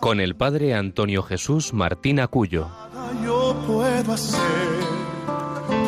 con 0.00 0.20
el 0.20 0.36
padre 0.36 0.74
Antonio 0.74 1.22
Jesús 1.22 1.72
Martín 1.72 2.20
Acuyo. 2.20 2.68
Yo 3.24 3.56
puedo 3.66 4.12
hacer, 4.12 4.40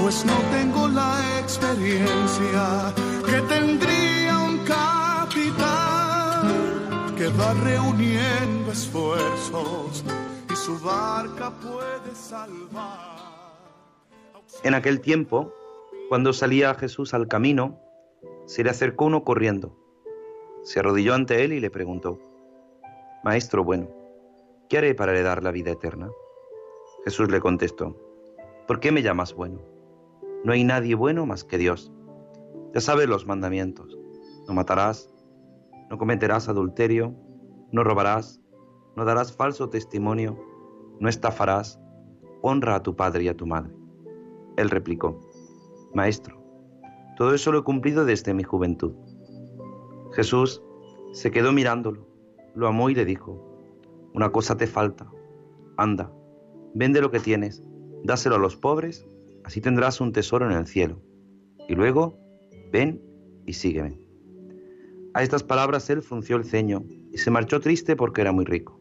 pues 0.03 0.25
no 0.25 0.35
tengo 0.51 0.89
la 0.89 1.39
experiencia 1.41 2.95
que 3.25 3.41
tendría 3.43 4.39
un 4.39 4.59
capitán 4.59 6.49
que 7.17 7.29
va 7.29 7.55
reuniendo 7.55 8.73
esfuerzos 8.73 10.05
y 10.51 10.57
su 10.57 10.79
barca 10.81 11.51
puede 11.51 12.15
salvar. 12.15 13.19
En 14.65 14.75
aquel 14.75 15.01
tiempo, 15.01 15.53
cuando 16.09 16.33
salía 16.33 16.75
Jesús 16.75 17.15
al 17.15 17.29
camino, 17.29 17.79
se 18.47 18.65
le 18.65 18.71
acercó 18.71 19.05
uno 19.05 19.25
corriendo. 19.25 19.77
Se 20.65 20.81
arrodilló 20.81 21.15
ante 21.15 21.45
él 21.45 21.53
y 21.53 21.61
le 21.61 21.71
preguntó, 21.71 22.19
Maestro 23.23 23.63
bueno, 23.63 23.98
¿qué 24.69 24.79
haré 24.79 24.95
para 24.95 25.13
heredar 25.13 25.43
la 25.43 25.51
vida 25.51 25.71
eterna? 25.71 26.11
Jesús 27.05 27.31
le 27.31 27.41
contestó, 27.41 27.97
¿por 28.67 28.81
qué 28.81 28.93
me 28.93 29.03
llamas 29.03 29.35
bueno? 29.35 29.61
No 30.45 30.53
hay 30.53 30.65
nadie 30.65 30.95
bueno 30.95 31.27
más 31.27 31.45
que 31.45 31.59
Dios. 31.59 31.93
Ya 32.75 32.81
sabes 32.81 33.09
los 33.09 33.27
mandamientos. 33.27 33.99
No 34.47 34.55
matarás, 34.55 35.13
no 35.91 35.99
cometerás 35.99 36.49
adulterio, 36.49 37.15
no 37.73 37.83
robarás, 37.83 38.41
no 38.97 39.05
darás 39.05 39.33
falso 39.33 39.69
testimonio, 39.69 40.39
no 41.01 41.09
estafarás, 41.09 41.81
honra 42.43 42.77
a 42.77 42.83
tu 42.83 42.95
padre 42.95 43.25
y 43.25 43.29
a 43.29 43.37
tu 43.37 43.47
madre. 43.47 43.73
Él 44.57 44.71
replicó, 44.71 45.19
Maestro, 45.95 46.43
todo 47.17 47.35
eso 47.35 47.53
lo 47.53 47.61
he 47.61 47.65
cumplido 47.65 48.05
desde 48.05 48.35
mi 48.35 48.43
juventud. 48.43 48.93
Jesús 50.13 50.63
se 51.13 51.31
quedó 51.31 51.53
mirándolo, 51.53 52.07
lo 52.55 52.69
amó 52.69 52.91
y 52.91 52.95
le 52.95 53.05
dijo, 53.05 53.48
Una 54.15 54.31
cosa 54.31 54.57
te 54.57 54.67
falta, 54.67 55.11
anda, 55.77 56.13
vende 56.75 57.01
lo 57.01 57.11
que 57.11 57.21
tienes, 57.21 57.63
dáselo 58.05 58.37
a 58.37 58.39
los 58.39 58.57
pobres, 58.57 59.07
así 59.45 59.61
tendrás 59.61 60.01
un 60.01 60.13
tesoro 60.13 60.51
en 60.51 60.57
el 60.57 60.67
cielo. 60.67 61.01
Y 61.69 61.75
luego, 61.75 62.19
ven 62.73 63.03
y 63.47 63.53
sígueme. 63.53 63.99
A 65.15 65.23
estas 65.23 65.43
palabras 65.43 65.89
él 65.91 66.03
frunció 66.03 66.37
el 66.37 66.45
ceño 66.45 66.85
y 67.13 67.19
se 67.19 67.31
marchó 67.31 67.61
triste 67.61 67.97
porque 67.97 68.21
era 68.21 68.33
muy 68.33 68.45
rico. 68.45 68.81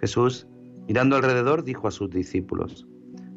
Jesús, 0.00 0.46
mirando 0.86 1.16
alrededor, 1.16 1.64
dijo 1.64 1.88
a 1.88 1.90
sus 1.90 2.10
discípulos, 2.10 2.86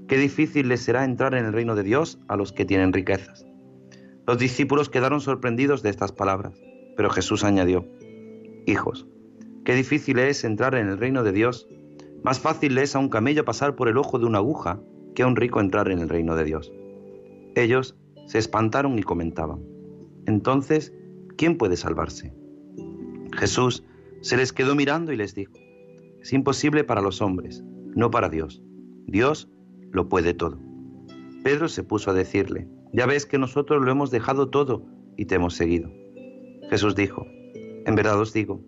Qué 0.08 0.17
difícil 0.17 0.67
les 0.67 0.82
será 0.82 1.06
entrar 1.06 1.34
en 1.36 1.45
el 1.45 1.54
reino 1.54 1.73
de 1.73 1.84
Dios 1.84 2.20
a 2.28 2.36
los 2.36 2.52
que 2.52 2.66
tienen 2.66 2.92
riquezas. 2.92 3.45
Los 4.28 4.38
discípulos 4.38 4.89
quedaron 4.89 5.22
sorprendidos 5.22 5.82
de 5.82 5.89
estas 5.89 6.12
palabras, 6.12 6.62
pero 6.98 7.09
Jesús 7.09 7.44
añadió, 7.44 7.88
Hijos, 8.66 9.08
qué 9.72 9.77
difícil 9.77 10.19
es 10.19 10.44
entrar 10.44 10.75
en 10.75 10.89
el 10.89 10.97
reino 10.97 11.23
de 11.23 11.31
Dios. 11.31 11.66
Más 12.23 12.41
fácil 12.41 12.77
es 12.77 12.94
a 12.94 13.00
un 13.00 13.08
camello 13.08 13.45
pasar 13.45 13.77
por 13.77 13.88
el 13.88 13.95
ojo 13.95 14.19
de 14.19 14.25
una 14.25 14.39
aguja 14.39 14.81
que 15.16 15.23
a 15.23 15.27
un 15.27 15.38
rico 15.38 15.61
entrar 15.61 15.89
en 15.89 15.99
el 15.99 16.09
reino 16.09 16.36
de 16.36 16.43
Dios. 16.43 16.73
Ellos 17.55 17.95
se 18.26 18.37
espantaron 18.37 18.99
y 18.99 19.04
comentaban, 19.04 19.64
Entonces, 20.26 20.93
¿quién 21.37 21.58
puede 21.58 21.77
salvarse? 21.77 22.33
Jesús 23.32 23.86
se 24.20 24.36
les 24.36 24.52
quedó 24.52 24.76
mirando 24.76 25.14
y 25.14 25.15
les 25.15 25.36
dijo, 25.36 25.54
Es 26.21 26.33
imposible 26.33 26.83
para 26.83 26.99
los 26.99 27.21
hombres, 27.21 27.64
no 27.95 28.11
para 28.11 28.27
Dios. 28.27 28.61
Dios 29.08 29.49
lo 29.89 30.09
puede 30.09 30.33
todo. 30.33 30.59
Pedro 31.45 31.70
se 31.70 31.83
puso 31.83 32.11
a 32.11 32.14
decirle, 32.14 32.67
ya 32.92 33.05
ves 33.05 33.26
que 33.26 33.38
nosotros 33.38 33.82
lo 33.82 33.89
hemos 33.89 34.11
dejado 34.11 34.49
todo 34.49 34.86
y 35.15 35.27
te 35.27 35.36
hemos 35.36 35.53
seguido. 35.53 35.89
Jesús 36.70 36.93
dijo, 36.93 37.26
en 37.86 37.95
verdad 37.95 38.20
os 38.20 38.33
digo, 38.33 38.61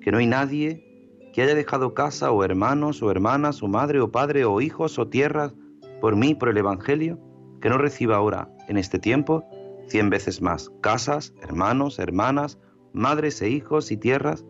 que 0.00 0.12
no 0.12 0.18
hay 0.18 0.26
nadie 0.26 0.86
que 1.32 1.42
haya 1.42 1.54
dejado 1.54 1.94
casa 1.94 2.32
o 2.32 2.42
hermanos 2.44 3.02
o 3.02 3.10
hermanas 3.10 3.62
o 3.62 3.68
madre 3.68 4.00
o 4.00 4.10
padre 4.10 4.44
o 4.44 4.60
hijos 4.60 4.98
o 4.98 5.08
tierras 5.08 5.54
por 6.00 6.16
mí, 6.16 6.34
por 6.34 6.48
el 6.48 6.56
Evangelio, 6.56 7.18
que 7.60 7.68
no 7.68 7.78
reciba 7.78 8.16
ahora, 8.16 8.48
en 8.68 8.78
este 8.78 8.98
tiempo, 8.98 9.44
cien 9.86 10.08
veces 10.08 10.40
más 10.40 10.70
casas, 10.80 11.34
hermanos, 11.42 11.98
hermanas, 11.98 12.58
madres 12.92 13.42
e 13.42 13.50
hijos 13.50 13.90
y 13.90 13.96
tierras 13.96 14.44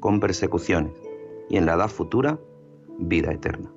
con 0.00 0.20
persecuciones, 0.20 0.92
y 1.48 1.56
en 1.56 1.66
la 1.66 1.74
edad 1.74 1.88
futura, 1.88 2.40
vida 2.98 3.32
eterna. 3.32 3.70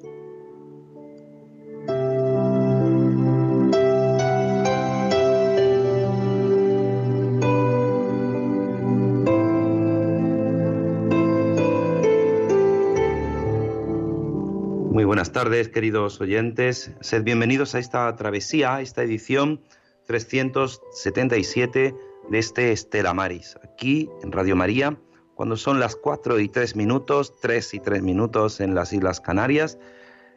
Buenas 15.10 15.32
tardes, 15.32 15.70
queridos 15.70 16.22
oyentes. 16.22 16.92
Sed 17.02 17.24
bienvenidos 17.24 17.74
a 17.74 17.80
esta 17.80 18.16
travesía, 18.16 18.76
a 18.76 18.82
esta 18.82 19.02
edición 19.02 19.60
377 20.06 21.96
de 22.30 22.38
este 22.38 22.72
Estela 22.72 23.16
Maris, 23.16 23.58
aquí 23.64 24.08
en 24.22 24.32
Radio 24.32 24.56
María, 24.56 25.00
cuando 25.34 25.58
son 25.58 25.80
las 25.80 25.96
4 25.96 26.40
y 26.40 26.48
3 26.48 26.76
minutos, 26.76 27.34
3 27.42 27.74
y 27.74 27.80
3 27.80 28.04
minutos 28.04 28.60
en 28.60 28.76
las 28.76 28.94
Islas 28.94 29.20
Canarias, 29.20 29.80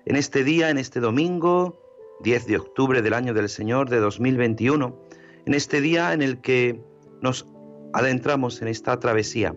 en 0.06 0.16
este 0.16 0.42
día, 0.42 0.70
en 0.70 0.78
este 0.78 1.00
domingo, 1.00 1.78
10 2.22 2.46
de 2.46 2.56
octubre 2.56 3.02
del 3.02 3.12
año 3.12 3.34
del 3.34 3.50
Señor 3.50 3.90
de 3.90 4.00
2021, 4.00 4.98
en 5.44 5.52
este 5.52 5.82
día 5.82 6.14
en 6.14 6.22
el 6.22 6.40
que 6.40 6.80
nos 7.20 7.46
adentramos 7.92 8.62
en 8.62 8.68
esta 8.68 8.98
travesía 8.98 9.54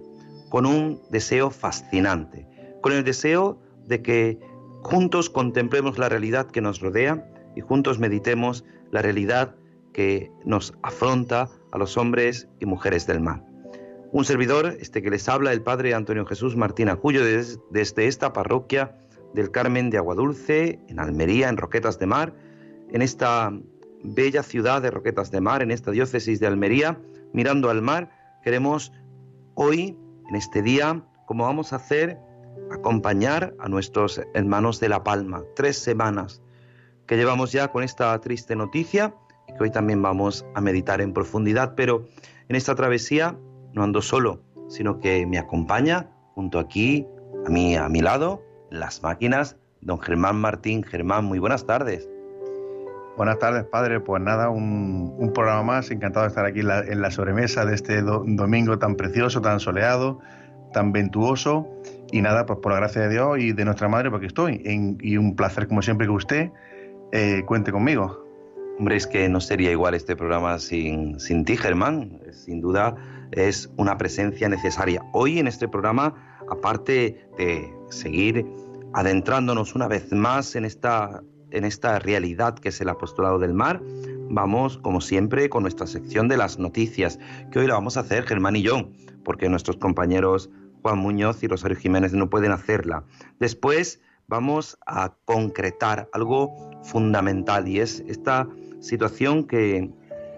con 0.49 0.65
un 0.65 1.01
deseo 1.09 1.51
fascinante, 1.51 2.49
con 2.81 2.91
el 2.91 3.05
deseo 3.05 3.61
de 3.87 4.01
que 4.01 4.54
juntos 4.85 5.31
contemplemos 5.31 5.97
la 5.97 6.09
realidad 6.09 6.46
que 6.46 6.62
nos 6.62 6.79
rodea 6.79 7.28
y 7.56 7.62
juntos 7.62 7.97
meditemos 7.97 8.66
la 8.91 9.01
realidad 9.01 9.56
que 9.94 10.31
nos 10.46 10.75
afronta 10.84 11.50
a 11.72 11.78
los 11.79 11.97
hombres 11.97 12.47
y 12.59 12.68
mujeres 12.68 13.07
del 13.07 13.19
mar. 13.19 13.44
Un 14.12 14.25
servidor, 14.25 14.78
este 14.79 15.01
que 15.01 15.09
les 15.09 15.28
habla, 15.28 15.53
el 15.53 15.63
Padre 15.63 15.95
Antonio 15.95 16.24
Jesús 16.28 16.56
Martín 16.56 16.90
Acuyo, 16.90 17.24
desde 17.72 18.06
esta 18.06 18.31
parroquia 18.31 18.95
del 19.34 19.50
Carmen 19.50 19.90
de 19.90 19.97
Aguadulce, 19.97 20.79
en 20.88 21.00
Almería, 21.00 21.50
en 21.50 21.57
Roquetas 21.57 21.97
de 21.97 22.06
Mar, 22.06 22.35
en 22.91 23.01
esta 23.01 23.51
bella 24.03 24.44
ciudad 24.44 24.84
de 24.84 24.91
Roquetas 24.91 25.31
de 25.31 25.41
Mar, 25.41 25.63
en 25.63 25.72
esta 25.72 25.90
diócesis 25.90 26.40
de 26.40 26.45
Almería, 26.45 27.01
mirando 27.34 27.72
al 27.72 27.81
mar, 27.81 28.12
queremos 28.44 28.94
hoy, 29.56 29.97
en 30.29 30.35
este 30.35 30.62
día, 30.62 31.03
como 31.25 31.45
vamos 31.45 31.74
a 31.74 31.78
hacer 31.78 32.19
acompañar 32.71 33.53
a 33.59 33.69
nuestros 33.69 34.21
hermanos 34.33 34.79
de 34.79 34.89
La 34.89 35.03
Palma. 35.03 35.43
Tres 35.55 35.77
semanas 35.77 36.41
que 37.05 37.17
llevamos 37.17 37.51
ya 37.51 37.69
con 37.69 37.83
esta 37.83 38.19
triste 38.19 38.55
noticia 38.55 39.13
y 39.47 39.53
que 39.53 39.63
hoy 39.63 39.71
también 39.71 40.01
vamos 40.01 40.45
a 40.55 40.61
meditar 40.61 41.01
en 41.01 41.13
profundidad, 41.13 41.75
pero 41.75 42.07
en 42.49 42.55
esta 42.55 42.75
travesía 42.75 43.37
no 43.73 43.83
ando 43.83 44.01
solo, 44.01 44.41
sino 44.67 44.99
que 44.99 45.25
me 45.25 45.37
acompaña 45.37 46.09
junto 46.33 46.59
aquí, 46.59 47.07
a 47.45 47.50
mí, 47.50 47.75
a 47.75 47.88
mi 47.89 48.01
lado, 48.01 48.44
las 48.71 49.03
máquinas, 49.03 49.57
don 49.81 50.00
Germán 50.00 50.38
Martín. 50.38 50.83
Germán, 50.83 51.25
muy 51.25 51.39
buenas 51.39 51.65
tardes. 51.65 52.09
Buenas 53.18 53.39
tardes, 53.39 53.63
padre. 53.65 54.01
Pues 54.01 54.21
nada, 54.21 54.50
un, 54.50 55.31
programa 55.33 55.63
más. 55.63 55.91
Encantado 55.91 56.25
de 56.25 56.29
estar 56.29 56.45
aquí 56.45 56.59
en 56.59 57.01
la, 57.01 57.11
sobremesa 57.11 57.65
de 57.65 57.75
este 57.75 58.01
domingo 58.01 58.77
tan 58.77 58.95
precioso, 58.95 59.41
tan 59.41 59.59
soleado, 59.59 60.19
tan 60.73 60.91
ventuoso 60.91 61.69
y 62.15 62.21
nada, 62.21 62.45
pues 62.45 62.59
por 62.59 62.71
la 62.71 62.77
gracia 62.77 63.01
de 63.01 63.09
Dios 63.09 63.39
y 63.39 63.51
de 63.51 63.65
nuestra 63.65 63.89
madre, 63.89 64.09
porque 64.09 64.27
estoy. 64.27 64.62
y 65.01 65.17
un 65.17 65.35
placer, 65.35 65.67
como 65.67 65.81
siempre, 65.81 66.07
que 66.07 66.13
usted 66.13 66.50
eh, 67.12 67.44
cuente 67.45 67.73
conmigo. 67.73 68.25
Hombre, 68.79 68.95
es 68.95 69.06
que 69.06 69.27
no 69.27 69.41
sería 69.41 69.69
igual 69.69 69.95
este 69.95 70.15
programa 70.15 70.57
sin, 70.59 71.19
sin 71.19 71.44
ti, 71.44 71.57
Germán. 71.57 72.21
Sin 72.31 72.62
duda 72.62 72.95
es 73.31 73.69
una 73.75 73.97
presencia 73.97 74.47
necesaria. 74.47 75.01
Hoy 75.12 75.39
en 75.39 75.47
este 75.47 75.67
programa, 75.67 76.15
aparte 76.50 77.27
de 77.38 77.73
seguir 77.89 78.45
adentrándonos 78.94 79.75
una 79.75 79.89
vez 79.89 80.13
más 80.13 80.56
en 80.56 80.63
esta, 80.63 81.21
en 81.51 81.65
esta 81.65 82.00
realidad 82.00 82.56
que 82.56 82.69
es 82.69 82.79
el 82.79 82.88
apostolado 82.88 83.39
del 83.39 83.53
mar, 83.53 83.81
vamos, 84.29 84.77
como 84.77 85.01
siempre, 85.01 85.50
con 85.50 85.63
nuestra 85.63 85.85
sección 85.85 86.29
de 86.29 86.38
las 86.38 86.59
noticias, 86.59 87.19
que 87.51 87.59
hoy 87.59 87.68
la 87.68 87.73
vamos 87.73 87.97
a 87.97 88.01
hacer 88.01 88.23
Germán 88.23 88.56
y 88.56 88.61
yo, 88.61 88.89
porque 89.25 89.50
nuestros 89.50 89.75
compañeros 89.75 90.50
Juan 90.85 90.99
Muñoz 90.99 91.41
y 91.41 91.47
Rosario 91.47 91.75
Jiménez 91.75 92.13
no 92.13 92.29
pueden 92.29 92.51
hacerla. 92.51 93.05
Después 93.39 94.01
vamos 94.27 94.77
a 94.85 95.15
concretar 95.25 96.07
algo 96.13 96.53
fundamental 96.83 97.67
y 97.67 97.79
es 97.79 98.03
esta 98.07 98.47
situación 98.81 99.45
que, 99.45 99.89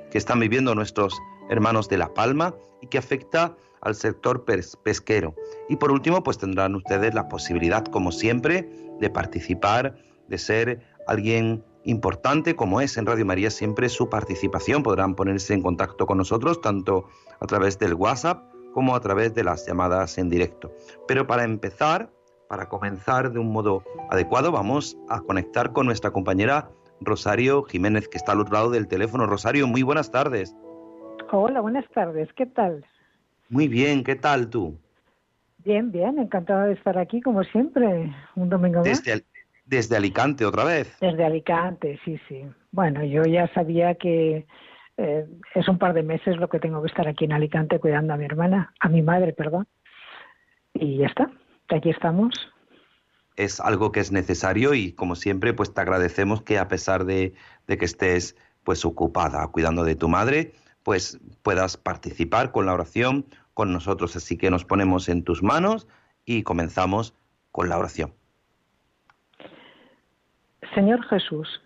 que 0.09 0.17
están 0.17 0.39
viviendo 0.39 0.73
nuestros 0.73 1.19
hermanos 1.49 1.89
de 1.89 1.97
La 1.97 2.13
Palma 2.13 2.55
y 2.81 2.87
que 2.87 2.97
afecta 2.97 3.57
al 3.81 3.95
sector 3.95 4.45
pesquero. 4.45 5.35
Y 5.67 5.75
por 5.75 5.91
último, 5.91 6.23
pues 6.23 6.37
tendrán 6.37 6.75
ustedes 6.75 7.13
la 7.13 7.27
posibilidad, 7.27 7.83
como 7.83 8.13
siempre, 8.13 8.69
de 9.01 9.09
participar, 9.09 9.97
de 10.29 10.37
ser 10.37 10.81
alguien 11.07 11.65
importante 11.83 12.55
como 12.55 12.79
es 12.79 12.95
en 12.95 13.05
Radio 13.05 13.25
María 13.25 13.51
siempre 13.51 13.89
su 13.89 14.09
participación. 14.09 14.81
Podrán 14.81 15.13
ponerse 15.13 15.53
en 15.53 15.61
contacto 15.61 16.05
con 16.05 16.17
nosotros 16.17 16.61
tanto 16.61 17.09
a 17.41 17.45
través 17.47 17.77
del 17.79 17.95
WhatsApp 17.95 18.56
como 18.77 18.95
a 18.95 18.99
través 18.99 19.33
de 19.33 19.43
las 19.43 19.65
llamadas 19.65 20.19
en 20.19 20.29
directo. 20.29 20.71
Pero 21.07 21.25
para 21.25 21.43
empezar, 21.45 22.11
para 22.47 22.69
comenzar 22.69 23.31
de 23.31 23.39
un 23.39 23.51
modo 23.51 23.83
adecuado, 24.11 24.51
vamos 24.51 24.95
a 25.09 25.19
conectar 25.21 25.73
con 25.73 25.87
nuestra 25.87 26.11
compañera 26.11 26.69
Rosario 27.01 27.63
Jiménez, 27.63 28.07
que 28.07 28.17
está 28.17 28.33
al 28.33 28.41
otro 28.41 28.53
lado 28.53 28.69
del 28.69 28.87
teléfono. 28.87 29.25
Rosario, 29.25 29.65
muy 29.65 29.81
buenas 29.81 30.11
tardes. 30.11 30.55
Hola, 31.31 31.59
buenas 31.61 31.89
tardes. 31.89 32.31
¿Qué 32.33 32.45
tal? 32.45 32.85
Muy 33.49 33.67
bien, 33.67 34.03
¿qué 34.03 34.15
tal 34.15 34.47
tú? 34.47 34.77
Bien, 35.65 35.91
bien, 35.91 36.19
encantada 36.19 36.67
de 36.67 36.73
estar 36.73 36.99
aquí 36.99 37.19
como 37.19 37.43
siempre, 37.45 38.13
un 38.35 38.47
domingo 38.47 38.81
más. 38.81 39.03
Desde, 39.03 39.25
desde 39.65 39.95
Alicante 39.95 40.45
otra 40.45 40.65
vez. 40.65 40.95
Desde 41.01 41.25
Alicante, 41.25 41.99
sí, 42.05 42.19
sí. 42.29 42.43
Bueno, 42.71 43.03
yo 43.03 43.23
ya 43.23 43.51
sabía 43.55 43.95
que 43.95 44.45
eh, 44.97 45.27
es 45.53 45.67
un 45.67 45.77
par 45.77 45.93
de 45.93 46.03
meses 46.03 46.37
lo 46.37 46.49
que 46.49 46.59
tengo 46.59 46.81
que 46.81 46.87
estar 46.87 47.07
aquí 47.07 47.25
en 47.25 47.33
Alicante 47.33 47.79
cuidando 47.79 48.13
a 48.13 48.17
mi 48.17 48.25
hermana, 48.25 48.73
a 48.79 48.89
mi 48.89 49.01
madre, 49.03 49.31
perdón. 49.31 49.67
Y 50.73 50.97
ya 50.97 51.07
está, 51.07 51.31
aquí 51.69 51.89
estamos. 51.89 52.33
Es 53.35 53.59
algo 53.59 53.91
que 53.91 53.99
es 53.99 54.11
necesario 54.11 54.73
y 54.73 54.93
como 54.93 55.15
siempre, 55.15 55.53
pues 55.53 55.73
te 55.73 55.81
agradecemos 55.81 56.41
que 56.41 56.57
a 56.57 56.67
pesar 56.67 57.05
de, 57.05 57.33
de 57.67 57.77
que 57.77 57.85
estés 57.85 58.35
pues 58.63 58.83
ocupada 58.83 59.47
cuidando 59.47 59.83
de 59.83 59.95
tu 59.95 60.09
madre, 60.09 60.53
pues 60.83 61.19
puedas 61.43 61.77
participar 61.77 62.51
con 62.51 62.65
la 62.65 62.73
oración 62.73 63.25
con 63.53 63.71
nosotros. 63.71 64.15
Así 64.15 64.37
que 64.37 64.49
nos 64.49 64.65
ponemos 64.65 65.09
en 65.09 65.23
tus 65.23 65.43
manos 65.43 65.87
y 66.25 66.43
comenzamos 66.43 67.13
con 67.51 67.69
la 67.69 67.77
oración. 67.77 68.13
Señor 70.73 71.05
Jesús, 71.07 71.61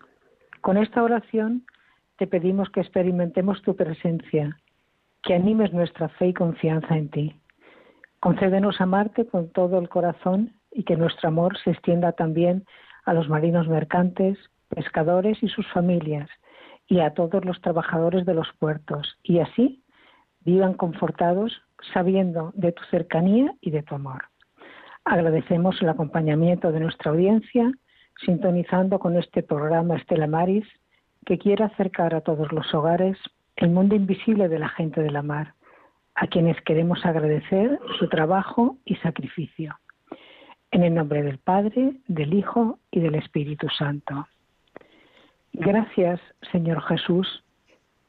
con 0.62 0.78
esta 0.78 1.02
oración 1.02 1.66
te 2.22 2.28
pedimos 2.28 2.70
que 2.70 2.82
experimentemos 2.82 3.64
tu 3.64 3.76
presencia, 3.76 4.56
que 5.24 5.34
animes 5.34 5.74
nuestra 5.74 6.08
fe 6.08 6.28
y 6.28 6.34
confianza 6.36 6.96
en 6.96 7.10
ti. 7.10 7.36
Concédenos 8.20 8.80
amarte 8.80 9.26
con 9.26 9.50
todo 9.50 9.80
el 9.80 9.90
corazón 9.90 10.54
y 10.72 10.84
que 10.84 10.98
nuestro 10.98 11.30
amor 11.30 11.58
se 11.64 11.72
extienda 11.72 12.12
también 12.12 12.64
a 13.06 13.16
los 13.16 13.28
marinos 13.28 13.68
mercantes, 13.68 14.38
pescadores 14.70 15.42
y 15.42 15.48
sus 15.48 15.66
familias, 15.72 16.30
y 16.86 17.00
a 17.00 17.16
todos 17.16 17.44
los 17.44 17.60
trabajadores 17.60 18.24
de 18.28 18.36
los 18.36 18.50
puertos, 18.60 19.18
y 19.24 19.40
así 19.40 19.82
vivan 20.42 20.76
confortados 20.76 21.64
sabiendo 21.92 22.52
de 22.54 22.72
tu 22.72 22.84
cercanía 22.92 23.52
y 23.62 23.72
de 23.72 23.82
tu 23.82 23.96
amor. 23.96 24.26
Agradecemos 25.06 25.82
el 25.82 25.90
acompañamiento 25.90 26.72
de 26.72 26.82
nuestra 26.82 27.10
audiencia, 27.10 27.72
sintonizando 28.24 29.00
con 29.00 29.18
este 29.18 29.42
programa 29.42 29.96
Estela 29.96 30.28
Maris, 30.28 30.68
que 31.26 31.38
quiere 31.38 31.64
acercar 31.64 32.16
a 32.16 32.22
todos 32.22 32.52
los 32.52 32.74
hogares 32.74 33.18
el 33.56 33.70
mundo 33.70 33.96
invisible 33.96 34.48
de 34.48 34.60
la 34.60 34.70
gente 34.70 35.02
de 35.02 35.12
la 35.12 35.22
mar, 35.22 35.54
a 36.16 36.28
quienes 36.28 36.60
queremos 36.62 37.06
agradecer 37.06 37.80
su 38.00 38.10
trabajo 38.10 38.78
y 38.86 38.96
sacrificio. 38.96 39.76
En 40.72 40.84
el 40.84 40.94
nombre 40.94 41.22
del 41.22 41.38
Padre, 41.38 41.94
del 42.08 42.34
Hijo 42.34 42.80
y 42.92 43.02
del 43.02 43.16
Espíritu 43.16 43.68
Santo. 43.70 44.28
Gracias, 45.54 46.20
Señor 46.52 46.82
Jesús, 46.84 47.44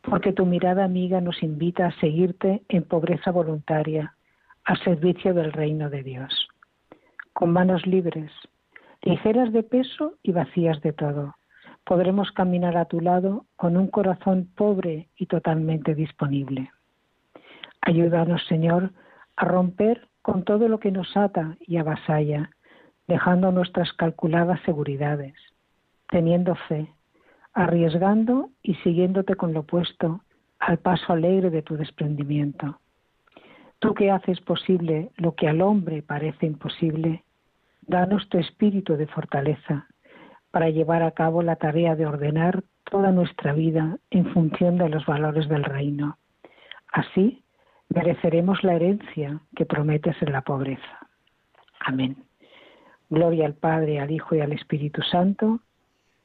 porque 0.03 0.33
tu 0.33 0.47
mirada 0.47 0.85
amiga 0.85 1.21
nos 1.21 1.43
invita 1.43 1.87
a 1.87 2.01
seguirte 2.01 2.63
en 2.69 2.85
pobreza 2.85 3.31
voluntaria, 3.31 4.15
al 4.65 4.79
servicio 4.85 5.35
del 5.35 5.53
reino 5.53 5.91
de 5.91 6.03
Dios. 6.03 6.49
Con 7.33 7.53
manos 7.53 7.87
libres, 7.87 8.31
ligeras 9.03 9.53
de 9.53 9.65
peso 9.65 10.15
y 10.23 10.33
vacías 10.33 10.81
de 10.83 10.93
todo, 10.93 11.35
podremos 11.85 12.31
caminar 12.33 12.77
a 12.77 12.85
tu 12.85 13.01
lado 13.01 13.47
con 13.57 13.77
un 13.77 13.89
corazón 13.89 14.49
pobre 14.55 15.09
y 15.17 15.27
totalmente 15.27 15.95
disponible. 15.95 16.71
Ayúdanos, 17.81 18.45
Señor, 18.47 18.93
a 19.37 19.45
romper 19.45 20.09
con 20.23 20.45
todo 20.45 20.69
lo 20.69 20.79
que 20.79 20.93
nos 20.93 21.17
ata 21.17 21.57
y 21.61 21.79
avasalla, 21.79 22.51
dejando 23.09 23.51
nuestras 23.51 23.93
calculadas 23.95 24.61
seguridades, 24.63 25.35
teniendo 26.09 26.55
fe, 26.55 26.89
arriesgando 27.53 28.51
y 28.63 28.75
siguiéndote 28.77 29.35
con 29.35 29.53
lo 29.53 29.61
opuesto 29.61 30.21
al 30.61 30.79
paso 30.79 31.13
alegre 31.13 31.51
de 31.51 31.63
tu 31.63 31.77
desprendimiento. 31.77 32.79
Tú 33.81 33.95
que 33.95 34.13
haces 34.13 34.41
posible 34.41 35.11
lo 35.17 35.35
que 35.35 35.49
al 35.49 35.61
hombre 35.61 36.03
parece 36.03 36.47
imposible, 36.47 37.25
danos 37.83 38.29
tu 38.29 38.39
espíritu 38.39 38.97
de 38.97 39.09
fortaleza 39.09 39.89
para 40.53 40.71
llevar 40.71 41.03
a 41.03 41.11
cabo 41.11 41.43
la 41.43 41.57
tarea 41.57 41.97
de 41.97 42.07
ordenar 42.07 42.63
toda 42.85 43.11
nuestra 43.11 43.53
vida 43.53 43.99
en 44.11 44.33
función 44.33 44.79
de 44.79 44.89
los 44.89 45.05
valores 45.05 45.49
del 45.49 45.65
reino. 45.65 46.19
Así 46.93 47.43
mereceremos 47.89 48.63
la 48.63 48.75
herencia 48.75 49.41
que 49.57 49.67
prometes 49.67 50.15
en 50.23 50.33
la 50.33 50.43
pobreza. 50.43 51.09
Amén. 51.81 52.17
Gloria 53.11 53.47
al 53.47 53.55
Padre, 53.55 53.99
al 53.99 54.13
Hijo 54.13 54.37
y 54.37 54.41
al 54.41 54.53
Espíritu 54.53 55.03
Santo 55.03 55.61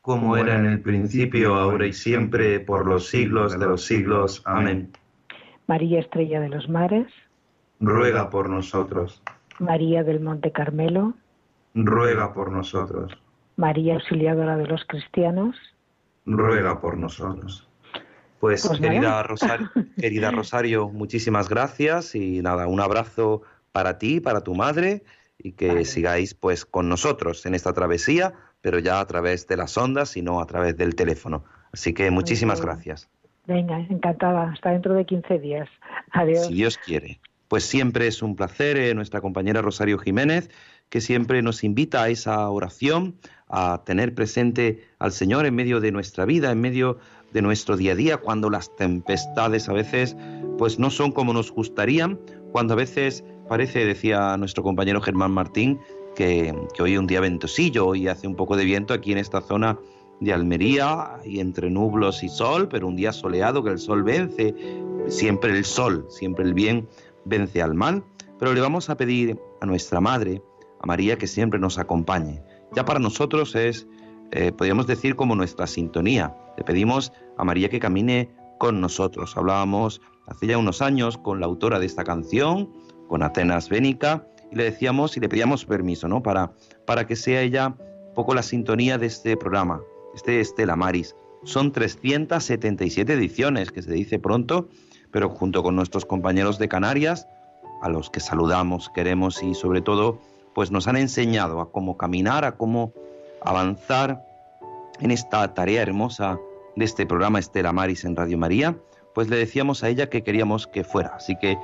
como 0.07 0.37
era 0.37 0.55
en 0.55 0.65
el 0.65 0.79
principio, 0.79 1.55
ahora 1.55 1.85
y 1.85 1.91
siempre, 1.91 2.61
por 2.61 2.87
los 2.87 3.09
siglos 3.09 3.59
de 3.59 3.65
los 3.65 3.83
siglos. 3.83 4.41
Amén. 4.45 4.93
María 5.67 5.99
Estrella 5.99 6.39
de 6.39 6.47
los 6.47 6.69
Mares, 6.69 7.07
ruega 7.81 8.29
por 8.29 8.49
nosotros. 8.49 9.21
María 9.59 10.05
del 10.05 10.21
Monte 10.21 10.53
Carmelo, 10.53 11.13
ruega 11.75 12.33
por 12.33 12.53
nosotros. 12.53 13.21
María 13.57 13.95
Auxiliadora 13.95 14.55
de 14.55 14.67
los 14.67 14.85
Cristianos, 14.85 15.55
ruega 16.25 16.79
por 16.79 16.97
nosotros. 16.97 17.67
Pues, 18.39 18.65
pues 18.65 18.79
querida, 18.79 19.21
Rosario, 19.23 19.69
querida 19.99 20.31
Rosario, 20.31 20.89
muchísimas 20.89 21.49
gracias 21.49 22.15
y 22.15 22.41
nada, 22.41 22.67
un 22.67 22.79
abrazo 22.79 23.41
para 23.71 23.97
ti, 23.97 24.19
para 24.21 24.41
tu 24.41 24.55
madre 24.55 25.03
y 25.37 25.51
que 25.51 25.83
sigáis 25.85 26.33
pues 26.33 26.65
con 26.65 26.87
nosotros 26.87 27.45
en 27.45 27.55
esta 27.55 27.73
travesía 27.73 28.33
pero 28.61 28.79
ya 28.79 28.99
a 28.99 29.07
través 29.07 29.47
de 29.47 29.57
las 29.57 29.77
ondas 29.77 30.17
y 30.17 30.21
no 30.21 30.41
a 30.41 30.45
través 30.45 30.75
del 30.77 30.95
teléfono. 30.95 31.45
Así 31.71 31.93
que 31.93 32.11
muchísimas 32.11 32.61
gracias. 32.61 33.09
Venga, 33.45 33.79
encantada. 33.79 34.51
Hasta 34.51 34.71
dentro 34.71 34.93
de 34.93 35.05
15 35.05 35.39
días. 35.39 35.69
Adiós. 36.11 36.47
Si 36.47 36.53
Dios 36.53 36.77
quiere. 36.77 37.19
Pues 37.47 37.63
siempre 37.63 38.07
es 38.07 38.21
un 38.21 38.35
placer, 38.35 38.77
eh, 38.77 38.93
nuestra 38.93 39.21
compañera 39.21 39.61
Rosario 39.61 39.97
Jiménez, 39.99 40.49
que 40.89 40.99
siempre 40.99 41.41
nos 41.41 41.63
invita 41.63 42.03
a 42.03 42.09
esa 42.09 42.49
oración, 42.49 43.15
a 43.49 43.81
tener 43.85 44.13
presente 44.13 44.83
al 44.99 45.11
Señor 45.11 45.45
en 45.45 45.55
medio 45.55 45.79
de 45.79 45.91
nuestra 45.91 46.25
vida, 46.25 46.51
en 46.51 46.61
medio 46.61 46.97
de 47.33 47.41
nuestro 47.41 47.77
día 47.77 47.93
a 47.93 47.95
día, 47.95 48.17
cuando 48.17 48.49
las 48.49 48.75
tempestades 48.75 49.69
a 49.69 49.73
veces 49.73 50.15
pues 50.57 50.79
no 50.79 50.89
son 50.89 51.11
como 51.11 51.33
nos 51.33 51.51
gustarían, 51.51 52.19
cuando 52.51 52.73
a 52.73 52.77
veces 52.77 53.23
parece, 53.47 53.85
decía 53.85 54.35
nuestro 54.37 54.63
compañero 54.63 55.01
Germán 55.01 55.31
Martín, 55.31 55.79
que, 56.15 56.53
hoy 56.79 56.97
un 56.97 57.05
día 57.05 57.21
ventosillo, 57.21 57.93
y 57.93 58.07
hace 58.07 58.27
un 58.27 58.35
poco 58.35 58.57
de 58.57 58.65
viento 58.65 58.93
aquí 58.93 59.11
en 59.11 59.19
esta 59.19 59.41
zona 59.41 59.77
de 60.19 60.33
Almería, 60.33 61.19
y 61.23 61.39
entre 61.39 61.69
nublos 61.69 62.23
y 62.23 62.29
sol, 62.29 62.67
pero 62.67 62.87
un 62.87 62.95
día 62.95 63.13
soleado 63.13 63.63
que 63.63 63.69
el 63.69 63.77
sol 63.77 64.03
vence, 64.03 64.55
siempre 65.07 65.55
el 65.55 65.63
sol, 65.63 66.07
siempre 66.09 66.43
el 66.43 66.53
bien 66.53 66.87
vence 67.25 67.61
al 67.61 67.75
mal. 67.75 68.03
Pero 68.39 68.53
le 68.53 68.61
vamos 68.61 68.89
a 68.89 68.97
pedir 68.97 69.39
a 69.61 69.65
nuestra 69.65 70.01
Madre, 70.01 70.41
a 70.81 70.87
María, 70.87 71.17
que 71.17 71.27
siempre 71.27 71.59
nos 71.59 71.77
acompañe. 71.77 72.41
Ya 72.75 72.85
para 72.85 72.99
nosotros 72.99 73.55
es, 73.55 73.87
eh, 74.31 74.51
podríamos 74.51 74.87
decir, 74.87 75.15
como 75.15 75.35
nuestra 75.35 75.67
sintonía. 75.67 76.35
Le 76.57 76.63
pedimos 76.63 77.11
a 77.37 77.43
María 77.43 77.69
que 77.69 77.79
camine 77.79 78.29
con 78.59 78.81
nosotros. 78.81 79.35
Hablábamos 79.37 80.01
hace 80.27 80.47
ya 80.47 80.57
unos 80.57 80.81
años 80.81 81.17
con 81.17 81.39
la 81.39 81.45
autora 81.45 81.79
de 81.79 81.85
esta 81.85 82.03
canción, 82.03 82.71
con 83.07 83.23
Atenas 83.23 83.69
Bénica, 83.69 84.27
y 84.51 84.55
le 84.55 84.65
decíamos 84.65 85.17
y 85.17 85.19
le 85.19 85.29
pedíamos 85.29 85.65
permiso, 85.65 86.07
¿no? 86.07 86.21
Para, 86.21 86.53
para 86.85 87.05
que 87.07 87.15
sea 87.15 87.41
ella 87.41 87.75
un 87.77 88.13
poco 88.13 88.33
la 88.33 88.43
sintonía 88.43 88.97
de 88.97 89.07
este 89.07 89.37
programa, 89.37 89.81
este 90.15 90.39
Estela 90.39 90.75
Maris. 90.75 91.15
Son 91.43 91.71
377 91.71 93.13
ediciones, 93.13 93.71
que 93.71 93.81
se 93.81 93.93
dice 93.93 94.19
pronto, 94.19 94.67
pero 95.11 95.29
junto 95.29 95.63
con 95.63 95.75
nuestros 95.75 96.05
compañeros 96.05 96.57
de 96.59 96.67
Canarias, 96.67 97.27
a 97.81 97.89
los 97.89 98.09
que 98.09 98.19
saludamos, 98.19 98.89
queremos 98.89 99.41
y 99.43 99.53
sobre 99.53 99.81
todo, 99.81 100.19
pues 100.57 100.71
nos 100.71 100.87
han 100.87 100.97
enseñado 100.97 101.61
a 101.61 101.71
cómo 101.71 101.97
caminar, 101.97 102.43
a 102.43 102.57
cómo 102.57 102.91
avanzar 103.43 104.25
en 104.99 105.11
esta 105.11 105.53
tarea 105.53 105.83
hermosa 105.83 106.39
de 106.75 106.83
este 106.83 107.05
programa 107.05 107.37
Estela 107.37 107.71
Maris 107.73 108.05
en 108.05 108.15
Radio 108.15 108.39
María, 108.39 108.75
pues 109.13 109.29
le 109.29 109.35
decíamos 109.35 109.83
a 109.83 109.89
ella 109.89 110.09
que 110.09 110.23
queríamos 110.23 110.65
que 110.65 110.83
fuera. 110.83 111.09
Así 111.09 111.37
que 111.39 111.59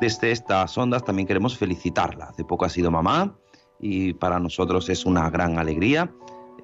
Desde 0.00 0.30
estas 0.30 0.78
ondas 0.78 1.04
también 1.04 1.26
queremos 1.26 1.58
felicitarla. 1.58 2.26
Hace 2.26 2.44
poco 2.44 2.64
ha 2.64 2.68
sido 2.68 2.88
mamá 2.92 3.34
y 3.80 4.12
para 4.12 4.38
nosotros 4.38 4.88
es 4.90 5.06
una 5.06 5.28
gran 5.28 5.58
alegría, 5.58 6.08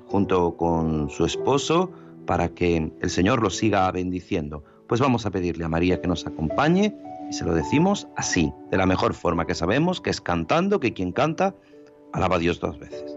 junto 0.06 0.56
con 0.56 1.10
su 1.10 1.24
esposo, 1.24 1.90
para 2.26 2.50
que 2.50 2.92
el 3.00 3.10
Señor 3.10 3.42
los 3.42 3.56
siga 3.56 3.90
bendiciendo. 3.90 4.62
Pues 4.86 5.00
vamos 5.00 5.26
a 5.26 5.32
pedirle 5.32 5.64
a 5.64 5.68
María 5.68 6.00
que 6.00 6.06
nos 6.06 6.28
acompañe 6.28 6.94
y 7.28 7.32
se 7.32 7.44
lo 7.44 7.54
decimos 7.54 8.06
así, 8.14 8.52
de 8.70 8.76
la 8.76 8.86
mejor 8.86 9.14
forma 9.14 9.46
que 9.46 9.56
sabemos, 9.56 10.00
que 10.00 10.10
es 10.10 10.20
cantando, 10.20 10.78
que 10.78 10.92
quien 10.92 11.10
canta 11.10 11.56
alaba 12.12 12.36
a 12.36 12.38
Dios 12.38 12.60
dos 12.60 12.78
veces. 12.78 13.11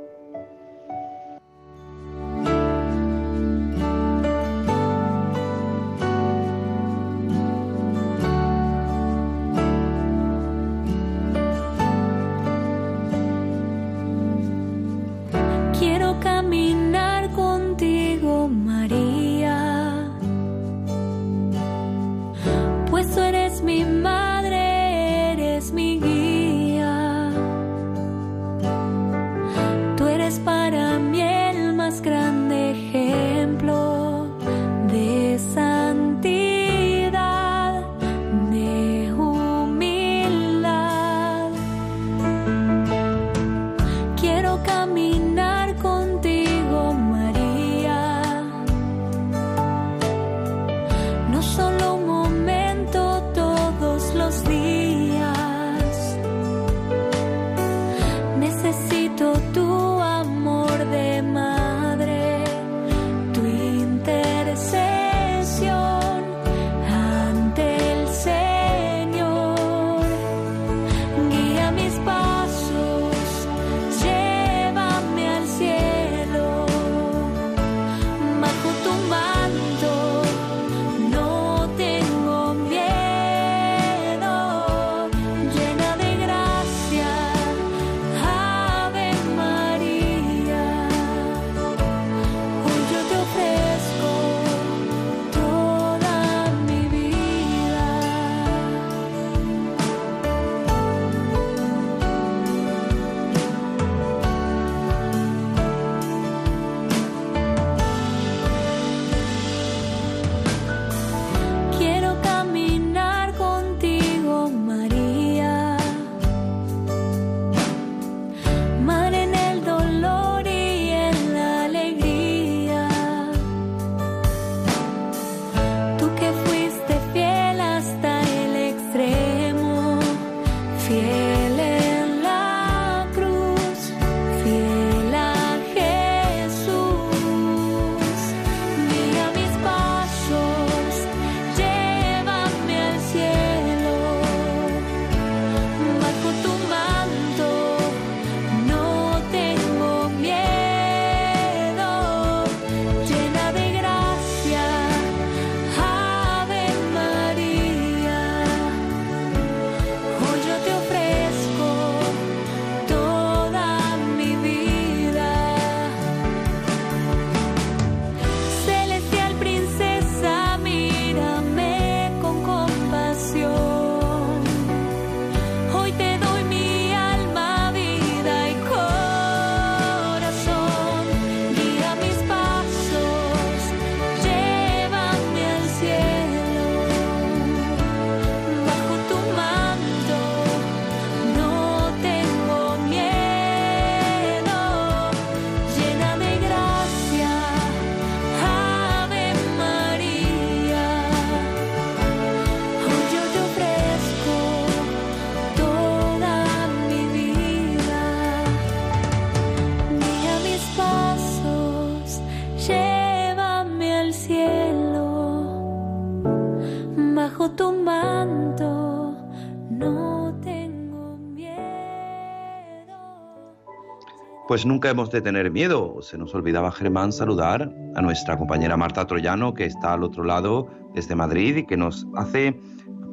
Pues 224.56 224.66
nunca 224.66 224.90
hemos 224.90 225.12
de 225.12 225.22
tener 225.22 225.52
miedo. 225.52 225.98
Se 226.02 226.18
nos 226.18 226.34
olvidaba 226.34 226.72
Germán 226.72 227.12
saludar 227.12 227.76
a 227.94 228.02
nuestra 228.02 228.38
compañera 228.38 228.78
Marta 228.78 229.06
Troyano, 229.06 229.54
que 229.54 229.66
está 229.66 229.92
al 229.92 230.02
otro 230.02 230.24
lado 230.24 230.70
desde 230.94 231.14
Madrid 231.14 231.58
y 231.58 231.66
que 231.66 231.76
nos 231.76 232.08
hace 232.16 232.58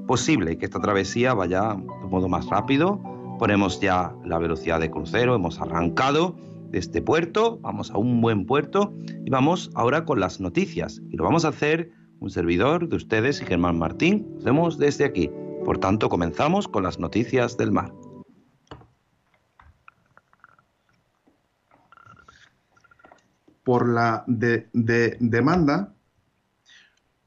posible 0.06 0.56
que 0.56 0.66
esta 0.66 0.78
travesía 0.78 1.34
vaya 1.34 1.74
de 1.74 2.08
modo 2.08 2.28
más 2.28 2.46
rápido. 2.46 3.02
Ponemos 3.40 3.80
ya 3.80 4.14
la 4.24 4.38
velocidad 4.38 4.78
de 4.78 4.92
crucero, 4.92 5.34
hemos 5.34 5.60
arrancado 5.60 6.36
de 6.70 6.78
este 6.78 7.02
puerto, 7.02 7.58
vamos 7.60 7.90
a 7.90 7.98
un 7.98 8.20
buen 8.20 8.46
puerto 8.46 8.94
y 9.26 9.28
vamos 9.28 9.72
ahora 9.74 10.04
con 10.04 10.20
las 10.20 10.38
noticias. 10.38 11.02
Y 11.10 11.16
lo 11.16 11.24
vamos 11.24 11.44
a 11.44 11.48
hacer 11.48 11.90
un 12.20 12.30
servidor 12.30 12.88
de 12.88 12.94
ustedes 12.94 13.42
y 13.42 13.46
Germán 13.46 13.80
Martín. 13.80 14.28
Nos 14.34 14.44
vemos 14.44 14.78
desde 14.78 15.04
aquí. 15.04 15.28
Por 15.64 15.78
tanto, 15.78 16.08
comenzamos 16.08 16.68
con 16.68 16.84
las 16.84 17.00
noticias 17.00 17.56
del 17.56 17.72
mar. 17.72 17.92
Por 23.64 23.88
la 23.88 24.24
de, 24.26 24.68
demanda 24.72 25.94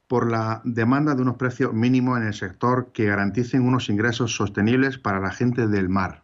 por 0.08 0.30
la 0.30 0.62
demanda 0.64 1.16
de 1.16 1.22
unos 1.22 1.38
precios 1.38 1.74
mínimos 1.74 2.20
en 2.20 2.28
el 2.28 2.34
sector 2.34 2.92
que 2.94 3.06
garanticen 3.06 3.64
unos 3.64 3.90
ingresos 3.90 4.36
sostenibles 4.36 4.98
para 4.98 5.20
la 5.20 5.32
gente 5.32 5.68
del 5.68 5.90
mar. 5.90 6.24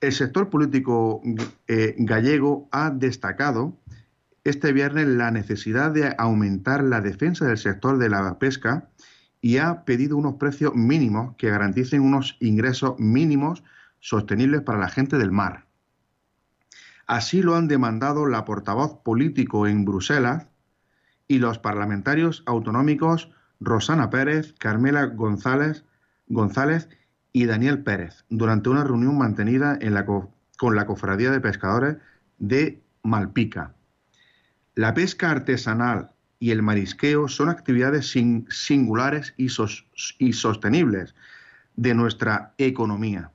El 0.00 0.12
sector 0.12 0.48
político 0.50 1.22
eh, 1.68 1.94
gallego 1.98 2.68
ha 2.72 2.90
destacado 2.90 3.76
este 4.44 4.72
viernes 4.72 5.08
la 5.08 5.30
necesidad 5.30 5.90
de 5.90 6.14
aumentar 6.18 6.82
la 6.82 7.00
defensa 7.00 7.46
del 7.46 7.58
sector 7.58 7.98
de 7.98 8.10
la 8.10 8.38
pesca 8.38 8.88
y 9.40 9.58
ha 9.58 9.84
pedido 9.84 10.16
unos 10.16 10.34
precios 10.34 10.74
mínimos 10.74 11.34
que 11.36 11.50
garanticen 11.50 12.00
unos 12.00 12.36
ingresos 12.40 12.98
mínimos 12.98 13.62
sostenibles 14.00 14.62
para 14.62 14.78
la 14.78 14.88
gente 14.88 15.18
del 15.18 15.32
mar. 15.32 15.66
Así 17.06 17.42
lo 17.42 17.56
han 17.56 17.68
demandado 17.68 18.26
la 18.26 18.44
portavoz 18.44 18.98
político 19.02 19.66
en 19.66 19.84
Bruselas 19.84 20.46
y 21.28 21.38
los 21.38 21.58
parlamentarios 21.58 22.42
autonómicos 22.46 23.30
Rosana 23.60 24.10
Pérez, 24.10 24.54
Carmela 24.58 25.06
González, 25.06 25.84
González 26.28 26.88
y 27.32 27.46
Daniel 27.46 27.82
Pérez 27.82 28.24
durante 28.28 28.70
una 28.70 28.84
reunión 28.84 29.18
mantenida 29.18 29.78
con 30.56 30.76
la 30.76 30.86
Cofradía 30.86 31.30
de 31.30 31.40
Pescadores 31.40 31.96
de 32.38 32.82
Malpica. 33.02 33.74
La 34.74 34.94
pesca 34.94 35.30
artesanal 35.30 36.12
y 36.38 36.50
el 36.50 36.62
marisqueo 36.62 37.28
son 37.28 37.48
actividades 37.48 38.14
singulares 38.48 39.34
y, 39.36 39.48
y 40.18 40.32
sostenibles 40.32 41.14
de 41.76 41.94
nuestra 41.94 42.54
economía, 42.58 43.32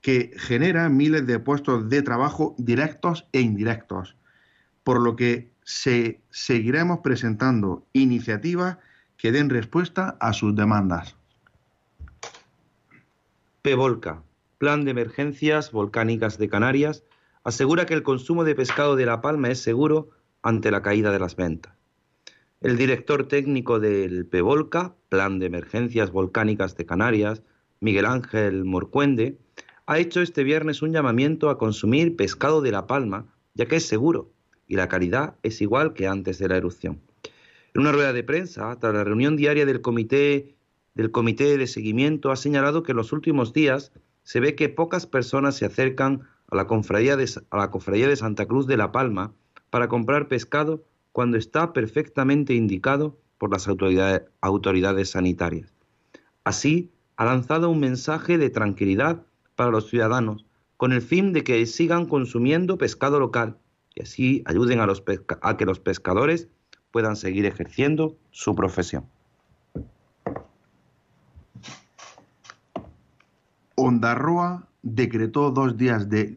que 0.00 0.32
generan 0.36 0.96
miles 0.96 1.26
de 1.26 1.38
puestos 1.38 1.88
de 1.88 2.02
trabajo 2.02 2.54
directos 2.58 3.26
e 3.32 3.40
indirectos, 3.40 4.16
por 4.84 5.00
lo 5.00 5.16
que 5.16 5.50
se 5.64 6.20
seguiremos 6.30 7.00
presentando 7.00 7.86
iniciativas 7.92 8.78
que 9.16 9.32
den 9.32 9.50
respuesta 9.50 10.16
a 10.20 10.32
sus 10.32 10.54
demandas. 10.54 11.16
PEVOLCA, 13.62 14.22
Plan 14.58 14.84
de 14.84 14.92
Emergencias 14.92 15.72
Volcánicas 15.72 16.38
de 16.38 16.48
Canarias, 16.48 17.04
asegura 17.44 17.86
que 17.86 17.94
el 17.94 18.02
consumo 18.02 18.44
de 18.44 18.54
pescado 18.54 18.96
de 18.96 19.06
La 19.06 19.20
Palma 19.20 19.50
es 19.50 19.60
seguro 19.60 20.10
ante 20.42 20.70
la 20.70 20.82
caída 20.82 21.10
de 21.10 21.18
las 21.18 21.36
ventas. 21.36 21.74
El 22.60 22.76
director 22.76 23.28
técnico 23.28 23.78
del 23.78 24.26
PEVOLCA, 24.26 24.94
Plan 25.08 25.38
de 25.38 25.46
Emergencias 25.46 26.10
Volcánicas 26.10 26.76
de 26.76 26.86
Canarias, 26.86 27.42
Miguel 27.80 28.06
Ángel 28.06 28.64
Morcuende, 28.64 29.38
ha 29.88 29.98
hecho 29.98 30.20
este 30.20 30.44
viernes 30.44 30.82
un 30.82 30.92
llamamiento 30.92 31.48
a 31.48 31.56
consumir 31.56 32.14
pescado 32.14 32.60
de 32.60 32.70
La 32.70 32.86
Palma, 32.86 33.24
ya 33.54 33.64
que 33.64 33.76
es 33.76 33.86
seguro 33.86 34.30
y 34.66 34.76
la 34.76 34.86
calidad 34.86 35.36
es 35.42 35.62
igual 35.62 35.94
que 35.94 36.06
antes 36.06 36.38
de 36.38 36.46
la 36.46 36.58
erupción. 36.58 37.00
En 37.72 37.80
una 37.80 37.92
rueda 37.92 38.12
de 38.12 38.22
prensa, 38.22 38.78
tras 38.78 38.92
la 38.92 39.02
reunión 39.02 39.36
diaria 39.36 39.64
del 39.64 39.80
comité, 39.80 40.54
del 40.94 41.10
comité 41.10 41.56
de 41.56 41.66
seguimiento, 41.66 42.30
ha 42.30 42.36
señalado 42.36 42.82
que 42.82 42.92
en 42.92 42.98
los 42.98 43.14
últimos 43.14 43.54
días 43.54 43.90
se 44.24 44.40
ve 44.40 44.54
que 44.54 44.68
pocas 44.68 45.06
personas 45.06 45.56
se 45.56 45.64
acercan 45.64 46.28
a 46.50 46.56
la 46.56 46.66
cofradía 46.66 47.16
de, 47.16 48.16
Santa 48.16 48.44
Cruz 48.44 48.66
de 48.66 48.76
La 48.76 48.92
Palma 48.92 49.32
para 49.70 49.88
comprar 49.88 50.28
pescado 50.28 50.84
cuando 51.12 51.38
está 51.38 51.72
perfectamente 51.72 52.52
indicado 52.52 53.16
por 53.38 53.50
las 53.50 53.66
autoridades 53.66 55.08
sanitarias. 55.08 55.72
Así, 56.44 56.90
ha 57.16 57.24
lanzado 57.24 57.70
un 57.70 57.80
mensaje 57.80 58.36
de 58.36 58.50
tranquilidad 58.50 59.24
para 59.58 59.72
los 59.72 59.90
ciudadanos, 59.90 60.46
con 60.76 60.92
el 60.92 61.02
fin 61.02 61.32
de 61.32 61.42
que 61.42 61.66
sigan 61.66 62.06
consumiendo 62.06 62.78
pescado 62.78 63.18
local 63.18 63.58
y 63.92 64.02
así 64.02 64.44
ayuden 64.46 64.78
a, 64.78 65.56
que 65.56 65.64
los 65.64 65.80
pescadores 65.80 66.46
puedan 66.92 67.16
seguir 67.16 67.44
ejerciendo 67.44 68.16
su 68.30 68.54
profesión. 68.54 69.06
Ondarroa 73.74 74.68
decretó 74.82 75.50
dos 75.50 75.76
días 75.76 76.08
de, 76.08 76.36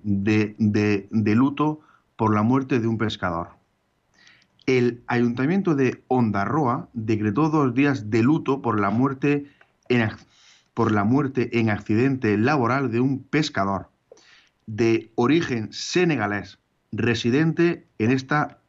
luto 1.35 1.81
por 2.15 2.33
la 2.33 2.41
muerte 2.41 2.79
de 2.79 2.87
un 2.87 2.97
pescador. 2.97 3.49
El 4.65 5.03
ayuntamiento 5.05 5.75
de 5.75 6.03
Ondarroa 6.07 6.89
decretó 6.93 7.51
dos 7.51 7.75
días 7.75 8.09
de 8.09 8.23
luto 8.23 8.63
por 8.63 8.79
la 8.79 8.89
muerte 8.89 9.45
en, 9.89 10.09
por 10.73 10.91
la 10.91 11.03
muerte 11.03 11.59
en 11.59 11.69
accidente 11.69 12.37
laboral 12.37 12.91
de 12.91 12.99
un 12.99 13.23
pescador 13.23 13.89
de 14.65 15.11
origen 15.15 15.71
senegalés 15.73 16.59
residente 16.91 17.87
en 17.97 18.11
esta 18.11 18.59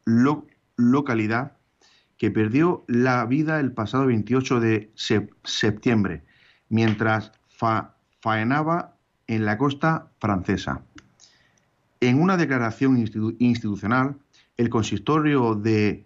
localidad 0.75 1.57
que 2.17 2.31
perdió 2.31 2.83
la 2.87 3.25
vida 3.25 3.59
el 3.59 3.71
pasado 3.71 4.07
28 4.07 4.59
de 4.59 4.91
septiembre 5.43 6.23
mientras 6.69 7.31
faenaba 8.19 8.95
en 9.27 9.45
la 9.45 9.57
costa 9.57 10.11
francesa. 10.19 10.81
En 11.99 12.21
una 12.21 12.37
declaración 12.37 12.97
institucional, 13.39 14.17
el 14.57 14.69
consistorio 14.69 15.55
de 15.55 16.05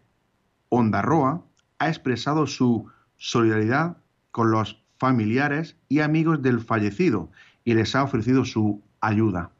Ondarroa 0.69 1.43
ha 1.79 1.89
expresado 1.89 2.45
su 2.47 2.87
solidaridad 3.17 3.97
con 4.31 4.51
los 4.51 4.81
familiares 4.97 5.75
y 5.89 5.99
amigos 5.99 6.41
del 6.41 6.59
fallecido 6.59 7.29
y 7.63 7.73
les 7.73 7.95
ha 7.95 8.03
ofrecido 8.03 8.45
su 8.45 8.81
ayuda. 9.01 9.51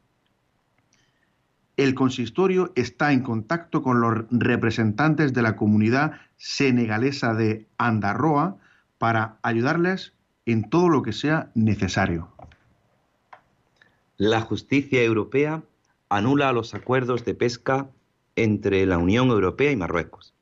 El 1.78 1.94
consistorio 1.94 2.72
está 2.76 3.12
en 3.12 3.22
contacto 3.22 3.84
con 3.84 4.02
los 4.02 4.26
representantes 4.32 5.34
de 5.34 5.44
la 5.44 5.56
comunidad 5.56 6.14
senegalesa 6.38 7.36
de 7.36 7.68
Andarroa 7.78 8.58
para 8.98 9.38
ayudarles 9.44 10.14
en 10.48 10.70
todo 10.70 10.90
lo 10.90 11.04
que 11.04 11.14
sea 11.14 11.52
necesario. 11.54 12.34
La 14.18 14.42
justicia 14.42 15.04
europea 15.04 15.62
anula 16.10 16.52
los 16.52 16.74
acuerdos 16.74 17.26
de 17.26 17.36
pesca 17.36 17.88
entre 18.36 18.86
la 18.88 18.98
Unión 18.98 19.28
Europea 19.30 19.72
y 19.72 19.76
Marruecos. 19.76 20.34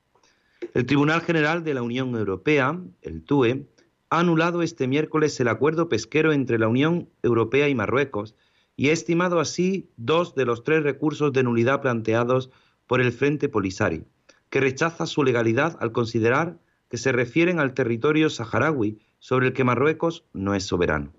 El 0.74 0.86
Tribunal 0.86 1.22
General 1.22 1.64
de 1.64 1.74
la 1.74 1.82
Unión 1.82 2.16
Europea, 2.16 2.80
el 3.02 3.24
TUE, 3.24 3.68
ha 4.16 4.20
anulado 4.20 4.62
este 4.62 4.88
miércoles 4.88 5.38
el 5.42 5.50
acuerdo 5.50 5.90
pesquero 5.90 6.32
entre 6.32 6.58
la 6.58 6.70
Unión 6.70 7.10
Europea 7.22 7.68
y 7.68 7.76
Marruecos 7.76 8.34
y 8.78 8.88
ha 8.88 8.94
estimado 8.94 9.42
así 9.42 9.90
dos 9.98 10.36
de 10.36 10.46
los 10.46 10.64
tres 10.64 10.84
recursos 10.84 11.34
de 11.34 11.44
nulidad 11.44 11.82
planteados 11.82 12.50
por 12.88 13.02
el 13.02 13.12
Frente 13.12 13.50
Polisario, 13.50 14.06
que 14.50 14.62
rechaza 14.62 15.06
su 15.06 15.24
legalidad 15.24 15.78
al 15.82 15.92
considerar 15.92 16.58
que 16.90 16.98
se 16.98 17.12
refieren 17.12 17.60
al 17.60 17.74
territorio 17.74 18.30
saharaui 18.30 19.00
sobre 19.20 19.48
el 19.48 19.54
que 19.54 19.66
Marruecos 19.66 20.24
no 20.32 20.56
es 20.56 20.64
soberano. 20.64 21.12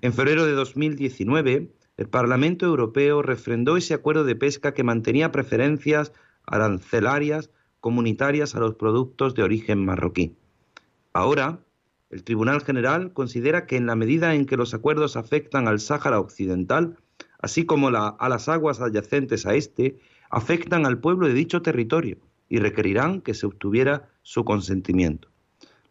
En 0.00 0.14
febrero 0.14 0.46
de 0.46 0.52
2019, 0.52 1.72
el 1.98 2.08
Parlamento 2.08 2.64
Europeo 2.64 3.20
refrendó 3.20 3.76
ese 3.76 3.92
acuerdo 3.92 4.24
de 4.24 4.34
pesca 4.34 4.72
que 4.72 4.82
mantenía 4.82 5.30
preferencias 5.30 6.12
arancelarias 6.46 7.50
comunitarias 7.80 8.54
a 8.54 8.60
los 8.60 8.76
productos 8.76 9.34
de 9.34 9.42
origen 9.42 9.84
marroquí. 9.84 10.36
Ahora, 11.12 11.60
el 12.10 12.22
Tribunal 12.22 12.62
General 12.62 13.12
considera 13.12 13.66
que 13.66 13.76
en 13.76 13.86
la 13.86 13.96
medida 13.96 14.34
en 14.34 14.46
que 14.46 14.56
los 14.56 14.74
acuerdos 14.74 15.16
afectan 15.16 15.68
al 15.68 15.80
Sáhara 15.80 16.20
Occidental, 16.20 16.96
así 17.40 17.66
como 17.66 17.88
a 17.88 18.28
las 18.28 18.48
aguas 18.48 18.80
adyacentes 18.80 19.46
a 19.46 19.54
este, 19.54 19.98
afectan 20.30 20.86
al 20.86 20.98
pueblo 20.98 21.26
de 21.26 21.34
dicho 21.34 21.62
territorio 21.62 22.18
y 22.48 22.58
requerirán 22.58 23.20
que 23.20 23.34
se 23.34 23.46
obtuviera 23.46 24.08
su 24.22 24.44
consentimiento. 24.44 25.28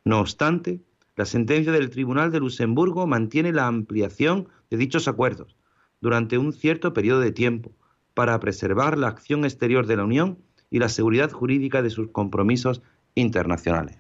No 0.06 0.20
obstante, 0.20 0.82
la 1.16 1.26
sentencia 1.26 1.72
del 1.72 1.90
Tribunal 1.90 2.32
de 2.32 2.40
Luxemburgo 2.40 3.06
mantiene 3.06 3.54
la 3.54 3.68
ampliación 3.68 4.48
de 4.70 4.78
dichos 4.78 5.08
acuerdos 5.08 5.56
durante 6.02 6.38
un 6.38 6.54
cierto 6.54 6.94
periodo 6.94 7.20
de 7.20 7.32
tiempo 7.32 7.72
para 8.14 8.40
preservar 8.40 8.98
la 8.98 9.08
acción 9.08 9.46
exterior 9.46 9.88
de 9.88 9.98
la 9.98 10.04
Unión 10.04 10.40
y 10.70 10.80
la 10.80 10.90
seguridad 10.90 11.32
jurídica 11.32 11.82
de 11.82 11.90
sus 11.90 12.10
compromisos 12.10 12.82
internacionales. 13.16 13.98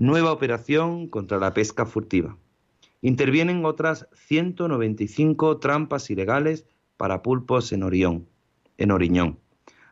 Nueva 0.00 0.30
operación 0.30 1.08
contra 1.08 1.38
la 1.38 1.54
pesca 1.54 1.84
furtiva. 1.84 2.36
Intervienen 3.02 3.64
otras 3.64 4.06
195 4.14 5.58
trampas 5.58 6.08
ilegales 6.08 6.66
para 6.96 7.20
pulpos 7.20 7.72
en 7.72 7.82
Orión, 7.82 8.28
en 8.76 8.92
Oriñón. 8.92 9.40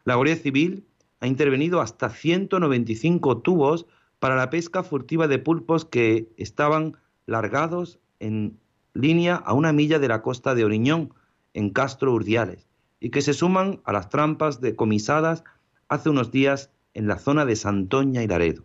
La 0.05 0.15
Guardia 0.15 0.37
Civil 0.37 0.87
ha 1.19 1.27
intervenido 1.27 1.81
hasta 1.81 2.09
195 2.09 3.39
tubos 3.39 3.87
para 4.21 4.37
la 4.37 4.49
pesca 4.49 4.85
furtiva 4.85 5.27
de 5.27 5.41
pulpos 5.41 5.85
que 5.85 6.33
estaban 6.37 6.97
largados 7.27 7.99
en 8.21 8.61
línea 8.95 9.35
a 9.35 9.55
una 9.55 9.73
milla 9.73 9.99
de 9.99 10.07
la 10.07 10.23
costa 10.23 10.55
de 10.55 10.65
Oriñón, 10.65 11.15
en 11.53 11.71
Castro 11.71 12.13
Urdiales, 12.13 12.69
y 13.01 13.11
que 13.11 13.23
se 13.23 13.35
suman 13.35 13.81
a 13.83 13.93
las 13.93 14.09
trampas 14.09 14.61
decomisadas 14.61 15.43
hace 15.89 16.11
unos 16.11 16.31
días 16.31 16.71
en 16.95 17.09
la 17.09 17.19
zona 17.19 17.45
de 17.45 17.57
Santoña 17.57 18.23
y 18.23 18.29
Laredo. 18.29 18.63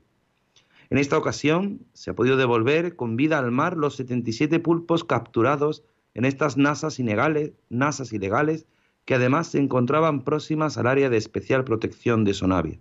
En 0.91 0.97
esta 0.97 1.17
ocasión 1.17 1.79
se 1.93 2.11
ha 2.11 2.15
podido 2.15 2.35
devolver 2.35 2.97
con 2.97 3.15
vida 3.15 3.39
al 3.39 3.49
mar 3.49 3.77
los 3.77 3.95
77 3.95 4.59
pulpos 4.59 5.05
capturados 5.05 5.85
en 6.13 6.25
estas 6.25 6.57
nasas 6.57 6.99
ilegales, 6.99 7.53
nasas 7.69 8.11
ilegales 8.11 8.67
que 9.05 9.15
además 9.15 9.47
se 9.47 9.59
encontraban 9.59 10.25
próximas 10.25 10.77
al 10.77 10.87
área 10.87 11.09
de 11.09 11.15
especial 11.15 11.63
protección 11.63 12.25
de 12.25 12.33
Sonavia. 12.33 12.77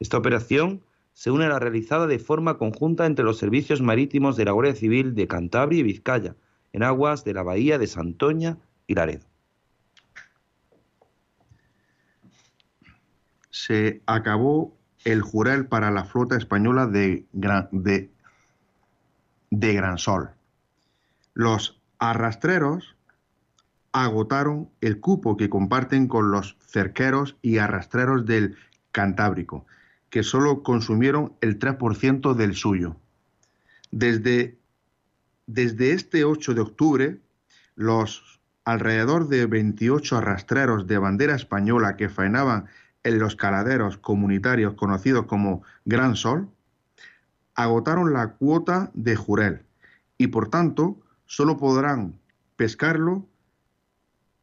Esta 0.00 0.18
operación 0.18 0.82
se 1.12 1.30
une 1.30 1.44
a 1.44 1.48
la 1.48 1.60
realizada 1.60 2.08
de 2.08 2.18
forma 2.18 2.58
conjunta 2.58 3.06
entre 3.06 3.24
los 3.24 3.38
servicios 3.38 3.80
marítimos 3.80 4.36
de 4.36 4.44
la 4.44 4.50
Guardia 4.50 4.74
Civil 4.74 5.14
de 5.14 5.28
Cantabria 5.28 5.78
y 5.78 5.84
Vizcaya, 5.84 6.34
en 6.72 6.82
aguas 6.82 7.24
de 7.24 7.34
la 7.34 7.44
bahía 7.44 7.78
de 7.78 7.86
Santoña 7.86 8.58
y 8.88 8.94
Laredo. 8.94 9.26
Se 13.50 14.02
acabó 14.06 14.77
el 15.12 15.22
jurel 15.22 15.66
para 15.66 15.90
la 15.90 16.04
flota 16.04 16.36
española 16.36 16.86
de 16.86 17.24
Gran, 19.50 19.98
Sol. 19.98 20.30
Los 21.32 21.80
arrastreros 21.98 22.94
agotaron 23.92 24.68
el 24.82 25.00
cupo 25.00 25.38
que 25.38 25.48
comparten 25.48 26.08
con 26.08 26.30
los 26.30 26.58
cerqueros 26.60 27.36
y 27.40 27.56
arrastreros 27.56 28.26
del 28.26 28.56
Cantábrico, 28.92 29.64
que 30.10 30.22
solo 30.22 30.62
consumieron 30.62 31.32
el 31.40 31.58
3% 31.58 32.34
del 32.34 32.54
suyo. 32.54 32.96
Desde, 33.90 34.58
desde 35.46 35.92
este 35.92 36.24
8 36.24 36.52
de 36.52 36.60
octubre, 36.60 37.18
los 37.76 38.40
alrededor 38.64 39.28
de 39.28 39.46
28 39.46 40.18
arrastreros 40.18 40.86
de 40.86 40.98
bandera 40.98 41.34
española 41.34 41.96
que 41.96 42.10
faenaban 42.10 42.66
en 43.08 43.18
los 43.18 43.36
caladeros 43.36 43.96
comunitarios 43.96 44.74
conocidos 44.74 45.24
como 45.24 45.62
Gran 45.86 46.14
Sol, 46.14 46.50
agotaron 47.54 48.12
la 48.12 48.34
cuota 48.34 48.90
de 48.92 49.16
jurel 49.16 49.62
y 50.18 50.26
por 50.26 50.48
tanto 50.50 51.00
solo 51.24 51.56
podrán 51.56 52.20
pescarlo 52.56 53.26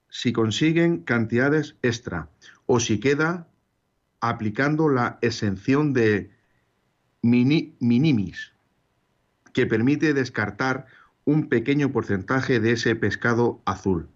si 0.10 0.34
consiguen 0.34 1.04
cantidades 1.04 1.76
extra 1.84 2.30
o 2.66 2.80
si 2.80 3.00
queda 3.00 3.48
aplicando 4.20 4.90
la 4.90 5.20
exención 5.22 5.94
de 5.94 6.32
minimis, 7.22 8.54
que 9.54 9.68
permite 9.68 10.14
descartar 10.14 10.88
un 11.24 11.50
pequeño 11.50 11.92
porcentaje 11.92 12.60
de 12.60 12.72
ese 12.72 12.96
pescado 12.96 13.62
azul. 13.66 14.10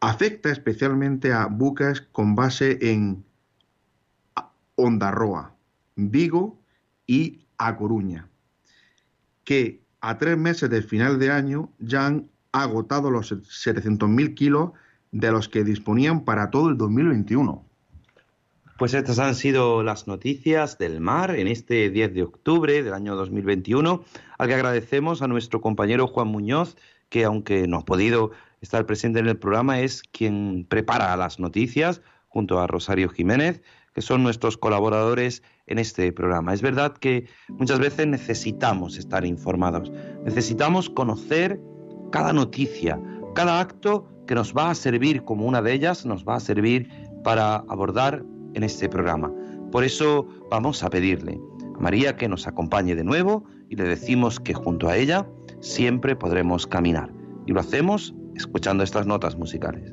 Afecta 0.00 0.50
especialmente 0.50 1.32
a 1.32 1.46
buques 1.46 2.00
con 2.00 2.34
base 2.34 2.78
en 2.80 3.24
Ondarroa, 4.80 5.54
Vigo 5.96 6.60
y 7.06 7.46
A 7.58 7.76
Coruña, 7.76 8.28
que 9.44 9.82
a 10.00 10.18
tres 10.18 10.38
meses 10.38 10.70
del 10.70 10.84
final 10.84 11.18
de 11.18 11.30
año 11.30 11.70
ya 11.78 12.06
han 12.06 12.30
agotado 12.52 13.10
los 13.10 13.32
700.000 13.32 14.34
kilos 14.34 14.70
de 15.12 15.30
los 15.30 15.48
que 15.48 15.64
disponían 15.64 16.24
para 16.24 16.50
todo 16.50 16.68
el 16.68 16.76
2021. 16.76 17.64
Pues 18.78 18.94
estas 18.94 19.18
han 19.18 19.34
sido 19.34 19.82
las 19.82 20.06
noticias 20.06 20.78
del 20.78 21.00
mar 21.00 21.36
en 21.36 21.48
este 21.48 21.90
10 21.90 22.14
de 22.14 22.22
octubre 22.22 22.82
del 22.82 22.94
año 22.94 23.14
2021, 23.14 24.04
al 24.38 24.48
que 24.48 24.54
agradecemos 24.54 25.20
a 25.20 25.28
nuestro 25.28 25.60
compañero 25.60 26.06
Juan 26.06 26.28
Muñoz, 26.28 26.76
que 27.10 27.24
aunque 27.24 27.68
no 27.68 27.78
ha 27.78 27.84
podido 27.84 28.30
estar 28.62 28.86
presente 28.86 29.18
en 29.18 29.26
el 29.26 29.36
programa, 29.36 29.80
es 29.80 30.02
quien 30.02 30.64
prepara 30.66 31.14
las 31.18 31.38
noticias 31.38 32.00
junto 32.28 32.58
a 32.58 32.66
Rosario 32.66 33.10
Jiménez, 33.10 33.60
que 33.94 34.02
son 34.02 34.22
nuestros 34.22 34.56
colaboradores 34.56 35.42
en 35.66 35.78
este 35.78 36.12
programa. 36.12 36.54
Es 36.54 36.62
verdad 36.62 36.92
que 36.96 37.26
muchas 37.48 37.78
veces 37.78 38.06
necesitamos 38.06 38.96
estar 38.98 39.24
informados, 39.24 39.90
necesitamos 40.24 40.90
conocer 40.90 41.60
cada 42.10 42.32
noticia, 42.32 43.00
cada 43.34 43.60
acto 43.60 44.06
que 44.26 44.34
nos 44.34 44.54
va 44.54 44.70
a 44.70 44.74
servir 44.74 45.24
como 45.24 45.46
una 45.46 45.62
de 45.62 45.72
ellas, 45.72 46.06
nos 46.06 46.24
va 46.24 46.36
a 46.36 46.40
servir 46.40 46.88
para 47.24 47.56
abordar 47.68 48.24
en 48.54 48.62
este 48.62 48.88
programa. 48.88 49.32
Por 49.72 49.84
eso 49.84 50.26
vamos 50.50 50.82
a 50.82 50.90
pedirle 50.90 51.40
a 51.76 51.80
María 51.80 52.16
que 52.16 52.28
nos 52.28 52.46
acompañe 52.46 52.94
de 52.94 53.04
nuevo 53.04 53.44
y 53.68 53.76
le 53.76 53.84
decimos 53.84 54.40
que 54.40 54.54
junto 54.54 54.88
a 54.88 54.96
ella 54.96 55.26
siempre 55.60 56.16
podremos 56.16 56.66
caminar. 56.66 57.12
Y 57.46 57.52
lo 57.52 57.60
hacemos 57.60 58.14
escuchando 58.34 58.82
estas 58.82 59.06
notas 59.06 59.36
musicales. 59.36 59.92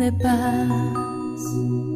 de 0.00 1.89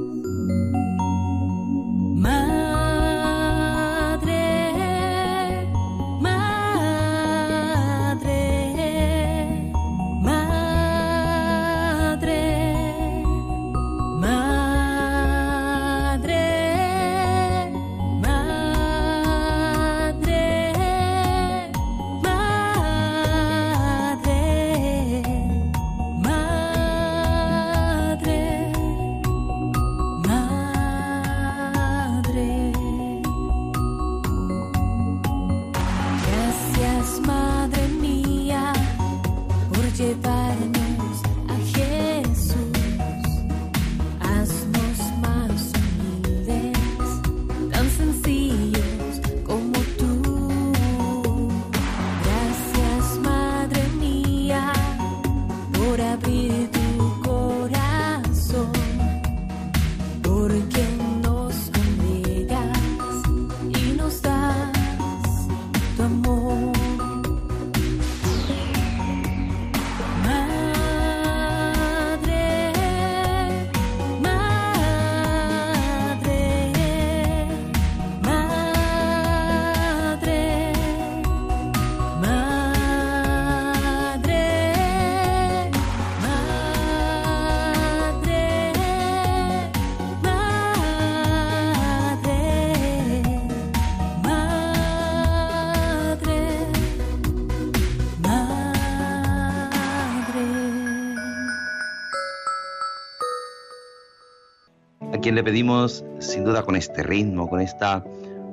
quien 105.24 105.36
le 105.36 105.42
pedimos, 105.42 106.04
sin 106.18 106.44
duda 106.44 106.64
con 106.64 106.76
este 106.76 107.02
ritmo, 107.02 107.48
con 107.48 107.58
esta 107.58 108.04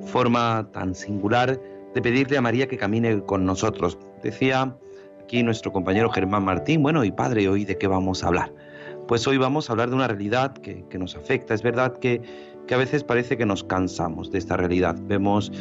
forma 0.06 0.70
tan 0.72 0.96
singular 0.96 1.60
de 1.94 2.02
pedirle 2.02 2.38
a 2.38 2.42
María 2.42 2.66
que 2.70 2.78
camine 2.78 3.20
con 3.26 3.44
nosotros. 3.44 3.98
Decía 4.24 4.74
aquí 5.22 5.44
nuestro 5.44 5.74
compañero 5.74 6.10
Germán 6.12 6.46
Martín, 6.46 6.82
bueno, 6.82 7.04
y 7.04 7.12
padre, 7.12 7.50
¿hoy 7.50 7.66
de 7.66 7.78
qué 7.78 7.88
vamos 7.88 8.24
a 8.24 8.28
hablar? 8.28 8.54
Pues 9.06 9.28
hoy 9.28 9.38
vamos 9.38 9.70
a 9.70 9.74
hablar 9.74 9.90
de 9.90 9.96
una 9.96 10.08
realidad 10.08 10.54
que, 10.54 10.86
nos 10.98 11.18
afecta. 11.18 11.54
Es 11.54 11.62
verdad 11.62 11.98
que, 11.98 12.22
que 12.68 12.74
a 12.74 12.78
veces 12.78 13.04
parece 13.04 13.36
que 13.36 13.46
nos 13.46 13.66
cansamos 13.66 14.32
de 14.32 14.38
esta 14.38 14.56
realidad. 14.56 14.96
Vemos 15.10 15.52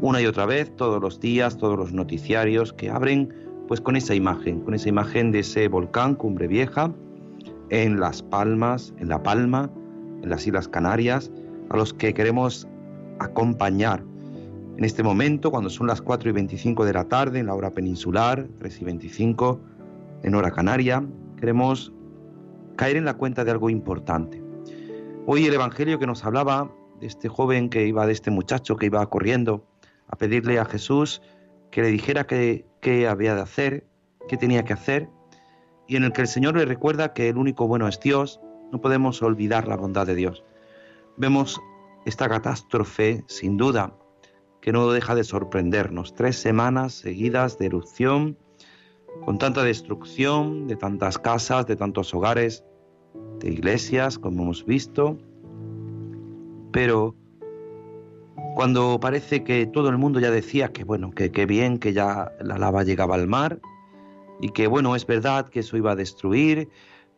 una 0.00 0.20
y 0.20 0.26
otra 0.26 0.46
vez, 0.46 0.74
todos 0.74 1.00
los 1.00 1.20
días, 1.20 1.58
todos 1.58 1.78
los 1.78 1.92
noticiarios 1.92 2.72
que 2.72 2.90
abren 2.90 3.32
pues 3.68 3.80
con 3.80 3.94
esa 3.94 4.16
imagen, 4.16 4.62
con 4.62 4.74
esa 4.74 4.88
imagen 4.88 5.30
de 5.30 5.38
ese 5.38 5.68
volcán 5.68 6.16
Cumbre 6.16 6.48
Vieja 6.48 6.92
en 7.68 8.00
Las 8.00 8.20
Palmas, 8.20 8.92
en 8.98 9.10
La 9.10 9.22
Palma, 9.22 9.70
en 10.22 10.30
las 10.30 10.46
Islas 10.46 10.68
Canarias, 10.68 11.30
a 11.70 11.76
los 11.76 11.94
que 11.94 12.14
queremos 12.14 12.66
acompañar 13.18 14.02
En 14.76 14.84
este 14.84 15.02
momento, 15.02 15.50
cuando 15.50 15.68
son 15.68 15.86
las 15.88 16.00
4 16.00 16.30
y 16.30 16.32
25 16.32 16.86
de 16.86 16.94
la 16.94 17.04
tarde, 17.04 17.38
en 17.38 17.46
la 17.46 17.54
hora 17.54 17.70
peninsular, 17.70 18.48
3 18.58 18.80
y 18.80 18.84
25, 18.84 19.60
en 20.22 20.34
hora 20.34 20.50
canaria, 20.50 21.04
queremos 21.38 21.92
caer 22.76 22.96
en 22.96 23.04
la 23.04 23.14
cuenta 23.14 23.44
de 23.44 23.50
algo 23.50 23.68
importante. 23.68 24.42
Hoy 25.26 25.44
el 25.44 25.52
Evangelio 25.52 25.98
que 25.98 26.06
nos 26.06 26.24
hablaba 26.24 26.70
de 26.98 27.06
este 27.08 27.28
joven 27.28 27.68
que 27.68 27.86
iba, 27.86 28.06
de 28.06 28.12
este 28.12 28.30
muchacho 28.30 28.76
que 28.76 28.86
iba 28.86 29.04
corriendo 29.10 29.66
a 30.08 30.16
pedirle 30.16 30.58
a 30.58 30.64
Jesús 30.64 31.20
que 31.70 31.82
le 31.82 31.88
dijera 31.88 32.24
qué, 32.24 32.64
qué 32.80 33.06
había 33.06 33.34
de 33.34 33.42
hacer, 33.42 33.86
qué 34.28 34.36
tenía 34.36 34.64
que 34.64 34.72
hacer, 34.72 35.08
y 35.88 35.96
en 35.96 36.04
el 36.04 36.12
que 36.12 36.22
el 36.22 36.28
Señor 36.28 36.56
le 36.56 36.64
recuerda 36.64 37.12
que 37.12 37.28
el 37.28 37.36
único 37.36 37.66
bueno 37.66 37.86
es 37.86 38.00
Dios, 38.00 38.40
no 38.72 38.80
podemos 38.80 39.22
olvidar 39.22 39.68
la 39.68 39.76
bondad 39.76 40.06
de 40.06 40.14
Dios. 40.14 40.44
Vemos 41.16 41.60
esta 42.04 42.28
catástrofe, 42.28 43.24
sin 43.26 43.56
duda, 43.56 43.94
que 44.60 44.72
no 44.72 44.90
deja 44.90 45.14
de 45.14 45.24
sorprendernos. 45.24 46.14
Tres 46.14 46.36
semanas 46.36 46.94
seguidas 46.94 47.58
de 47.58 47.66
erupción, 47.66 48.38
con 49.24 49.38
tanta 49.38 49.64
destrucción 49.64 50.66
de 50.66 50.76
tantas 50.76 51.18
casas, 51.18 51.66
de 51.66 51.76
tantos 51.76 52.14
hogares, 52.14 52.64
de 53.40 53.50
iglesias, 53.50 54.18
como 54.18 54.42
hemos 54.42 54.64
visto. 54.64 55.18
Pero 56.72 57.16
cuando 58.54 59.00
parece 59.00 59.42
que 59.42 59.66
todo 59.66 59.88
el 59.88 59.98
mundo 59.98 60.20
ya 60.20 60.30
decía 60.30 60.68
que 60.68 60.84
bueno, 60.84 61.10
que, 61.10 61.32
que 61.32 61.46
bien, 61.46 61.78
que 61.78 61.92
ya 61.92 62.32
la 62.40 62.58
lava 62.58 62.84
llegaba 62.84 63.14
al 63.14 63.26
mar, 63.26 63.60
y 64.40 64.50
que 64.50 64.66
bueno, 64.66 64.96
es 64.96 65.06
verdad 65.06 65.48
que 65.48 65.60
eso 65.60 65.76
iba 65.76 65.92
a 65.92 65.96
destruir 65.96 66.68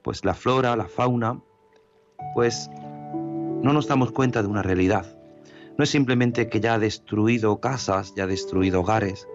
pues 0.03 0.25
la 0.25 0.35
flora, 0.35 0.77
la 0.77 0.87
fauna, 0.87 1.41
pues 2.35 2.71
no 3.63 3.73
nos 3.73 3.87
damos 3.87 4.13
cuenta 4.13 4.43
de 4.43 4.49
una 4.49 4.63
realidad. 4.63 5.17
No 5.79 5.85
es 5.85 5.91
simplemente 5.91 6.49
que 6.49 6.61
ya 6.61 6.75
ha 6.75 6.79
destruido 6.79 7.61
casas, 7.61 8.15
ya 8.15 8.25
ha 8.25 8.27
destruido 8.27 8.81
hogares, 8.81 9.29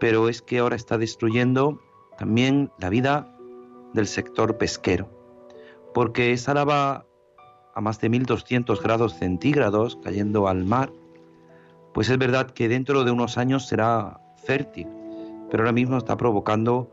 pero 0.00 0.28
es 0.28 0.42
que 0.42 0.58
ahora 0.58 0.76
está 0.76 0.98
destruyendo 0.98 1.80
también 2.18 2.70
la 2.78 2.90
vida 2.90 3.34
del 3.94 4.06
sector 4.06 4.58
pesquero, 4.58 5.08
porque 5.94 6.32
esa 6.32 6.54
lava 6.54 7.06
a 7.74 7.80
más 7.80 8.00
de 8.00 8.08
1200 8.08 8.82
grados 8.82 9.14
centígrados 9.14 9.98
cayendo 10.02 10.46
al 10.48 10.64
mar, 10.64 10.92
pues 11.92 12.08
es 12.08 12.18
verdad 12.18 12.50
que 12.50 12.68
dentro 12.68 13.04
de 13.04 13.10
unos 13.10 13.38
años 13.38 13.66
será 13.66 14.20
fértil, 14.44 14.88
pero 15.50 15.62
ahora 15.62 15.72
mismo 15.72 15.96
está 15.96 16.16
provocando 16.16 16.90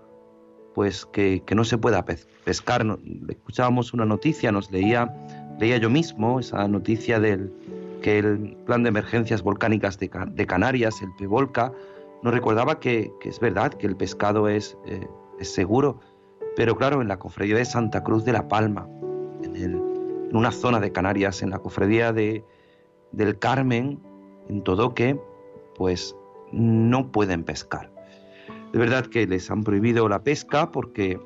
pues 0.74 1.06
que, 1.06 1.44
no 1.56 1.64
se 1.64 1.78
pueda 1.78 2.06
pescar. 2.06 2.86
Escuchábamos 3.28 3.94
una 3.94 4.06
noticia, 4.06 4.52
nos 4.52 4.72
leía, 4.72 5.14
leía 5.60 5.78
yo 5.78 5.90
mismo 5.90 6.40
esa 6.40 6.68
noticia 6.68 7.20
del 7.20 7.52
que 8.02 8.18
el 8.20 8.58
plan 8.66 8.84
de 8.84 8.90
emergencias 8.90 9.44
volcánicas 9.44 10.00
de, 10.00 10.10
Canarias, 10.48 11.02
el 11.02 11.14
PEVOLCA, 11.18 11.72
nos 12.24 12.34
recordaba 12.34 12.80
que, 12.80 13.12
es 13.24 13.40
verdad 13.40 13.74
que 13.74 13.88
el 13.88 13.96
pescado 13.96 14.48
es, 14.48 14.78
eh, 14.86 15.08
es, 15.40 15.54
seguro, 15.54 16.00
pero 16.56 16.76
claro, 16.76 17.02
en 17.02 17.08
la 17.08 17.20
cofradía 17.20 17.58
de 17.58 17.66
Santa 17.66 18.04
Cruz 18.04 18.26
de 18.26 18.34
la 18.34 18.48
Palma, 18.48 18.88
en, 19.44 19.56
en 19.56 20.36
una 20.36 20.52
zona 20.52 20.80
de 20.80 20.92
Canarias, 20.92 21.44
en 21.44 21.52
la 21.52 21.60
cofradía 21.60 22.12
de, 22.12 22.44
del 23.12 23.38
Carmen, 23.38 24.00
en 24.50 24.64
Todoque, 24.64 25.20
pues 25.76 26.16
no 26.52 27.12
pueden 27.12 27.44
pescar. 27.44 27.91
Es 28.74 28.80
verdad 28.80 29.06
que 29.06 29.28
les 29.28 29.52
han 29.52 29.64
prohibido 29.64 30.08
la 30.08 30.24
pesca 30.24 30.72
porque 30.72 31.20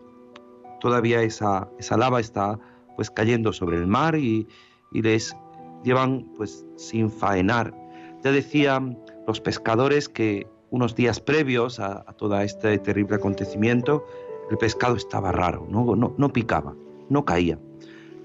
todavía 0.80 1.22
esa, 1.22 1.70
esa 1.78 1.96
lava 1.96 2.20
está 2.20 2.60
pues 2.96 3.12
cayendo 3.12 3.54
sobre 3.54 3.78
el 3.78 3.88
mar 3.88 4.16
y, 4.16 4.48
les 4.92 5.36
llevan 5.84 6.26
pues 6.38 6.66
sin 6.78 7.12
faenar. 7.12 7.76
Ya 8.24 8.32
decían 8.32 8.98
los 9.28 9.42
pescadores 9.42 10.08
que 10.08 10.48
unos 10.70 10.96
días 10.96 11.20
previos 11.20 11.82
a, 11.82 12.04
todo 12.14 12.40
este 12.40 12.78
terrible 12.78 13.18
acontecimiento 13.18 14.06
el 14.50 14.58
pescado 14.58 14.96
estaba 14.96 15.34
raro, 15.34 15.68
no, 15.70 15.96
no, 15.96 16.34
picaba, 16.34 16.76
no 17.10 17.26
caía. 17.26 17.60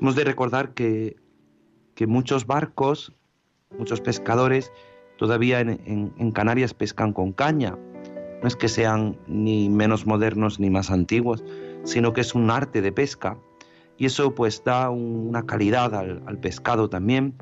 Hemos 0.01 0.15
de 0.15 0.25
recordar 0.25 0.75
que, 0.75 1.17
que 1.95 2.07
muchos 2.07 2.47
barcos, 2.47 3.13
muchos 3.77 4.01
pescadores 4.01 4.71
todavía 5.19 5.61
en 5.61 6.31
Canarias 6.31 6.73
pescan 6.73 7.13
con 7.13 7.33
caña, 7.33 7.77
no 8.43 8.49
es 8.49 8.57
que 8.57 8.69
sean 8.69 9.19
ni 9.27 9.69
menos 9.69 10.07
modernos 10.07 10.61
ni 10.61 10.71
más 10.71 10.91
antiguos, 10.91 11.45
sino 11.85 12.13
que 12.13 12.23
es 12.23 12.35
un 12.35 12.51
arte 12.51 12.81
de 12.81 12.93
pesca 12.93 13.39
y 13.97 14.07
eso 14.07 14.35
pues 14.35 14.65
da 14.65 14.91
una 14.91 15.45
calidad 15.45 15.95
al, 15.95 16.39
pescado 16.39 16.89
también 16.89 17.35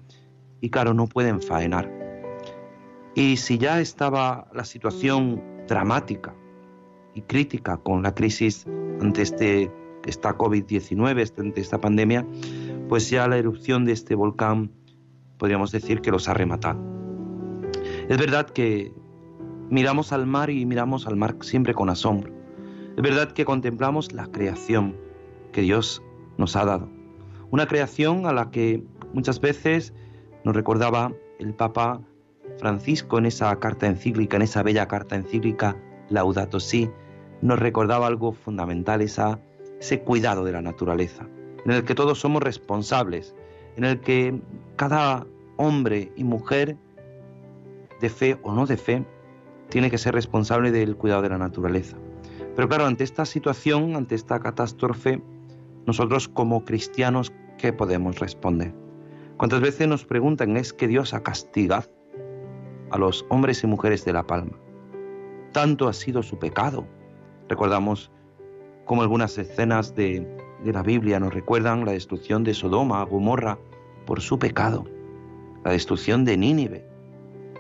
y 0.60 0.70
claro, 0.70 0.92
no 0.92 1.06
pueden 1.06 1.40
faenar. 1.40 1.88
Y 3.14 3.36
si 3.36 3.58
ya 3.58 3.80
estaba 3.80 4.48
la 4.52 4.64
situación 4.64 5.42
dramática 5.68 6.34
y 7.14 7.22
crítica 7.22 7.76
con 7.76 8.02
la 8.02 8.14
crisis 8.14 8.66
ante 9.00 9.22
este, 9.22 9.70
esta 10.04 10.36
COVID-19, 10.36 11.32
ante 11.38 11.60
esta 11.60 11.80
pandemia, 11.80 12.26
pues 12.88 13.08
ya 13.10 13.28
la 13.28 13.38
erupción 13.38 13.84
de 13.84 13.92
este 13.92 14.14
volcán 14.14 14.70
podríamos 15.38 15.70
decir 15.70 16.00
que 16.00 16.10
los 16.10 16.28
ha 16.28 16.34
rematado. 16.34 16.80
Es 18.08 18.18
verdad 18.18 18.48
que 18.50 18.92
miramos 19.70 20.12
al 20.12 20.26
mar 20.26 20.50
y 20.50 20.64
miramos 20.66 21.06
al 21.06 21.16
mar 21.16 21.36
siempre 21.40 21.74
con 21.74 21.90
asombro. 21.90 22.32
Es 22.96 23.02
verdad 23.02 23.32
que 23.32 23.44
contemplamos 23.44 24.12
la 24.12 24.26
creación 24.26 24.96
que 25.52 25.62
Dios 25.62 26.02
nos 26.36 26.56
ha 26.56 26.64
dado. 26.64 26.88
Una 27.50 27.66
creación 27.66 28.26
a 28.26 28.32
la 28.32 28.50
que 28.50 28.82
muchas 29.12 29.40
veces 29.40 29.94
nos 30.44 30.54
recordaba 30.54 31.12
el 31.38 31.54
Papa 31.54 32.00
Francisco 32.58 33.18
en 33.18 33.26
esa 33.26 33.54
carta 33.58 33.86
encíclica, 33.86 34.36
en 34.36 34.42
esa 34.42 34.62
bella 34.62 34.88
carta 34.88 35.16
encíclica 35.16 35.76
Laudato 36.08 36.60
Si, 36.60 36.90
nos 37.42 37.58
recordaba 37.58 38.06
algo 38.06 38.32
fundamental, 38.32 39.00
esa, 39.00 39.38
ese 39.80 40.00
cuidado 40.00 40.44
de 40.44 40.52
la 40.52 40.62
naturaleza, 40.62 41.26
en 41.64 41.70
el 41.70 41.84
que 41.84 41.94
todos 41.94 42.18
somos 42.18 42.42
responsables, 42.42 43.34
en 43.76 43.84
el 43.84 44.00
que 44.00 44.40
cada 44.76 45.26
hombre 45.56 46.10
y 46.16 46.24
mujer 46.24 46.76
de 48.00 48.08
fe 48.08 48.38
o 48.42 48.52
no 48.52 48.66
de 48.66 48.76
fe 48.76 49.04
tiene 49.68 49.90
que 49.90 49.98
ser 49.98 50.14
responsable 50.14 50.70
del 50.70 50.96
cuidado 50.96 51.22
de 51.22 51.30
la 51.30 51.38
naturaleza. 51.38 51.96
Pero 52.56 52.68
claro, 52.68 52.86
ante 52.86 53.04
esta 53.04 53.24
situación, 53.24 53.94
ante 53.94 54.14
esta 54.14 54.40
catástrofe, 54.40 55.22
nosotros 55.86 56.28
como 56.28 56.64
cristianos, 56.64 57.32
¿qué 57.56 57.72
podemos 57.72 58.18
responder? 58.18 58.74
¿Cuántas 59.36 59.60
veces 59.60 59.86
nos 59.86 60.04
preguntan, 60.04 60.56
es 60.56 60.72
que 60.72 60.88
Dios 60.88 61.14
ha 61.14 61.22
castigado 61.22 61.88
a 62.90 62.98
los 62.98 63.24
hombres 63.28 63.62
y 63.62 63.66
mujeres 63.66 64.04
de 64.04 64.12
La 64.12 64.26
Palma? 64.26 64.58
Tanto 65.52 65.88
ha 65.88 65.92
sido 65.92 66.22
su 66.22 66.38
pecado. 66.38 66.86
Recordamos 67.48 68.10
como 68.84 69.02
algunas 69.02 69.38
escenas 69.38 69.94
de, 69.94 70.26
de 70.64 70.72
la 70.72 70.82
Biblia 70.82 71.20
nos 71.20 71.32
recuerdan 71.32 71.84
la 71.84 71.92
destrucción 71.92 72.42
de 72.42 72.54
Sodoma, 72.54 73.04
Gomorra, 73.04 73.58
por 74.06 74.20
su 74.20 74.38
pecado, 74.38 74.86
la 75.64 75.72
destrucción 75.72 76.24
de 76.24 76.36
Nínive, 76.36 76.87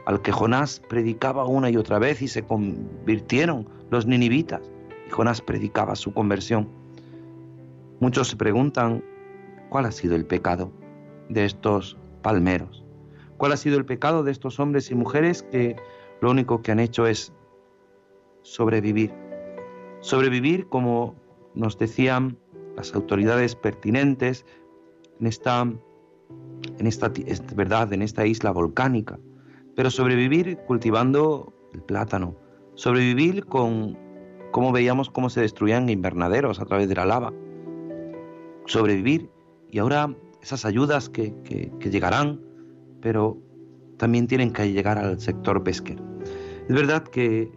al 0.08 0.22
que 0.22 0.32
Jonás 0.32 0.80
predicaba 0.88 1.44
una 1.44 1.68
y 1.68 1.76
otra 1.76 1.98
vez 1.98 2.22
y 2.22 2.28
se 2.28 2.42
convirtieron 2.42 3.68
los 3.90 4.06
ninivitas. 4.06 4.62
Y 5.06 5.10
Jonás 5.10 5.42
predicaba 5.42 5.94
su 5.96 6.14
conversión. 6.14 6.66
Muchos 8.00 8.28
se 8.28 8.36
preguntan 8.36 9.04
cuál 9.68 9.84
ha 9.84 9.92
sido 9.92 10.16
el 10.16 10.24
pecado 10.24 10.72
de 11.28 11.44
estos 11.44 11.98
palmeros. 12.22 12.86
¿Cuál 13.36 13.52
ha 13.52 13.58
sido 13.58 13.76
el 13.76 13.84
pecado 13.84 14.24
de 14.24 14.32
estos 14.32 14.58
hombres 14.58 14.90
y 14.90 14.94
mujeres 14.94 15.42
que 15.42 15.76
lo 16.22 16.30
único 16.30 16.62
que 16.62 16.72
han 16.72 16.80
hecho 16.80 17.06
es 17.06 17.34
sobrevivir? 18.40 19.12
Sobrevivir 20.00 20.70
como 20.70 21.16
nos 21.54 21.76
decían 21.76 22.38
las 22.76 22.94
autoridades 22.94 23.54
pertinentes 23.56 24.46
en 25.20 25.26
esta, 25.26 25.70
en 26.78 26.86
esta 26.86 27.12
verdad, 27.54 27.92
en 27.92 28.00
esta 28.00 28.24
isla 28.24 28.52
volcánica 28.52 29.18
pero 29.78 29.92
sobrevivir 29.92 30.58
cultivando 30.66 31.52
el 31.72 31.80
plátano, 31.82 32.34
sobrevivir 32.74 33.44
con 33.44 33.96
cómo 34.50 34.72
veíamos 34.72 35.08
cómo 35.08 35.30
se 35.30 35.40
destruían 35.40 35.88
invernaderos 35.88 36.58
a 36.58 36.64
través 36.64 36.88
de 36.88 36.96
la 36.96 37.06
lava, 37.06 37.32
sobrevivir 38.66 39.30
y 39.70 39.78
ahora 39.78 40.12
esas 40.42 40.64
ayudas 40.64 41.08
que, 41.08 41.32
que 41.44 41.90
llegarán, 41.90 42.40
pero 43.00 43.38
también 43.98 44.26
tienen 44.26 44.52
que 44.52 44.72
llegar 44.72 44.98
al 44.98 45.20
sector 45.20 45.62
pesquero. 45.62 46.02
Es 46.68 46.74
verdad 46.74 47.04
que 47.04 47.48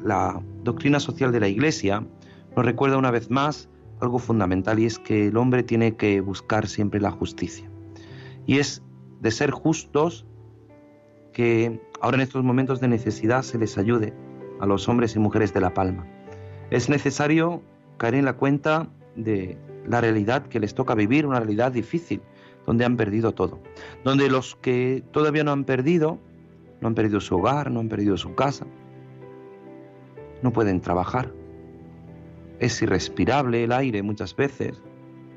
la 0.00 0.40
doctrina 0.62 1.00
social 1.00 1.32
de 1.32 1.40
la 1.40 1.48
Iglesia 1.48 2.06
nos 2.54 2.64
recuerda 2.64 2.98
una 2.98 3.10
vez 3.10 3.32
más 3.32 3.68
algo 4.00 4.20
fundamental 4.20 4.78
y 4.78 4.84
es 4.84 5.00
que 5.00 5.26
el 5.26 5.36
hombre 5.36 5.64
tiene 5.64 5.96
que 5.96 6.20
buscar 6.20 6.68
siempre 6.68 7.00
la 7.00 7.10
justicia. 7.10 7.68
Y 8.46 8.58
es 8.58 8.80
de 9.20 9.32
ser 9.32 9.50
justos 9.50 10.24
que 11.38 11.80
ahora 12.00 12.16
en 12.16 12.22
estos 12.22 12.42
momentos 12.42 12.80
de 12.80 12.88
necesidad 12.88 13.42
se 13.42 13.58
les 13.58 13.78
ayude 13.78 14.12
a 14.58 14.66
los 14.66 14.88
hombres 14.88 15.14
y 15.14 15.20
mujeres 15.20 15.54
de 15.54 15.60
La 15.60 15.72
Palma. 15.72 16.04
Es 16.72 16.88
necesario 16.88 17.62
caer 17.96 18.16
en 18.16 18.24
la 18.24 18.32
cuenta 18.32 18.88
de 19.14 19.56
la 19.86 20.00
realidad 20.00 20.48
que 20.48 20.58
les 20.58 20.74
toca 20.74 20.96
vivir, 20.96 21.26
una 21.26 21.38
realidad 21.38 21.70
difícil, 21.70 22.22
donde 22.66 22.84
han 22.84 22.96
perdido 22.96 23.34
todo, 23.34 23.60
donde 24.02 24.28
los 24.28 24.56
que 24.56 25.04
todavía 25.12 25.44
no 25.44 25.52
han 25.52 25.62
perdido 25.62 26.18
no 26.80 26.88
han 26.88 26.96
perdido 26.96 27.20
su 27.20 27.36
hogar, 27.36 27.70
no 27.70 27.78
han 27.78 27.88
perdido 27.88 28.16
su 28.16 28.34
casa, 28.34 28.66
no 30.42 30.52
pueden 30.52 30.80
trabajar. 30.80 31.32
Es 32.58 32.82
irrespirable 32.82 33.62
el 33.62 33.70
aire 33.70 34.02
muchas 34.02 34.34
veces 34.34 34.82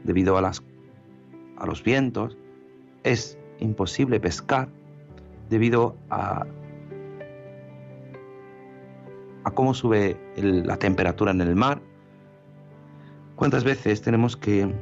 debido 0.03 0.35
a, 0.35 0.41
las, 0.41 0.63
a 1.57 1.67
los 1.67 1.83
vientos. 1.83 2.37
Es 3.03 3.37
imposible 3.59 4.19
pescar 4.19 4.67
debido 5.51 5.97
a, 6.09 6.47
cómo 9.53 9.73
sube 9.73 10.17
la 10.37 10.77
temperatura 10.77 11.31
en 11.31 11.41
el 11.41 11.55
mar. 11.55 11.81
¿Cuántas 13.35 13.65
veces 13.65 14.01
tenemos 14.01 14.37
que 14.37 14.73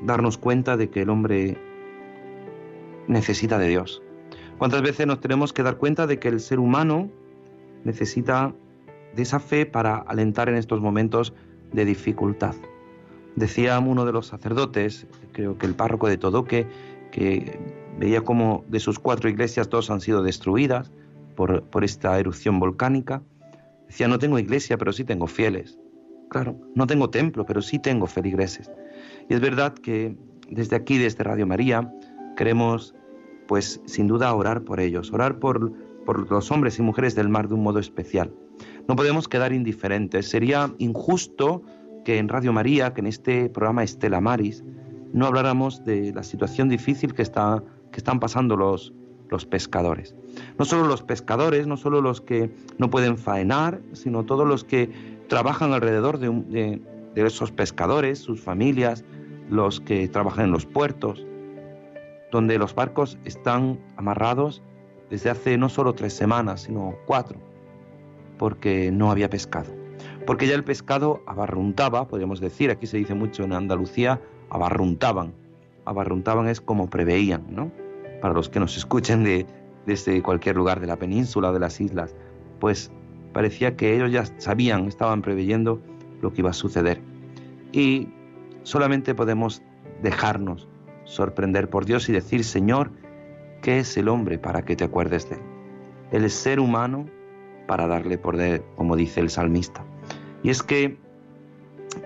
darnos 0.00 0.38
cuenta 0.38 0.78
de 0.78 0.88
que 0.88 1.02
el 1.02 1.10
hombre 1.10 1.58
necesita 3.06 3.58
de 3.58 3.68
Dios? 3.68 4.02
¿Cuántas 4.56 4.80
veces 4.80 5.06
nos 5.06 5.20
tenemos 5.20 5.52
que 5.52 5.62
dar 5.62 5.76
cuenta 5.76 6.06
de 6.06 6.18
que 6.18 6.28
el 6.28 6.40
ser 6.40 6.58
humano 6.58 7.10
necesita 7.84 8.54
de 9.14 9.22
esa 9.22 9.40
fe 9.40 9.66
para 9.66 9.98
alentar 9.98 10.48
en 10.48 10.56
estos 10.56 10.80
momentos 10.80 11.34
de 11.72 11.84
dificultad? 11.84 12.54
Decía 13.34 13.78
uno 13.78 14.06
de 14.06 14.12
los 14.12 14.28
sacerdotes, 14.28 15.06
creo 15.32 15.58
que 15.58 15.66
el 15.66 15.74
párroco 15.74 16.08
de 16.08 16.16
Todoque, 16.16 16.66
que 17.12 17.58
veía 17.98 18.22
como 18.22 18.64
de 18.68 18.80
sus 18.80 18.98
cuatro 18.98 19.28
iglesias 19.28 19.68
dos 19.68 19.90
han 19.90 20.00
sido 20.00 20.22
destruidas 20.22 20.92
por, 21.34 21.62
por 21.64 21.84
esta 21.84 22.18
erupción 22.18 22.58
volcánica. 22.58 23.22
Decía, 23.86 24.08
no 24.08 24.18
tengo 24.18 24.38
iglesia, 24.38 24.78
pero 24.78 24.92
sí 24.92 25.04
tengo 25.04 25.26
fieles. 25.26 25.78
Claro, 26.28 26.56
no 26.74 26.86
tengo 26.86 27.10
templo, 27.10 27.46
pero 27.46 27.62
sí 27.62 27.78
tengo 27.78 28.06
feligreses. 28.06 28.70
Y 29.28 29.34
es 29.34 29.40
verdad 29.40 29.74
que 29.74 30.16
desde 30.50 30.76
aquí, 30.76 30.98
desde 30.98 31.24
Radio 31.24 31.46
María, 31.46 31.92
queremos 32.36 32.94
pues 33.46 33.80
sin 33.86 34.08
duda 34.08 34.34
orar 34.34 34.62
por 34.62 34.80
ellos, 34.80 35.12
orar 35.12 35.38
por, 35.38 35.72
por 36.04 36.30
los 36.30 36.50
hombres 36.50 36.78
y 36.78 36.82
mujeres 36.82 37.14
del 37.14 37.28
mar 37.28 37.48
de 37.48 37.54
un 37.54 37.62
modo 37.62 37.78
especial. 37.78 38.32
No 38.88 38.96
podemos 38.96 39.28
quedar 39.28 39.52
indiferentes. 39.52 40.28
Sería 40.28 40.72
injusto 40.78 41.62
que 42.04 42.18
en 42.18 42.28
Radio 42.28 42.52
María, 42.52 42.92
que 42.92 43.00
en 43.00 43.06
este 43.06 43.48
programa 43.48 43.82
Estela 43.82 44.20
Maris, 44.20 44.64
no 45.12 45.26
habláramos 45.26 45.84
de 45.84 46.12
la 46.12 46.22
situación 46.22 46.68
difícil 46.68 47.14
que, 47.14 47.22
está, 47.22 47.62
que 47.96 48.00
están 48.00 48.20
pasando 48.20 48.58
los, 48.58 48.92
los 49.30 49.46
pescadores. 49.46 50.14
No 50.58 50.66
solo 50.66 50.86
los 50.86 51.02
pescadores, 51.02 51.66
no 51.66 51.78
solo 51.78 52.02
los 52.02 52.20
que 52.20 52.50
no 52.76 52.90
pueden 52.90 53.16
faenar, 53.16 53.80
sino 53.94 54.26
todos 54.26 54.46
los 54.46 54.64
que 54.64 54.90
trabajan 55.28 55.72
alrededor 55.72 56.18
de, 56.18 56.28
de, 56.28 56.82
de 57.14 57.26
esos 57.26 57.52
pescadores, 57.52 58.18
sus 58.18 58.42
familias, 58.42 59.02
los 59.48 59.80
que 59.80 60.06
trabajan 60.08 60.44
en 60.44 60.50
los 60.50 60.66
puertos, 60.66 61.24
donde 62.30 62.58
los 62.58 62.74
barcos 62.74 63.16
están 63.24 63.80
amarrados 63.96 64.60
desde 65.08 65.30
hace 65.30 65.56
no 65.56 65.70
solo 65.70 65.94
tres 65.94 66.12
semanas, 66.12 66.64
sino 66.64 66.96
cuatro, 67.06 67.38
porque 68.36 68.90
no 68.92 69.10
había 69.10 69.30
pescado. 69.30 69.72
Porque 70.26 70.46
ya 70.46 70.54
el 70.54 70.64
pescado 70.64 71.22
abarruntaba, 71.24 72.08
podríamos 72.08 72.40
decir, 72.40 72.70
aquí 72.70 72.86
se 72.86 72.98
dice 72.98 73.14
mucho 73.14 73.44
en 73.44 73.54
Andalucía, 73.54 74.20
abarruntaban. 74.50 75.32
Abarruntaban 75.86 76.46
es 76.46 76.60
como 76.60 76.90
preveían, 76.90 77.46
¿no? 77.48 77.85
Para 78.26 78.34
los 78.34 78.48
que 78.48 78.58
nos 78.58 78.76
escuchen 78.76 79.22
de, 79.22 79.46
desde 79.86 80.20
cualquier 80.20 80.56
lugar 80.56 80.80
de 80.80 80.88
la 80.88 80.96
península 80.96 81.52
de 81.52 81.60
las 81.60 81.80
islas, 81.80 82.12
pues 82.58 82.90
parecía 83.32 83.76
que 83.76 83.94
ellos 83.94 84.10
ya 84.10 84.24
sabían, 84.38 84.88
estaban 84.88 85.22
preveyendo 85.22 85.80
lo 86.20 86.32
que 86.32 86.40
iba 86.40 86.50
a 86.50 86.52
suceder. 86.52 87.00
Y 87.70 88.08
solamente 88.64 89.14
podemos 89.14 89.62
dejarnos 90.02 90.66
sorprender 91.04 91.70
por 91.70 91.84
Dios 91.84 92.08
y 92.08 92.12
decir, 92.12 92.42
Señor, 92.42 92.90
¿qué 93.62 93.78
es 93.78 93.96
el 93.96 94.08
hombre 94.08 94.40
para 94.40 94.62
que 94.62 94.74
te 94.74 94.82
acuerdes 94.82 95.30
de 95.30 95.36
él? 95.36 95.42
El 96.10 96.28
ser 96.28 96.58
humano 96.58 97.06
para 97.68 97.86
darle 97.86 98.18
poder, 98.18 98.64
como 98.74 98.96
dice 98.96 99.20
el 99.20 99.30
salmista. 99.30 99.84
Y 100.42 100.50
es 100.50 100.64
que 100.64 100.98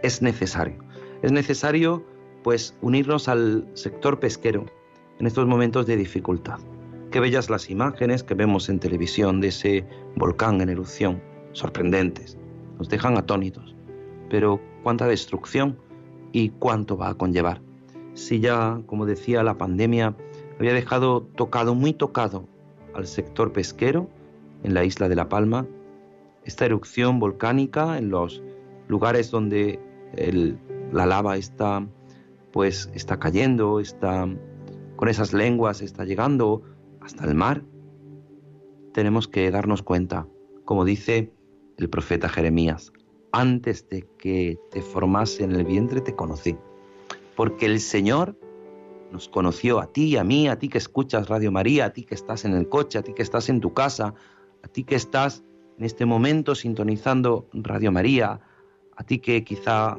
es 0.03 0.21
necesario, 0.21 0.85
es 1.23 1.33
necesario 1.33 2.05
pues 2.43 2.77
unirnos 2.83 3.27
al 3.27 3.67
sector 3.73 4.21
pesquero 4.21 4.67
en 5.21 5.27
estos 5.27 5.47
momentos 5.47 5.87
de 5.87 5.97
dificultad. 5.97 6.59
Qué 7.13 7.21
bellas 7.21 7.49
las 7.49 7.71
imágenes 7.71 8.25
que 8.25 8.35
vemos 8.35 8.69
en 8.69 8.81
televisión 8.81 9.41
de 9.41 9.49
ese 9.49 9.87
volcán 10.17 10.61
en 10.61 10.71
erupción, 10.71 11.23
sorprendentes, 11.53 12.37
nos 12.79 12.89
dejan 12.89 13.17
atónitos. 13.17 13.77
Pero 14.29 14.61
cuánta 14.83 15.07
destrucción 15.07 15.79
y 16.33 16.49
cuánto 16.51 16.97
va 16.97 17.11
a 17.11 17.15
conllevar 17.15 17.61
si 18.15 18.41
ya, 18.41 18.81
como 18.87 19.07
decía, 19.07 19.43
la 19.43 19.57
pandemia 19.57 20.15
había 20.59 20.75
dejado 20.75 21.23
tocado, 21.23 21.75
muy 21.75 21.93
tocado 21.93 22.47
al 22.95 23.07
sector 23.07 23.53
pesquero 23.53 24.09
en 24.63 24.75
la 24.75 24.85
isla 24.85 25.09
de 25.09 25.17
La 25.17 25.29
Palma, 25.29 25.67
esta 26.45 26.67
erupción 26.67 27.19
volcánica 27.19 27.99
en 27.99 28.11
los 28.11 28.43
lugares 28.89 29.31
donde 29.31 29.79
la 30.93 31.07
lava 31.07 31.37
está 31.37 31.87
pues 32.53 32.91
está 32.95 33.19
cayendo, 33.21 33.79
está 33.79 34.29
con 35.01 35.09
esas 35.09 35.33
lenguas 35.33 35.81
está 35.81 36.05
llegando 36.05 36.61
hasta 37.01 37.25
el 37.25 37.35
mar. 37.35 37.65
Tenemos 38.93 39.29
que 39.29 39.51
darnos 39.51 39.83
cuenta, 39.83 40.29
como 40.67 40.85
dice 40.85 41.33
el 41.79 41.89
profeta 41.89 42.29
Jeremías, 42.29 42.93
antes 43.33 43.89
de 43.89 44.07
que 44.19 44.59
te 44.71 44.83
formase 44.83 45.45
en 45.45 45.53
el 45.53 45.65
vientre 45.65 46.03
te 46.03 46.15
conocí 46.15 46.55
porque 47.35 47.65
el 47.65 47.81
Señor 47.81 48.39
nos 49.11 49.31
conoció 49.31 49.81
a 49.81 49.87
ti 49.87 50.19
a 50.19 50.23
mí, 50.25 50.49
a 50.49 50.59
ti 50.59 50.69
que 50.69 50.77
escuchas 50.77 51.31
Radio 51.31 51.51
María, 51.51 51.87
a 51.87 51.93
ti 51.95 52.05
que 52.05 52.15
estás 52.15 52.45
en 52.45 52.53
el 52.53 52.69
coche, 52.69 52.99
a 52.99 53.03
ti 53.03 53.15
que 53.15 53.23
estás 53.23 53.49
en 53.49 53.63
tu 53.63 53.73
casa, 53.73 54.13
a 54.63 54.69
ti 54.69 54.85
que 54.85 54.97
estás 54.97 55.43
en 55.79 55.87
este 55.87 56.05
momento 56.05 56.55
sintonizando 56.55 57.49
Radio 57.55 57.91
María, 57.91 58.41
a 58.95 59.05
ti 59.05 59.19
que 59.19 59.45
quizá 59.45 59.97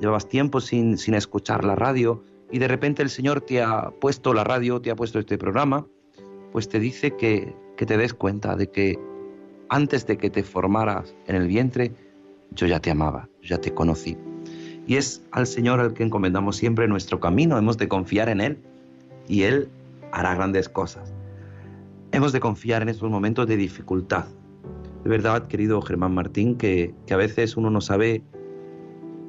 llevabas 0.00 0.28
tiempo 0.28 0.60
sin 0.60 1.14
escuchar 1.14 1.64
la 1.64 1.74
radio 1.74 2.22
y 2.50 2.58
de 2.58 2.68
repente 2.68 3.02
el 3.02 3.10
Señor 3.10 3.40
te 3.40 3.62
ha 3.62 3.90
puesto 3.90 4.34
la 4.34 4.44
radio, 4.44 4.80
te 4.80 4.90
ha 4.90 4.96
puesto 4.96 5.18
este 5.18 5.38
programa, 5.38 5.86
pues 6.52 6.68
te 6.68 6.80
dice 6.80 7.16
que, 7.16 7.54
que 7.76 7.86
te 7.86 7.96
des 7.96 8.14
cuenta 8.14 8.56
de 8.56 8.70
que 8.70 8.98
antes 9.68 10.06
de 10.06 10.18
que 10.18 10.30
te 10.30 10.42
formaras 10.42 11.14
en 11.26 11.36
el 11.36 11.46
vientre, 11.46 11.92
yo 12.52 12.66
ya 12.66 12.80
te 12.80 12.90
amaba, 12.90 13.28
ya 13.42 13.58
te 13.58 13.72
conocí 13.72 14.16
y 14.90 14.96
es 14.96 15.22
al 15.30 15.46
Señor 15.46 15.78
al 15.78 15.94
que 15.94 16.02
encomendamos 16.02 16.56
siempre 16.56 16.88
nuestro 16.88 17.20
camino. 17.20 17.56
Hemos 17.56 17.78
de 17.78 17.86
confiar 17.86 18.28
en 18.28 18.40
Él 18.40 18.58
y 19.28 19.42
Él 19.42 19.68
hará 20.10 20.34
grandes 20.34 20.68
cosas. 20.68 21.14
Hemos 22.10 22.32
de 22.32 22.40
confiar 22.40 22.82
en 22.82 22.88
estos 22.88 23.08
momentos 23.08 23.46
de 23.46 23.56
dificultad. 23.56 24.24
De 25.04 25.10
verdad, 25.10 25.46
querido 25.46 25.80
Germán 25.80 26.14
Martín, 26.14 26.56
que, 26.56 26.92
que 27.06 27.14
a 27.14 27.16
veces 27.16 27.56
uno 27.56 27.70
no 27.70 27.80
sabe 27.80 28.24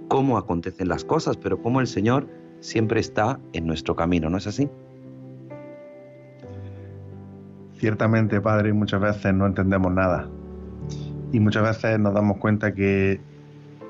cómo 0.07 0.39
acontecen 0.39 0.87
las 0.87 1.05
cosas, 1.05 1.37
pero 1.37 1.61
cómo 1.61 1.79
el 1.79 1.85
Señor 1.85 2.27
siempre 2.61 3.01
está 3.01 3.39
en 3.51 3.67
nuestro 3.67 3.95
camino, 3.95 4.29
¿no 4.29 4.37
es 4.37 4.47
así? 4.47 4.69
Ciertamente, 7.77 8.39
Padre, 8.39 8.71
muchas 8.71 9.01
veces 9.01 9.33
no 9.33 9.47
entendemos 9.47 9.91
nada. 9.91 10.29
Y 11.33 11.39
muchas 11.39 11.63
veces 11.63 11.99
nos 11.99 12.13
damos 12.13 12.37
cuenta 12.37 12.73
que 12.73 13.19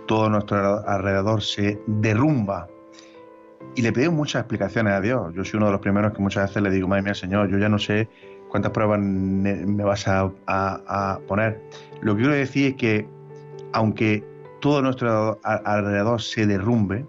todo 0.08 0.30
nuestro 0.30 0.88
alrededor 0.88 1.42
se 1.42 1.80
derrumba. 1.86 2.68
Y 3.76 3.82
le 3.82 3.92
pedimos 3.92 4.16
muchas 4.16 4.42
explicaciones 4.42 4.94
a 4.94 5.02
Dios. 5.02 5.34
Yo 5.36 5.44
soy 5.44 5.58
uno 5.58 5.68
de 5.68 5.74
los 5.74 5.82
primeros 5.82 6.14
que 6.14 6.22
muchas 6.22 6.48
veces 6.48 6.64
le 6.64 6.72
digo, 6.72 6.88
madre 6.88 7.04
mía, 7.04 7.14
Señor, 7.14 7.50
yo 7.50 7.58
ya 7.58 7.70
no 7.70 7.80
sé 7.80 8.08
cuántas 8.50 8.72
pruebas 8.72 9.00
me 9.00 9.84
vas 9.84 10.06
a, 10.08 11.20
poner. 11.28 11.62
Lo 12.02 12.16
que 12.16 12.22
quiero 12.22 12.36
decir 12.36 12.72
es 12.72 12.76
que, 12.76 13.08
aunque 13.74 14.24
todo 14.60 14.82
nuestro 14.82 15.40
alrededor 15.44 16.22
se 16.22 16.46
derrumbe, 16.46 17.06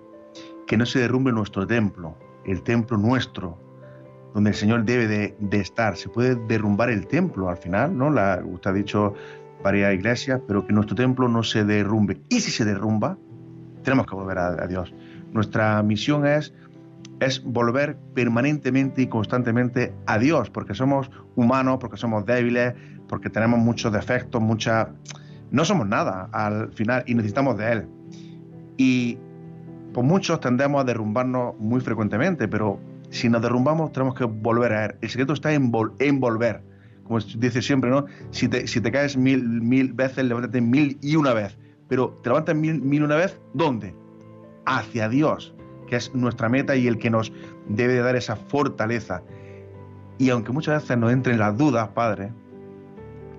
que 0.73 0.79
no 0.79 0.87
se 0.87 1.01
derrumbe 1.01 1.33
nuestro 1.33 1.67
templo, 1.67 2.17
el 2.47 2.63
templo 2.63 2.97
nuestro, 2.97 3.59
donde 4.33 4.53
el 4.53 4.57
Señor 4.57 4.87
debe 4.87 5.07
de, 5.39 5.61
estar. 5.61 5.99
Se 5.99 6.09
puede 6.09 6.35
derrumbar 6.35 6.89
el 6.89 7.07
templo 7.09 7.51
al 7.51 7.59
final, 7.59 7.95
¿no? 7.95 8.09
La, 8.09 8.43
usted 8.43 8.71
ha 8.71 8.73
dicho 8.73 9.13
varias 9.63 9.93
iglesias, 9.93 10.41
pero 10.49 10.67
que 10.67 10.73
nuestro 10.73 10.97
templo 10.97 11.29
no 11.29 11.43
se 11.43 11.67
derrumbe. 11.67 12.23
Y 12.31 12.41
si 12.41 12.51
se 12.51 12.65
derrumba, 12.65 13.19
tenemos 13.83 14.07
que 14.07 14.15
volver 14.15 14.39
a, 14.39 14.67
Dios. 14.67 14.95
Nuestra 15.31 15.83
misión 15.83 16.27
es, 16.27 16.55
es 17.21 17.45
volver 17.45 17.99
permanentemente 18.15 19.03
y 19.03 19.09
constantemente 19.09 19.93
a 20.07 20.19
Dios, 20.19 20.49
porque 20.49 20.73
somos 20.73 21.11
humanos, 21.37 21.77
porque 21.83 21.99
somos 21.99 22.25
débiles, 22.25 22.73
porque 23.11 23.29
tenemos 23.29 23.61
muchos 23.61 23.93
defectos, 23.93 24.41
mucha... 24.41 24.89
No 25.51 25.67
somos 25.67 25.87
nada 25.87 26.31
al 26.33 26.73
final 26.73 27.05
y 27.07 27.15
necesitamos 27.15 27.59
de 27.59 27.73
Él. 27.73 27.89
Y 28.79 29.19
pues 29.93 30.07
muchos 30.07 30.41
tendemos 30.41 30.81
a 30.81 30.85
derrumbarnos 30.85 31.57
muy 31.59 31.81
frecuentemente, 31.81 32.49
pero 32.49 32.79
si 33.11 33.29
nos 33.29 33.43
derrumbamos 33.43 33.93
tenemos 33.93 34.15
que 34.15 34.25
volver 34.25 34.73
a 34.73 34.85
Él. 34.87 34.95
El 35.01 35.11
secreto 35.11 35.33
está 35.33 35.53
en, 35.53 35.73
en 35.99 36.21
volver 36.21 36.63
como 37.05 37.19
dice 37.21 37.63
siempre, 37.63 37.91
¿no? 37.91 38.07
Si 38.31 38.49
te, 38.49 38.67
si 38.67 38.81
te 38.81 38.91
caes 38.91 39.17
mil, 39.17 39.43
mil 39.43 39.93
veces, 39.93 40.25
levántate 40.25 40.61
mil 40.61 40.99
y 41.03 41.17
una 41.17 41.35
vez. 41.35 41.59
Pero 41.89 42.19
te 42.23 42.31
levantas 42.31 42.55
mil, 42.55 42.81
mil 42.81 43.03
una 43.03 43.17
vez, 43.17 43.39
¿dónde? 43.55 43.95
Hacia 44.65 45.09
Dios, 45.09 45.55
que 45.89 45.97
es 45.97 46.15
nuestra 46.15 46.49
meta 46.49 46.77
y 46.77 46.87
el 46.87 46.99
que 46.99 47.11
nos 47.11 47.33
debe 47.69 47.99
dar 47.99 48.17
esa 48.17 48.37
fortaleza. 48.37 49.23
Y 50.19 50.31
aunque 50.31 50.53
muchas 50.53 50.83
veces 50.83 50.97
nos 50.97 51.13
entren 51.13 51.39
las 51.39 51.57
dudas, 51.59 51.89
Padre, 51.89 52.33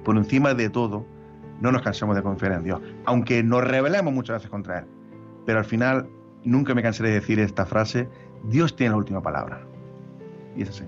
por 0.04 0.18
encima 0.18 0.54
de 0.54 0.70
todo, 0.70 1.06
no 1.62 1.72
nos 1.72 1.82
cansemos 1.82 2.16
de 2.16 2.22
confiar 2.22 2.52
en 2.52 2.64
Dios, 2.64 2.82
aunque 3.06 3.42
nos 3.42 3.64
rebelemos 3.64 4.14
muchas 4.14 4.38
veces 4.38 4.50
contra 4.50 4.80
Él. 4.80 4.86
Pero 5.46 5.60
al 5.60 5.66
final, 5.66 6.10
nunca 6.44 6.74
me 6.74 6.82
cansaré 6.82 7.10
de 7.10 7.16
decir 7.16 7.40
esta 7.40 7.66
frase, 7.66 8.08
Dios 8.44 8.76
tiene 8.76 8.92
la 8.92 8.98
última 8.98 9.22
palabra. 9.22 9.66
Y 10.56 10.64
es 10.64 10.70
así. 10.70 10.84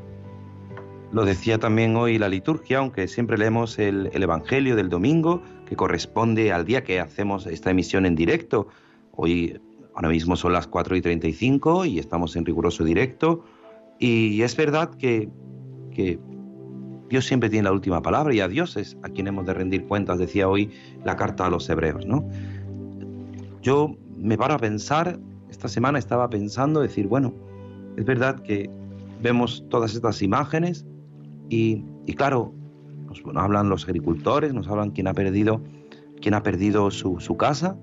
Lo 1.11 1.23
decía 1.23 1.59
también 1.59 1.95
hoy 1.95 2.17
la 2.17 2.29
liturgia, 2.29 2.79
aunque 2.79 3.07
siempre 3.07 3.37
leemos 3.37 3.79
el, 3.79 4.09
el, 4.13 4.23
Evangelio 4.23 4.75
del 4.75 4.89
domingo, 4.89 5.41
que 5.65 5.75
corresponde 5.75 6.51
al 6.51 6.65
día 6.65 6.83
que 6.83 6.99
hacemos 6.99 7.47
esta 7.47 7.71
emisión 7.71 8.05
en 8.05 8.15
directo. 8.15 8.67
Hoy, 9.11 9.59
ahora 9.93 10.09
mismo 10.09 10.35
son 10.35 10.53
las 10.53 10.67
4 10.67 10.95
y 10.97 11.01
35 11.01 11.85
y 11.85 11.99
estamos 11.99 12.35
en 12.35 12.45
riguroso 12.45 12.83
directo. 12.83 13.45
Y 13.97 14.41
es 14.41 14.57
verdad 14.57 14.93
que, 14.95 15.29
que 15.91 16.19
Dios 17.09 17.25
siempre 17.25 17.49
tiene 17.49 17.65
la 17.65 17.71
última 17.71 18.01
palabra 18.01 18.33
y 18.33 18.39
a 18.39 18.47
Dios 18.47 18.77
es 18.77 18.97
a 19.03 19.09
quien 19.09 19.27
hemos 19.27 19.45
de 19.45 19.53
rendir 19.53 19.85
cuentas, 19.85 20.17
decía 20.17 20.49
hoy 20.49 20.71
la 21.03 21.15
carta 21.15 21.45
a 21.45 21.49
los 21.49 21.69
hebreos, 21.69 22.05
¿no? 22.05 22.27
Yo 23.61 23.95
me 24.17 24.37
paro 24.37 24.55
a 24.55 24.59
pensar, 24.59 25.19
esta 25.49 25.67
semana 25.67 25.99
estaba 25.99 26.29
pensando, 26.29 26.81
decir, 26.81 27.07
bueno, 27.07 27.33
es 27.97 28.05
verdad 28.05 28.39
que 28.39 28.69
vemos 29.21 29.63
todas 29.69 29.93
estas 29.95 30.21
imágenes 30.21 30.85
y, 31.49 31.83
claro, 32.15 32.53
nos, 33.07 33.21
hablan 33.35 33.69
los 33.69 33.85
agricultores, 33.85 34.53
nos 34.53 34.67
hablan 34.67 34.91
quién 34.91 35.07
ha 35.07 35.13
perdido, 35.13 35.61
quién 36.21 36.33
ha 36.33 36.43
perdido 36.43 36.91
su, 36.91 37.37
casa, 37.37 37.77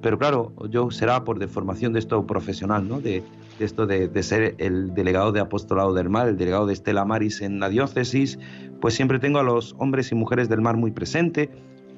pero 0.00 0.18
claro, 0.18 0.52
yo 0.70 0.90
será 0.90 1.24
por 1.24 1.38
deformación 1.38 1.92
de 1.92 1.98
esto 1.98 2.26
profesional, 2.26 2.88
¿no? 2.88 3.00
De, 3.00 3.22
de 3.58 3.64
esto 3.64 3.86
de, 3.86 4.08
de, 4.08 4.22
ser 4.22 4.54
el 4.58 4.94
delegado 4.94 5.32
de 5.32 5.40
apostolado 5.40 5.92
del 5.92 6.08
mar, 6.08 6.28
el 6.28 6.36
delegado 6.36 6.66
de 6.66 6.72
Estela 6.72 7.04
Maris 7.04 7.42
en 7.42 7.58
la 7.58 7.68
diócesis, 7.68 8.38
pues 8.80 8.94
siempre 8.94 9.18
tengo 9.18 9.40
a 9.40 9.42
los 9.42 9.74
hombres 9.78 10.12
y 10.12 10.14
mujeres 10.14 10.48
del 10.48 10.60
mar 10.60 10.76
muy 10.76 10.92
presente. 10.92 11.50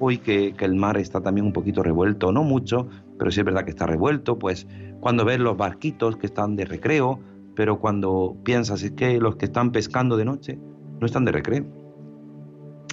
Hoy 0.03 0.17
que, 0.17 0.55
el 0.59 0.73
mar 0.73 0.97
está 0.97 1.21
también 1.21 1.45
un 1.45 1.53
poquito 1.53 1.83
revuelto, 1.83 2.31
no 2.31 2.43
mucho, 2.43 2.87
pero 3.19 3.29
sí 3.29 3.41
es 3.41 3.45
verdad 3.45 3.65
que 3.65 3.69
está 3.69 3.85
revuelto, 3.85 4.39
pues 4.39 4.67
cuando 4.99 5.25
ves 5.25 5.39
los 5.39 5.55
barquitos 5.55 6.17
que 6.17 6.25
están 6.25 6.55
de 6.55 6.65
recreo, 6.65 7.19
pero 7.55 7.79
cuando 7.79 8.35
piensas 8.43 8.81
es 8.81 8.93
que 8.93 9.19
los 9.19 9.35
que 9.35 9.45
están 9.45 9.71
pescando 9.71 10.17
de 10.17 10.25
noche 10.25 10.57
no 10.99 11.05
están 11.05 11.23
de 11.23 11.31
recreo, 11.31 11.65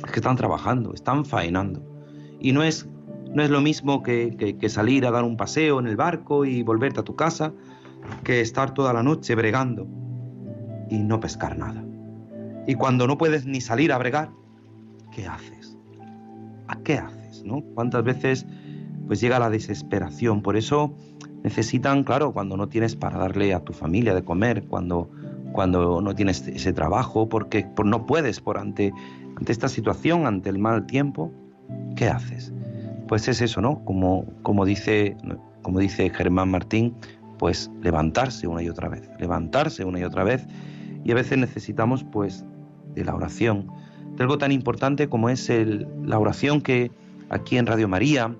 es 0.04 0.12
que 0.12 0.20
están 0.20 0.36
trabajando, 0.36 0.92
están 0.92 1.24
faenando. 1.24 1.82
Y 2.40 2.52
no 2.52 2.62
es, 2.62 2.86
no 3.32 3.42
es 3.42 3.48
lo 3.48 3.62
mismo 3.62 4.02
que, 4.02 4.36
que, 4.38 4.58
que 4.58 4.68
salir 4.68 5.06
a 5.06 5.10
dar 5.10 5.24
un 5.24 5.38
paseo 5.38 5.80
en 5.80 5.86
el 5.86 5.96
barco 5.96 6.44
y 6.44 6.62
volverte 6.62 7.00
a 7.00 7.04
tu 7.04 7.16
casa, 7.16 7.54
que 8.22 8.42
estar 8.42 8.74
toda 8.74 8.92
la 8.92 9.02
noche 9.02 9.34
bregando 9.34 9.86
y 10.90 10.98
no 10.98 11.20
pescar 11.20 11.56
nada. 11.56 11.82
Y 12.66 12.74
cuando 12.74 13.06
no 13.06 13.16
puedes 13.16 13.46
ni 13.46 13.62
salir 13.62 13.92
a 13.92 13.98
bregar, 13.98 14.28
¿qué 15.10 15.26
haces? 15.26 15.57
¿A 16.68 16.76
qué 16.82 16.94
haces? 16.94 17.44
¿No? 17.44 17.62
¿Cuántas 17.74 18.04
veces 18.04 18.46
pues 19.06 19.20
llega 19.20 19.38
la 19.38 19.50
desesperación? 19.50 20.42
Por 20.42 20.56
eso 20.56 20.94
necesitan, 21.42 22.04
claro, 22.04 22.32
cuando 22.32 22.56
no 22.56 22.68
tienes 22.68 22.96
para 22.96 23.18
darle 23.18 23.54
a 23.54 23.60
tu 23.60 23.72
familia 23.72 24.14
de 24.14 24.22
comer, 24.22 24.64
cuando, 24.64 25.10
cuando 25.52 26.00
no 26.00 26.14
tienes 26.14 26.46
ese 26.46 26.72
trabajo, 26.72 27.28
porque 27.28 27.64
por, 27.64 27.86
no 27.86 28.06
puedes 28.06 28.40
por 28.40 28.58
ante, 28.58 28.92
ante 29.36 29.52
esta 29.52 29.68
situación, 29.68 30.26
ante 30.26 30.50
el 30.50 30.58
mal 30.58 30.86
tiempo, 30.86 31.32
¿qué 31.96 32.08
haces? 32.08 32.52
Pues 33.06 33.26
es 33.28 33.40
eso, 33.40 33.60
¿no? 33.60 33.84
Como, 33.84 34.26
como, 34.42 34.64
dice, 34.64 35.16
como 35.62 35.78
dice 35.78 36.10
Germán 36.10 36.50
Martín, 36.50 36.94
pues 37.38 37.70
levantarse 37.82 38.46
una 38.46 38.62
y 38.62 38.68
otra 38.68 38.88
vez, 38.88 39.08
levantarse 39.18 39.84
una 39.84 40.00
y 40.00 40.04
otra 40.04 40.24
vez. 40.24 40.46
Y 41.04 41.12
a 41.12 41.14
veces 41.14 41.38
necesitamos 41.38 42.04
pues 42.04 42.44
de 42.94 43.04
la 43.04 43.14
oración, 43.14 43.68
de 44.18 44.24
algo 44.24 44.36
tan 44.36 44.50
importante 44.50 45.08
como 45.08 45.30
es 45.30 45.48
el, 45.48 45.86
la 46.04 46.18
oración 46.18 46.60
que 46.60 46.90
aquí 47.30 47.56
en 47.56 47.66
Radio 47.66 47.86
María, 47.86 48.34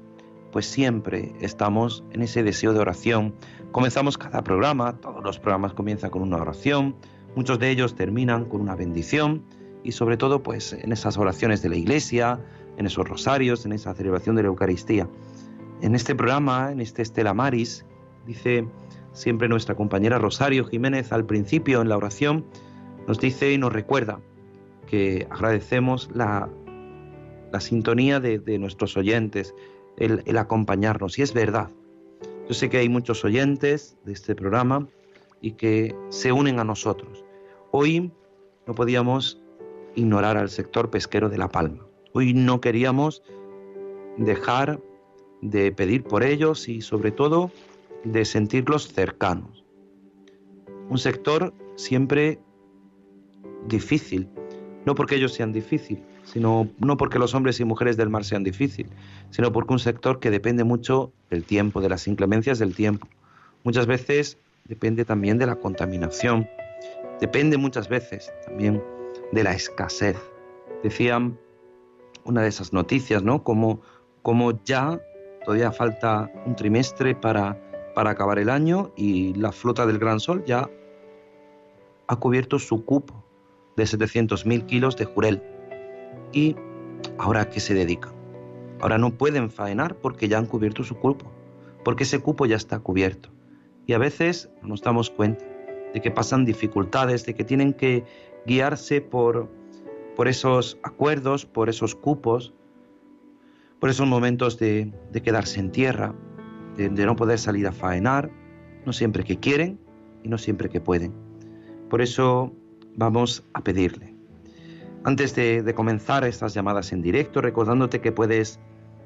pues 0.51 0.67
siempre 0.67 1.33
estamos 1.41 2.03
en 2.11 2.23
ese 2.23 2.43
deseo 2.43 2.73
de 2.73 2.81
oración. 2.81 3.33
Comenzamos 3.71 4.19
cada 4.19 4.43
programa, 4.43 4.97
todos 4.97 5.23
los 5.23 5.39
programas 5.39 5.75
comienzan 5.75 6.11
con 6.11 6.23
una 6.23 6.39
oración, 6.39 6.97
muchos 7.37 7.61
de 7.61 7.71
ellos 7.71 7.95
terminan 7.95 8.47
con 8.47 8.61
una 8.61 8.75
bendición 8.75 9.45
y 9.85 9.93
sobre 9.93 10.17
todo 10.17 10.43
pues 10.43 10.73
en 10.73 10.91
esas 10.91 11.17
oraciones 11.17 11.63
de 11.63 11.69
la 11.69 11.77
iglesia, 11.77 12.41
en 12.77 12.87
esos 12.87 13.09
rosarios, 13.09 13.65
en 13.65 13.73
esa 13.73 13.95
celebración 13.95 14.35
de 14.35 14.43
la 14.43 14.49
Eucaristía. 14.49 15.09
En 15.81 15.95
este 15.95 16.17
programa, 16.17 16.73
en 16.73 16.81
este 16.81 17.03
Estela 17.03 17.35
Maris, 17.35 17.85
dice 18.27 18.67
siempre 19.13 19.49
nuestra 19.49 19.77
compañera 19.77 20.19
Rosario 20.19 20.65
Jiménez 20.65 21.13
al 21.13 21.25
principio 21.25 21.83
en 21.83 21.89
la 21.89 21.97
oración, 21.97 22.47
nos 23.07 23.21
dice 23.21 23.53
y 23.53 23.59
nos 23.59 23.73
recuerda 23.73 24.19
que 24.91 25.27
agradecemos 25.31 26.11
la, 26.15 26.49
la 27.53 27.61
sintonía 27.61 28.21
de, 28.21 28.39
de, 28.39 28.59
nuestros 28.59 28.97
oyentes, 28.97 29.55
el, 29.97 30.23
el 30.27 30.39
acompañarnos. 30.39 31.19
Y 31.19 31.23
es 31.23 31.33
verdad, 31.33 31.71
yo 32.49 32.55
sé 32.55 32.69
que 32.71 32.79
hay 32.79 32.89
muchos 32.89 33.25
oyentes 33.25 33.97
de 34.05 34.13
este 34.13 34.35
programa 34.35 34.89
y 35.41 35.53
que 35.53 35.95
se 36.09 36.33
unen 36.33 36.59
a 36.59 36.65
nosotros. 36.65 37.25
Hoy 37.71 38.11
no 38.67 38.75
podíamos 38.75 39.41
ignorar 39.95 40.37
al 40.37 40.49
sector 40.49 40.91
pesquero 40.91 41.29
de 41.29 41.39
La 41.39 41.49
Palma. 41.49 41.87
Hoy 42.13 42.33
no 42.33 42.61
queríamos 42.61 43.23
dejar 44.17 44.81
de 45.43 45.73
pedir 45.73 46.05
por 46.05 46.23
ellos 46.23 46.69
y 46.69 46.81
sobre 46.81 47.11
todo 47.13 47.51
de 48.05 48.25
sentirlos 48.25 48.89
cercanos. 48.89 49.65
Un 50.89 50.99
sector 50.99 51.53
siempre 51.77 52.41
difícil, 53.67 54.29
no 54.85 54.95
porque 54.95 55.17
ellos 55.17 55.33
sean 55.33 55.53
difíciles, 55.53 56.03
sino 56.25 56.69
no 56.79 56.97
porque 56.97 57.19
los 57.19 57.35
hombres 57.35 57.61
y 57.61 57.65
mujeres 57.65 57.97
del 57.97 58.09
mar 58.09 58.25
sean 58.25 58.45
difíciles, 58.45 58.91
sino 59.31 59.53
porque 59.53 59.73
un 59.73 59.79
sector 59.79 60.21
que 60.21 60.31
depende 60.31 60.65
mucho 60.65 61.13
del 61.31 61.45
tiempo, 61.45 61.81
de 61.81 61.89
las 61.89 62.07
inclemencias 62.07 62.59
del 62.59 62.75
tiempo. 62.75 63.07
Muchas 63.65 63.87
veces 63.87 64.39
depende 64.65 65.05
también 65.05 65.39
de 65.39 65.47
la 65.47 65.57
contaminación, 65.57 66.49
depende 67.21 67.57
muchas 67.57 67.89
veces 67.89 68.33
también 68.47 68.83
de 69.33 69.43
la 69.43 69.53
escasez. 69.53 70.17
Decían 70.83 71.39
una 72.25 72.43
de 72.43 72.49
esas 72.49 72.73
noticias, 72.73 73.23
¿no? 73.23 73.43
Como, 73.43 73.81
como 74.23 74.63
ya 74.65 75.01
todavía 75.45 75.73
falta 75.73 76.31
un 76.47 76.55
trimestre 76.55 77.15
para 77.15 77.59
para 77.99 78.11
acabar 78.11 78.39
el 78.39 78.49
año 78.49 78.93
y 78.95 79.35
la 79.35 79.51
flota 79.51 79.85
del 79.85 79.99
Gran 79.99 80.21
Sol 80.21 80.45
ya 80.47 80.71
ha 82.07 82.15
cubierto 82.15 82.61
su 82.61 82.85
cupo 82.85 83.25
de 83.79 83.85
700.000 83.85 84.67
kilos 84.67 84.97
de 84.97 85.07
jurel. 85.07 85.43
¿Y 86.33 86.57
ahora 87.17 87.43
a 87.43 87.49
qué 87.49 87.61
se 87.61 87.73
dedican? 87.73 88.13
Ahora 88.81 88.99
no 88.99 89.17
pueden 89.17 89.51
faenar 89.51 89.97
porque 89.97 90.29
ya 90.29 90.39
han 90.39 90.47
cubierto 90.47 90.85
su 90.85 90.97
cupo, 90.97 91.33
porque 91.85 92.03
ese 92.03 92.19
cupo 92.19 92.45
ya 92.45 92.57
está 92.57 92.81
cubierto. 92.81 93.31
Y 93.87 93.95
a 93.95 93.99
veces 93.99 94.51
nos 94.63 94.83
damos 94.83 95.11
cuenta 95.11 95.45
de 95.95 96.01
que 96.01 96.11
pasan 96.11 96.45
dificultades, 96.45 97.25
de 97.25 97.35
que 97.35 97.45
tienen 97.45 97.73
que 97.73 98.05
guiarse 98.47 99.01
por, 99.01 99.49
por 100.15 100.29
esos 100.29 100.79
acuerdos, 100.83 101.47
por 101.47 101.69
esos 101.69 101.95
cupos, 101.95 102.53
por 103.81 103.91
esos 103.91 104.07
momentos 104.07 104.59
de, 104.59 104.93
de 105.13 105.23
quedarse 105.23 105.61
en 105.61 105.71
tierra, 105.71 106.15
de 106.77 106.91
no 106.91 107.17
poder 107.17 107.39
salir 107.39 107.67
a 107.67 107.73
faenar, 107.73 108.31
no 108.85 108.93
siempre 108.93 109.25
que 109.25 109.39
quieren 109.39 109.81
y 110.23 110.29
no 110.29 110.39
siempre 110.39 110.69
que 110.69 110.81
pueden. 110.81 111.13
Por 111.89 112.03
eso 112.03 112.53
vamos 112.99 113.45
a 113.55 113.63
pedirle. 113.63 114.15
Antes 115.05 115.35
de, 115.37 115.73
comenzar 115.75 116.25
estas 116.25 116.53
llamadas 116.53 116.93
en 116.93 117.01
directo, 117.01 117.41
recordándote 117.41 118.01
que 118.01 118.11
puedes, 118.13 118.59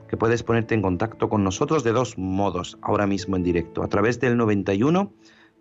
que 0.08 0.16
puedes 0.16 0.42
ponerte 0.42 0.74
en 0.74 0.80
contacto 0.82 1.28
con 1.28 1.44
nosotros 1.44 1.84
de 1.84 1.92
dos 1.92 2.16
modos 2.16 2.78
ahora 2.80 3.06
mismo 3.06 3.36
en 3.36 3.44
directo, 3.44 3.82
a 3.82 3.88
través 3.88 4.18
del 4.18 4.36
91 4.38 5.12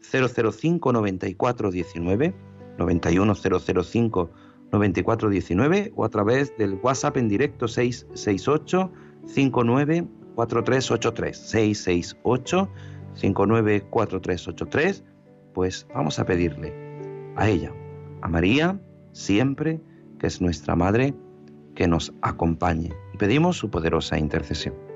005 0.02 0.94
94 0.94 1.72
19, 1.72 2.34
91 2.78 3.36
005 3.36 4.32
94 4.72 5.30
19 5.30 5.92
o 5.96 6.06
a 6.06 6.10
través 6.10 6.58
del 6.58 6.80
WhatsApp 6.82 7.18
en 7.18 7.28
directo 7.28 7.68
668 7.68 8.92
59 9.28 10.08
4383 10.36 11.38
668 11.38 12.70
594383 13.14 15.04
pues 15.54 15.86
vamos 15.94 16.18
a 16.18 16.26
pedirle 16.26 16.74
a 17.36 17.50
ella, 17.50 17.74
a 18.22 18.28
María, 18.28 18.80
siempre, 19.11 19.82
que 20.19 20.28
es 20.28 20.41
nuestra 20.41 20.76
madre, 20.76 21.13
que 21.76 21.88
nos 21.88 22.13
acompañe. 22.22 22.93
Pedimos 23.17 23.57
su 23.57 23.69
poderosa 23.69 24.17
intercesión. 24.17 24.91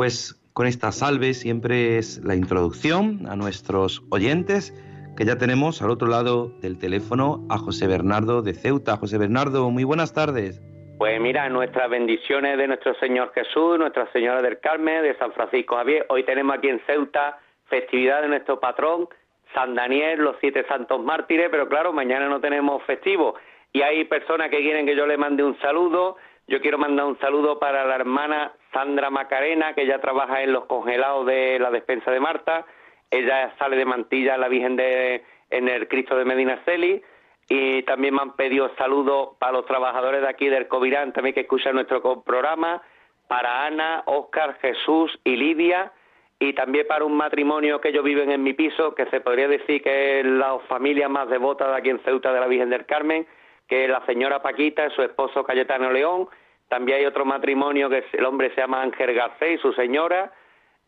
Pues 0.00 0.40
con 0.54 0.66
esta 0.66 0.92
salve 0.92 1.34
siempre 1.34 1.98
es 1.98 2.24
la 2.24 2.34
introducción 2.34 3.26
a 3.28 3.36
nuestros 3.36 4.02
oyentes, 4.10 4.72
que 5.14 5.26
ya 5.26 5.36
tenemos 5.36 5.82
al 5.82 5.90
otro 5.90 6.08
lado 6.08 6.58
del 6.62 6.78
teléfono 6.78 7.46
a 7.50 7.58
José 7.58 7.86
Bernardo 7.86 8.40
de 8.40 8.54
Ceuta. 8.54 8.96
José 8.96 9.18
Bernardo, 9.18 9.68
muy 9.68 9.84
buenas 9.84 10.14
tardes. 10.14 10.58
Pues 10.96 11.20
mira, 11.20 11.50
nuestras 11.50 11.90
bendiciones 11.90 12.56
de 12.56 12.68
nuestro 12.68 12.94
Señor 12.94 13.30
Jesús, 13.34 13.78
Nuestra 13.78 14.10
Señora 14.10 14.40
del 14.40 14.58
Carmen, 14.60 15.02
de 15.02 15.18
San 15.18 15.34
Francisco 15.34 15.76
Javier. 15.76 16.06
Hoy 16.08 16.24
tenemos 16.24 16.56
aquí 16.56 16.70
en 16.70 16.80
Ceuta 16.86 17.38
festividad 17.66 18.22
de 18.22 18.28
nuestro 18.28 18.58
patrón, 18.58 19.06
San 19.52 19.74
Daniel, 19.74 20.20
los 20.20 20.36
siete 20.40 20.64
santos 20.66 21.04
mártires, 21.04 21.48
pero 21.50 21.68
claro, 21.68 21.92
mañana 21.92 22.26
no 22.26 22.40
tenemos 22.40 22.82
festivo. 22.84 23.34
Y 23.74 23.82
hay 23.82 24.06
personas 24.06 24.48
que 24.48 24.62
quieren 24.62 24.86
que 24.86 24.96
yo 24.96 25.06
le 25.06 25.18
mande 25.18 25.44
un 25.44 25.60
saludo. 25.60 26.16
Yo 26.48 26.62
quiero 26.62 26.78
mandar 26.78 27.04
un 27.04 27.18
saludo 27.18 27.58
para 27.58 27.84
la 27.84 27.96
hermana 27.96 28.54
Sandra 28.72 29.10
Macarena, 29.10 29.74
que 29.74 29.86
ya 29.86 30.00
trabaja 30.00 30.42
en 30.42 30.52
los 30.52 30.66
congelados 30.66 31.26
de 31.26 31.58
la 31.58 31.70
despensa 31.70 32.10
de 32.10 32.20
Marta. 32.20 32.66
Ella 33.10 33.52
sale 33.58 33.76
de 33.76 33.84
mantilla 33.84 34.36
la 34.36 34.48
Virgen 34.48 34.76
de, 34.76 35.24
en 35.50 35.68
el 35.68 35.88
Cristo 35.88 36.16
de 36.16 36.24
Medina 36.24 36.60
Celi. 36.64 37.02
Y 37.48 37.82
también 37.82 38.14
me 38.14 38.22
han 38.22 38.36
pedido 38.36 38.70
saludos 38.76 39.30
para 39.38 39.52
los 39.52 39.66
trabajadores 39.66 40.20
de 40.20 40.28
aquí 40.28 40.48
del 40.48 40.68
Covirán, 40.68 41.12
también 41.12 41.34
que 41.34 41.40
escuchan 41.40 41.74
nuestro 41.74 42.22
programa, 42.22 42.80
para 43.26 43.66
Ana, 43.66 44.04
Óscar, 44.06 44.56
Jesús 44.60 45.18
y 45.24 45.34
Lidia, 45.36 45.92
y 46.38 46.52
también 46.52 46.86
para 46.86 47.04
un 47.04 47.16
matrimonio 47.16 47.80
que 47.80 47.88
ellos 47.88 48.04
viven 48.04 48.30
en 48.30 48.42
mi 48.42 48.52
piso, 48.52 48.94
que 48.94 49.06
se 49.06 49.20
podría 49.20 49.48
decir 49.48 49.82
que 49.82 50.20
es 50.20 50.26
la 50.26 50.60
familia 50.68 51.08
más 51.08 51.28
devota 51.28 51.68
de 51.68 51.76
aquí 51.76 51.90
en 51.90 51.98
Ceuta 52.04 52.32
de 52.32 52.40
la 52.40 52.46
Virgen 52.46 52.70
del 52.70 52.86
Carmen, 52.86 53.26
que 53.68 53.84
es 53.84 53.90
la 53.90 54.04
señora 54.06 54.42
Paquita 54.42 54.86
y 54.86 54.90
su 54.90 55.02
esposo 55.02 55.42
Cayetano 55.42 55.90
León, 55.90 56.28
también 56.70 56.98
hay 56.98 57.04
otro 57.04 57.24
matrimonio 57.24 57.90
que 57.90 58.04
el 58.12 58.24
hombre 58.24 58.54
se 58.54 58.60
llama 58.60 58.80
Ángel 58.80 59.12
Garcés 59.12 59.58
y 59.58 59.58
su 59.58 59.72
señora. 59.72 60.32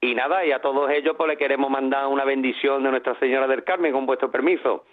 Y 0.01 0.15
nada, 0.15 0.47
y 0.47 0.53
a 0.53 0.61
todos 0.61 0.89
ellos 0.91 1.15
pues 1.19 1.29
le 1.29 1.37
queremos 1.37 1.71
mandar 1.71 2.07
una 2.07 2.25
bendición 2.25 2.85
de 2.85 2.91
Nuestra 2.91 3.19
Señora 3.19 3.49
del 3.49 3.65
Carmen, 3.65 3.93
con 3.93 4.07
vuestro 4.07 4.31
permiso. 4.31 4.85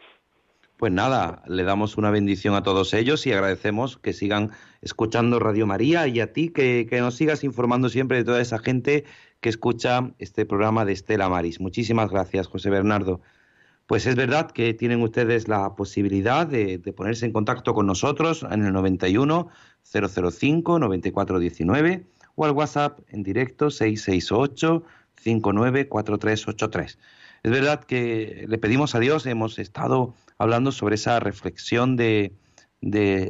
Pues 0.78 0.92
nada, 0.92 1.44
le 1.46 1.64
damos 1.64 1.98
una 1.98 2.10
bendición 2.10 2.56
a 2.56 2.64
todos 2.64 2.96
ellos 2.96 3.28
y 3.28 3.32
agradecemos 3.32 3.98
que 3.98 4.14
sigan 4.14 4.50
escuchando 4.82 5.38
Radio 5.38 5.68
María 5.68 6.08
y 6.08 6.22
a 6.22 6.34
ti 6.34 6.52
que, 6.52 6.88
que, 6.90 7.02
nos 7.02 7.16
sigas 7.16 7.44
informando 7.44 7.90
siempre 7.90 8.18
de 8.18 8.24
toda 8.24 8.42
esa 8.42 8.58
gente 8.58 9.04
que 9.42 9.50
escucha 9.50 10.12
este 10.18 10.48
programa 10.48 10.86
de 10.86 10.94
Estela 10.94 11.30
Maris. 11.30 11.60
Muchísimas 11.60 12.10
gracias, 12.10 12.48
José 12.48 12.72
Bernardo. 12.72 13.22
Pues 13.90 14.06
es 14.06 14.16
verdad 14.16 14.52
que 14.52 14.76
tienen 14.76 15.02
ustedes 15.02 15.48
la 15.48 15.76
posibilidad 15.76 16.46
de, 16.46 16.78
ponerse 16.96 17.26
en 17.26 17.34
contacto 17.34 17.74
con 17.74 17.88
nosotros 17.88 18.46
en 18.48 18.64
el 18.64 18.72
91 18.72 19.50
005 19.82 20.78
9419 20.78 22.06
o 22.36 22.46
al 22.46 22.52
WhatsApp 22.52 23.00
en 23.08 23.24
directo 23.24 23.72
668 23.72 24.84
594383. 25.16 27.00
Es 27.42 27.52
verdad 27.52 27.84
que 27.84 28.46
le 28.48 28.60
pedimos 28.60 28.94
a 28.94 29.00
Dios, 29.00 29.26
hemos 29.26 29.58
estado 29.58 30.14
hablando 30.38 30.72
sobre 30.72 30.94
esa 30.94 31.20
reflexión 31.20 31.96
de, 31.96 32.36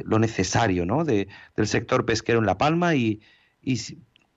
lo 0.04 0.18
necesario 0.18 0.84
¿no? 0.84 1.06
del 1.06 1.26
sector 1.64 2.04
pesquero 2.04 2.38
en 2.38 2.44
La 2.44 2.58
Palma 2.58 2.94
y, 2.94 3.22
y 3.62 3.80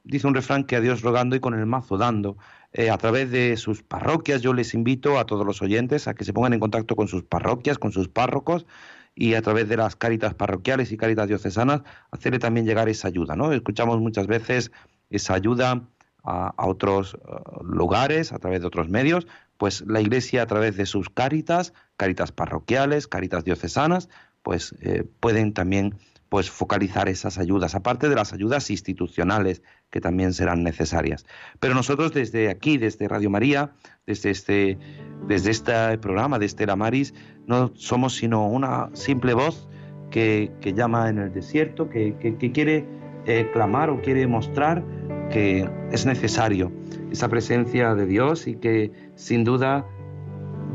dice 0.05 0.27
un 0.27 0.35
refrán 0.35 0.63
que 0.63 0.77
a 0.77 0.81
Dios 0.81 1.01
rogando 1.01 1.35
y 1.35 1.41
con 1.41 1.53
el 1.53 1.65
mazo 1.65 1.97
dando. 1.97 2.37
Eh, 2.75 2.89
a 2.89 2.97
través 2.97 3.29
de 3.29 3.55
sus 3.57 3.83
parroquias. 3.83 4.41
Yo 4.41 4.51
les 4.51 4.73
invito 4.73 5.19
a 5.19 5.25
todos 5.25 5.45
los 5.45 5.61
oyentes 5.61 6.07
a 6.07 6.15
que 6.15 6.25
se 6.25 6.33
pongan 6.33 6.53
en 6.53 6.59
contacto 6.59 6.95
con 6.95 7.07
sus 7.07 7.23
parroquias, 7.23 7.77
con 7.77 7.91
sus 7.91 8.07
párrocos 8.07 8.65
y 9.13 9.35
a 9.35 9.43
través 9.43 9.69
de 9.69 9.77
las 9.77 9.95
cáritas 9.95 10.33
parroquiales 10.33 10.91
y 10.91 10.97
cáritas 10.97 11.27
diocesanas 11.27 11.83
hacerle 12.09 12.39
también 12.39 12.65
llegar 12.65 12.89
esa 12.89 13.07
ayuda. 13.07 13.35
¿no? 13.35 13.51
Escuchamos 13.51 14.01
muchas 14.01 14.25
veces 14.25 14.71
esa 15.11 15.35
ayuda 15.35 15.83
a, 16.23 16.65
otros 16.65 17.13
eh, 17.13 17.35
lugares, 17.63 18.33
a 18.33 18.39
través 18.39 18.61
de 18.61 18.67
otros 18.67 18.89
medios, 18.89 19.27
pues 19.57 19.83
la 19.85 20.01
Iglesia 20.01 20.41
a 20.41 20.47
través 20.47 20.75
de 20.75 20.87
sus 20.87 21.09
cáritas, 21.09 21.73
cáritas 21.95 22.31
parroquiales, 22.31 23.07
cáritas 23.07 23.43
diocesanas, 23.43 24.09
pues 24.41 24.75
eh, 24.81 25.05
pueden 25.19 25.53
también 25.53 25.95
pues 26.33 26.49
focalizar 26.49 27.09
esas 27.09 27.37
ayudas, 27.37 27.75
aparte 27.75 28.09
de 28.09 28.15
las 28.15 28.33
ayudas 28.33 28.71
institucionales 28.71 29.61
que 29.91 30.01
también 30.01 30.33
serán 30.33 30.63
necesarias. 30.63 31.27
Pero 31.59 31.75
nosotros 31.75 32.11
desde 32.11 32.49
aquí, 32.49 32.79
desde 32.79 33.07
Radio 33.07 33.29
María, 33.29 33.73
desde 34.07 34.31
este, 34.31 34.79
desde 35.27 35.51
este 35.51 35.99
programa 35.99 36.39
de 36.39 36.47
Estela 36.47 36.75
Maris, 36.75 37.13
no 37.45 37.71
somos 37.75 38.15
sino 38.15 38.47
una 38.47 38.89
simple 38.93 39.35
voz 39.35 39.69
que, 40.09 40.51
llama 40.75 41.07
en 41.07 41.19
el 41.19 41.31
desierto, 41.31 41.87
que, 41.87 42.15
quiere 42.51 42.83
eh, 43.27 43.47
clamar 43.53 43.91
o 43.91 44.01
quiere 44.01 44.25
mostrar 44.25 44.83
que 45.29 45.69
es 45.91 46.07
necesario 46.07 46.71
esa 47.11 47.29
presencia 47.29 47.93
de 47.93 48.07
Dios 48.07 48.47
y 48.47 48.55
que 48.55 48.91
sin 49.13 49.43
duda 49.43 49.85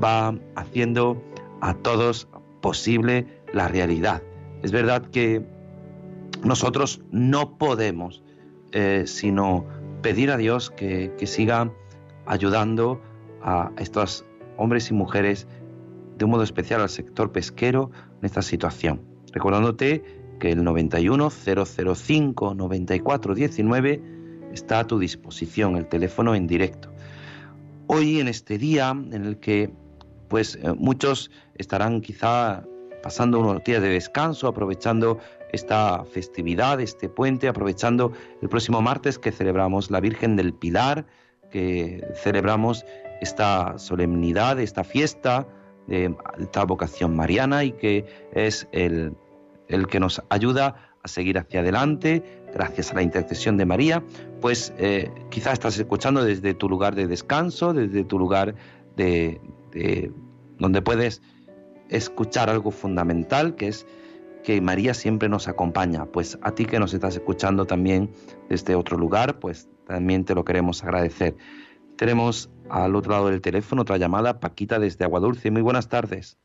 va 0.00 0.38
haciendo 0.54 1.20
a 1.60 1.74
todos 1.74 2.28
posible 2.60 3.26
la 3.52 3.66
realidad 3.66 4.22
es 4.62 4.72
verdad 4.72 5.02
que 5.10 5.44
nosotros 6.44 7.00
no 7.10 7.58
podemos 7.58 8.22
eh, 8.72 9.04
sino 9.06 9.64
pedir 10.02 10.30
a 10.30 10.36
Dios 10.36 10.70
que, 10.70 11.12
siga 11.26 11.72
ayudando 12.26 13.00
a 13.42 13.72
estos 13.78 14.24
hombres 14.56 14.90
y 14.90 14.94
mujeres, 14.94 15.46
de 16.18 16.24
un 16.24 16.32
modo 16.32 16.42
especial 16.42 16.82
al 16.82 16.90
sector 16.90 17.32
pesquero, 17.32 17.90
en 18.20 18.26
esta 18.26 18.42
situación. 18.42 19.00
Recordándote 19.32 20.02
que 20.38 20.52
el 20.52 20.64
91 20.64 21.30
005 21.30 22.54
94 22.54 23.34
19 23.34 24.02
está 24.52 24.80
a 24.80 24.86
tu 24.86 24.98
disposición, 24.98 25.76
el 25.76 25.86
teléfono 25.86 26.34
en 26.34 26.46
directo. 26.46 26.92
Hoy, 27.86 28.20
en 28.20 28.28
este 28.28 28.58
día 28.58 28.90
en 28.90 29.24
el 29.24 29.38
que 29.38 29.70
pues 30.28 30.56
eh, 30.56 30.74
muchos 30.76 31.30
estarán 31.54 32.02
quizá 32.02 32.64
pasando 33.02 33.40
unos 33.40 33.62
días 33.64 33.82
de 33.82 33.88
descanso, 33.88 34.48
aprovechando 34.48 35.18
esta 35.52 36.04
festividad, 36.04 36.80
este 36.80 37.08
puente, 37.08 37.48
aprovechando 37.48 38.12
el 38.42 38.48
próximo 38.48 38.82
martes 38.82 39.18
que 39.18 39.32
celebramos 39.32 39.90
la 39.90 40.00
Virgen 40.00 40.36
del 40.36 40.52
Pilar, 40.52 41.06
que 41.50 42.06
celebramos 42.14 42.84
esta 43.20 43.78
solemnidad, 43.78 44.60
esta 44.60 44.84
fiesta 44.84 45.46
de 45.86 46.14
esta 46.38 46.64
vocación 46.64 47.16
mariana 47.16 47.64
y 47.64 47.72
que 47.72 48.04
es 48.32 48.68
el, 48.72 49.14
el 49.68 49.86
que 49.86 50.00
nos 50.00 50.22
ayuda 50.28 50.94
a 51.02 51.08
seguir 51.08 51.38
hacia 51.38 51.60
adelante 51.60 52.22
gracias 52.52 52.90
a 52.90 52.94
la 52.94 53.02
intercesión 53.02 53.56
de 53.56 53.64
María, 53.64 54.02
pues 54.40 54.72
eh, 54.78 55.10
quizás 55.30 55.54
estás 55.54 55.78
escuchando 55.78 56.24
desde 56.24 56.54
tu 56.54 56.68
lugar 56.68 56.94
de 56.94 57.06
descanso, 57.06 57.72
desde 57.72 58.04
tu 58.04 58.18
lugar 58.18 58.54
de 58.96 59.40
donde 60.58 60.82
puedes 60.82 61.22
escuchar 61.88 62.50
algo 62.50 62.70
fundamental, 62.70 63.54
que 63.54 63.68
es 63.68 63.86
que 64.44 64.60
María 64.60 64.94
siempre 64.94 65.28
nos 65.28 65.48
acompaña. 65.48 66.06
Pues 66.06 66.38
a 66.42 66.52
ti 66.52 66.64
que 66.64 66.78
nos 66.78 66.94
estás 66.94 67.16
escuchando 67.16 67.66
también 67.66 68.10
desde 68.48 68.74
otro 68.74 68.96
lugar, 68.96 69.38
pues 69.38 69.68
también 69.86 70.24
te 70.24 70.34
lo 70.34 70.44
queremos 70.44 70.82
agradecer. 70.84 71.34
Tenemos 71.96 72.50
al 72.70 72.94
otro 72.94 73.12
lado 73.12 73.28
del 73.28 73.40
teléfono 73.40 73.82
otra 73.82 73.96
llamada, 73.96 74.40
Paquita 74.40 74.78
desde 74.78 75.04
Aguadulce. 75.04 75.50
Muy 75.50 75.62
buenas 75.62 75.88
tardes. 75.88 76.38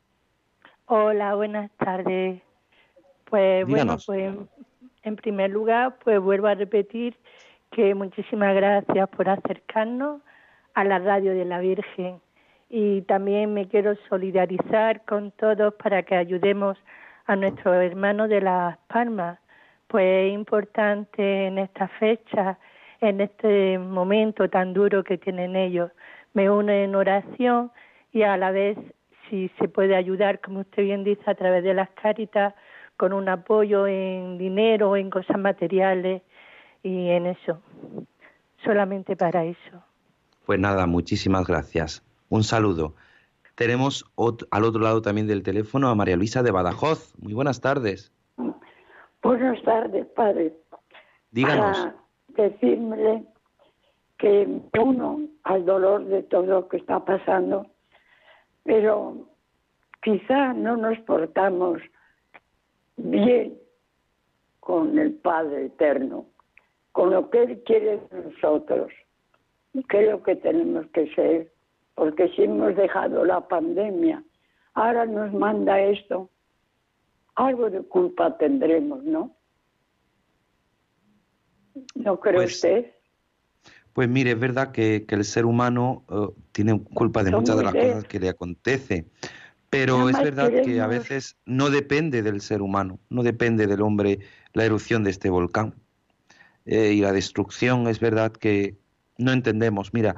Hola, 0.86 1.36
buenas 1.36 1.72
tardes. 1.78 2.42
Pues 3.30 3.66
bueno, 3.68 3.98
pues 4.06 4.36
en 5.04 5.16
primer 5.16 5.52
lugar, 5.52 5.98
pues 6.04 6.20
vuelvo 6.20 6.48
a 6.48 6.56
repetir 6.56 7.18
que 7.72 7.96
muchísimas 7.96 8.56
gracias 8.56 9.10
por 9.10 9.30
acercarnos 9.30 10.22
a 10.74 10.84
la 10.84 11.00
radio 11.00 11.34
de 11.34 11.46
la 11.46 11.60
Virgen 11.60 12.23
y 12.76 13.04
también 13.04 13.54
me 13.54 13.68
quiero 13.68 13.94
solidarizar 14.10 15.06
con 15.06 15.30
todos 15.30 15.76
para 15.76 16.02
que 16.02 16.16
ayudemos 16.16 16.76
a 17.28 17.36
nuestros 17.36 17.76
hermanos 17.76 18.30
de 18.30 18.42
Las 18.42 18.80
Palmas, 18.88 19.38
pues 19.88 20.26
es 20.26 20.34
importante 20.34 21.46
en 21.46 21.60
esta 21.60 21.88
fecha, 21.88 22.58
en 23.00 23.22
este 23.22 23.78
momento 23.78 24.50
tan 24.50 24.74
duro 24.74 25.04
que 25.04 25.20
tienen 25.20 25.56
ellos. 25.56 25.92
Me 26.34 26.50
uno 26.50 26.72
en 26.72 26.96
oración 26.96 27.72
y 28.12 28.24
a 28.24 28.38
la 28.38 28.50
vez, 28.50 28.76
si 29.30 29.52
se 29.60 29.68
puede 29.68 29.96
ayudar, 29.96 30.42
como 30.42 30.62
usted 30.62 30.82
bien 30.82 31.04
dice, 31.04 31.22
a 31.28 31.36
través 31.36 31.64
de 31.64 31.76
las 31.76 31.92
cáritas, 31.92 32.56
con 32.98 33.14
un 33.14 33.30
apoyo 33.30 33.86
en 33.86 34.40
dinero, 34.40 34.96
en 34.96 35.12
cosas 35.12 35.38
materiales 35.38 36.24
y 36.82 37.10
en 37.10 37.28
eso. 37.28 37.62
Solamente 38.64 39.16
para 39.16 39.46
eso. 39.46 39.84
Pues 40.48 40.60
nada, 40.60 40.88
muchísimas 40.88 41.46
gracias. 41.46 42.04
Un 42.34 42.44
saludo. 42.44 42.96
Tenemos 43.54 44.12
al 44.50 44.64
otro 44.64 44.82
lado 44.82 45.04
también 45.04 45.28
del 45.28 45.44
teléfono 45.44 45.90
a 45.90 45.94
María 45.94 46.18
Luisa 46.18 46.42
de 46.42 46.50
Badajoz. 46.50 47.14
Muy 47.20 47.36
buenas 47.36 47.62
tardes. 47.62 48.12
Buenas 49.22 49.62
tardes, 49.62 50.08
padre. 50.16 50.52
Díganos. 51.30 51.78
Para 52.36 52.50
decirle 52.50 53.24
que 54.18 54.48
uno 54.80 55.28
al 55.44 55.64
dolor 55.64 56.06
de 56.06 56.24
todo 56.24 56.48
lo 56.48 56.68
que 56.70 56.78
está 56.78 57.06
pasando, 57.06 57.68
pero 58.64 59.28
quizá 60.02 60.54
no 60.54 60.76
nos 60.76 60.98
portamos 61.02 61.84
bien 62.98 63.60
con 64.60 64.98
el 64.98 65.14
Padre 65.14 65.68
Eterno, 65.68 66.26
con 66.94 67.12
lo 67.12 67.30
que 67.30 67.44
Él 67.44 67.62
quiere 67.64 68.00
de 68.10 68.24
nosotros. 68.24 68.92
qué 69.88 70.04
es 70.04 70.10
lo 70.10 70.24
que 70.24 70.36
tenemos 70.38 70.88
que 70.94 71.14
ser, 71.14 71.53
porque 71.96 72.30
si 72.30 72.44
hemos 72.44 72.76
dejado 72.76 73.26
la 73.26 73.48
pandemia, 73.48 74.24
ahora 74.74 75.06
nos 75.06 75.34
manda 75.34 75.80
esto, 75.80 76.30
algo 77.36 77.70
de 77.70 77.82
culpa 77.84 78.38
tendremos, 78.38 79.04
¿no? 79.04 79.36
¿No 81.96 82.20
cree 82.20 82.36
Pues, 82.36 82.56
usted? 82.56 82.92
Pues 83.94 84.10
mire, 84.10 84.32
es 84.32 84.40
verdad 84.40 84.72
que, 84.72 85.06
que 85.06 85.16
el 85.16 85.24
ser 85.24 85.46
humano 85.46 86.04
eh, 86.10 86.28
tiene 86.52 86.82
culpa 86.82 87.24
de 87.24 87.30
Son 87.30 87.42
muchas 87.42 87.58
de 87.58 87.64
las 87.64 87.74
cosas 87.74 88.04
que 88.06 88.20
le 88.20 88.30
acontece, 88.30 89.06
pero 89.70 89.98
Nada 90.00 90.12
es 90.12 90.24
verdad 90.24 90.64
que 90.64 90.82
a 90.82 90.88
veces 90.88 91.38
no 91.46 91.70
depende 91.70 92.24
del 92.24 92.42
ser 92.42 92.62
humano, 92.62 93.00
no 93.10 93.22
depende 93.24 93.68
del 93.68 93.82
hombre 93.82 94.20
la 94.54 94.66
erupción 94.66 95.04
de 95.04 95.12
este 95.12 95.30
volcán. 95.30 95.76
Eh, 96.66 96.94
y 96.94 97.02
la 97.02 97.12
destrucción 97.12 97.88
es 97.88 98.00
verdad 98.00 98.32
que 98.32 98.78
no 99.18 99.32
entendemos. 99.32 99.94
Mira, 99.94 100.16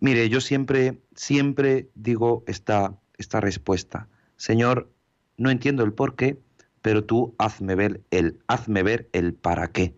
mire, 0.00 0.28
yo 0.28 0.40
siempre, 0.40 1.00
siempre 1.14 1.88
digo 1.94 2.44
esta, 2.46 2.94
esta 3.18 3.40
respuesta. 3.40 4.08
Señor, 4.36 4.90
no 5.36 5.50
entiendo 5.50 5.84
el 5.84 5.92
por 5.92 6.16
qué, 6.16 6.38
pero 6.82 7.04
tú 7.04 7.34
hazme 7.38 7.74
ver 7.74 8.02
el, 8.10 8.38
hazme 8.46 8.82
ver 8.82 9.08
el 9.12 9.34
para 9.34 9.68
qué. 9.68 9.94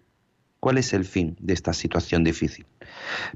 ¿Cuál 0.60 0.78
es 0.78 0.92
el 0.94 1.04
fin 1.04 1.36
de 1.40 1.52
esta 1.52 1.72
situación 1.72 2.24
difícil? 2.24 2.66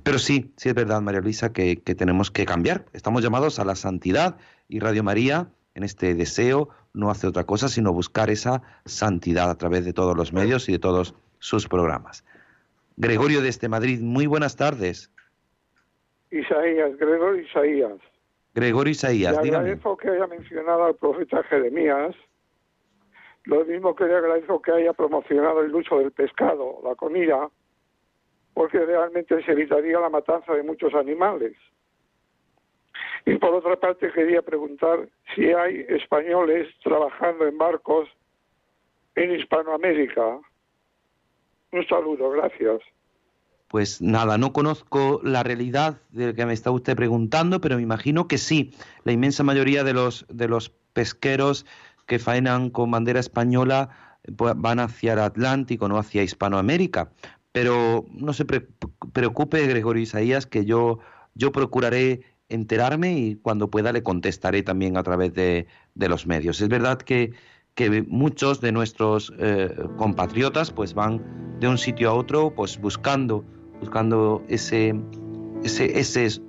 Pero 0.03 0.19
sí, 0.19 0.53
sí 0.57 0.69
es 0.69 0.75
verdad, 0.75 1.01
María 1.01 1.21
Luisa, 1.21 1.53
que, 1.53 1.77
que 1.77 1.95
tenemos 1.95 2.31
que 2.31 2.47
cambiar. 2.47 2.87
Estamos 2.93 3.23
llamados 3.23 3.59
a 3.59 3.65
la 3.65 3.77
santidad 3.77 4.37
y 4.69 4.81
Radio 4.81 5.03
María, 5.03 5.49
en 5.75 5.85
este 5.85 6.15
deseo, 6.15 6.71
no 6.93 7.11
hace 7.11 7.27
otra 7.27 7.45
cosa 7.45 7.69
sino 7.69 7.93
buscar 7.93 8.31
esa 8.31 8.63
santidad 8.85 9.51
a 9.51 9.57
través 9.57 9.85
de 9.85 9.93
todos 9.93 10.17
los 10.17 10.33
medios 10.33 10.69
y 10.69 10.73
de 10.73 10.79
todos 10.79 11.15
sus 11.39 11.69
programas. 11.69 12.25
Gregorio 13.01 13.41
desde 13.41 13.69
Madrid, 13.69 14.01
muy 14.03 14.27
buenas 14.27 14.57
tardes. 14.57 15.11
Isaías, 16.31 16.97
Gregorio 16.99 17.41
Isaías. 17.43 17.99
Gregorio 18.55 18.91
Isaías, 18.91 19.37
le 19.39 19.43
dígame. 19.43 19.65
agradezco 19.65 19.97
que 19.97 20.11
haya 20.11 20.27
mencionado 20.27 20.85
al 20.85 20.97
profeta 20.97 21.43
Jeremías, 21.45 22.15
lo 23.45 23.65
mismo 23.65 23.95
que 23.95 24.05
le 24.05 24.17
agradezco 24.17 24.61
que 24.61 24.73
haya 24.73 24.93
promocionado 24.93 25.63
el 25.63 25.75
uso 25.75 25.99
del 25.99 26.13
pescado, 26.13 26.81
la 26.85 26.95
comida, 26.95 27.49
porque 28.53 28.79
realmente 28.85 29.43
se 29.45 29.53
evitaría 29.53 29.99
la 29.99 30.11
matanza 30.11 30.53
de 30.53 30.63
muchos 30.63 30.93
animales. 30.95 31.55
Y 33.25 33.39
por 33.39 33.55
otra 33.55 33.77
parte 33.77 34.13
quería 34.13 34.43
preguntar 34.43 35.09
si 35.35 35.47
hay 35.53 35.87
españoles 35.89 36.69
trabajando 36.83 37.47
en 37.47 37.57
barcos 37.57 38.09
en 39.15 39.35
Hispanoamérica. 39.37 40.39
Un 41.73 41.87
saludo, 41.87 42.31
gracias. 42.31 42.81
Pues 43.69 44.03
nada, 44.03 44.37
no 44.37 44.53
conozco 44.53 45.21
la 45.23 45.45
realidad 45.45 46.01
de 46.11 46.35
que 46.35 46.45
me 46.45 46.53
está 46.53 46.73
usted 46.73 46.97
preguntando, 46.97 47.61
pero 47.61 47.77
me 47.77 47.83
imagino 47.83 48.27
que 48.27 48.37
sí. 48.37 48.75
La 49.05 49.13
inmensa 49.13 49.45
mayoría 49.45 49.85
de 49.85 49.93
los, 49.93 50.27
de 50.29 50.49
los 50.49 50.71
pesqueros 50.93 51.67
que 52.07 52.19
faenan 52.19 52.71
con 52.71 52.91
bandera 52.91 53.21
española 53.21 53.91
pues, 54.37 54.55
van 54.57 54.81
hacia 54.81 55.13
el 55.13 55.21
Atlántico, 55.21 55.89
no 55.89 55.99
hacia 55.99 56.25
Hispanoamérica. 56.25 57.13
Pero 57.53 58.05
no 58.11 58.33
se 58.33 58.45
pre- 58.45 58.67
preocupe, 59.13 59.65
Gregorio 59.69 60.03
Isaías, 60.03 60.47
que 60.47 60.65
yo, 60.65 60.99
yo 61.35 61.53
procuraré 61.53 62.23
enterarme 62.49 63.17
y 63.17 63.37
cuando 63.37 63.71
pueda 63.71 63.93
le 63.93 64.03
contestaré 64.03 64.65
también 64.65 64.97
a 64.97 65.05
través 65.05 65.33
de, 65.35 65.69
de 65.95 66.09
los 66.09 66.27
medios. 66.27 66.61
Es 66.61 66.69
verdad 66.69 66.99
que, 66.99 67.33
que 67.81 68.03
muchos 68.09 68.61
de 68.61 68.73
nuestros 68.73 69.33
eh, 69.39 69.75
compatriotas 69.97 70.71
pues 70.71 70.93
van 70.93 71.23
de 71.61 71.67
un 71.67 71.79
sitio 71.79 72.11
a 72.11 72.13
otro 72.13 72.55
pues 72.55 72.79
buscando 72.79 73.43
buscando 73.81 74.45
ese 74.49 74.95
ese, 75.65 75.99
ese, 75.99 76.41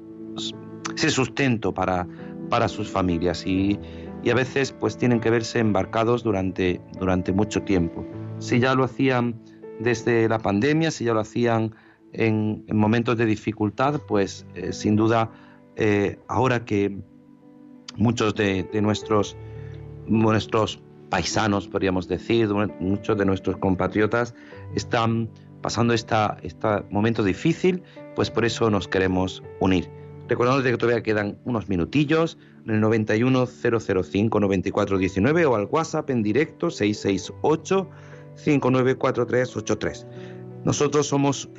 sustento 1.10 1.74
para, 1.74 2.06
para 2.50 2.68
sus 2.68 2.90
familias 2.90 3.46
y, 3.46 3.80
y 4.24 4.30
a 4.30 4.36
veces 4.36 4.74
pues 4.74 4.98
tienen 4.98 5.22
que 5.22 5.30
verse 5.30 5.60
embarcados 5.60 6.24
durante, 6.24 6.82
durante 7.00 7.32
mucho 7.32 7.62
tiempo. 7.64 8.06
Si 8.40 8.60
ya 8.60 8.74
lo 8.76 8.84
hacían 8.84 9.42
desde 9.80 10.28
la 10.28 10.40
pandemia, 10.40 10.92
si 10.92 11.06
ya 11.06 11.14
lo 11.14 11.22
hacían 11.22 11.76
en, 12.14 12.64
en 12.68 12.78
momentos 12.78 13.18
de 13.18 13.26
dificultad, 13.26 14.02
pues 14.08 14.46
eh, 14.56 14.74
sin 14.74 14.96
duda 14.96 15.32
eh, 15.76 16.20
ahora 16.28 16.66
que 16.66 16.98
muchos 17.98 18.36
de, 18.36 18.64
de 18.64 18.82
nuestros, 18.82 19.36
nuestros 20.08 20.82
paisanos, 21.12 21.68
podríamos 21.68 22.07
decir, 22.07 22.49
muchos 22.80 23.16
de 23.18 23.26
nuestros 23.26 23.57
compatriotas 23.57 24.34
están 24.76 25.30
pasando 25.62 25.93
este 25.93 26.16
momento 26.89 27.22
difícil, 27.22 27.84
pues 28.16 28.32
por 28.32 28.45
eso 28.45 28.72
nos 28.72 28.88
queremos 28.88 29.43
unir. 29.59 29.88
Recordando 30.28 30.64
que 30.64 30.76
todavía 30.78 31.03
quedan 31.03 31.38
unos 31.43 31.68
minutillos 31.68 32.38
en 32.66 32.76
el 32.76 32.82
910059419 32.82 35.45
o 35.45 35.55
al 35.55 35.66
WhatsApp 35.66 36.09
en 36.09 36.24
directo 36.24 36.72
668 36.72 37.89
594383. 38.36 40.07
Nosotros 40.64 41.07
somos 41.07 41.49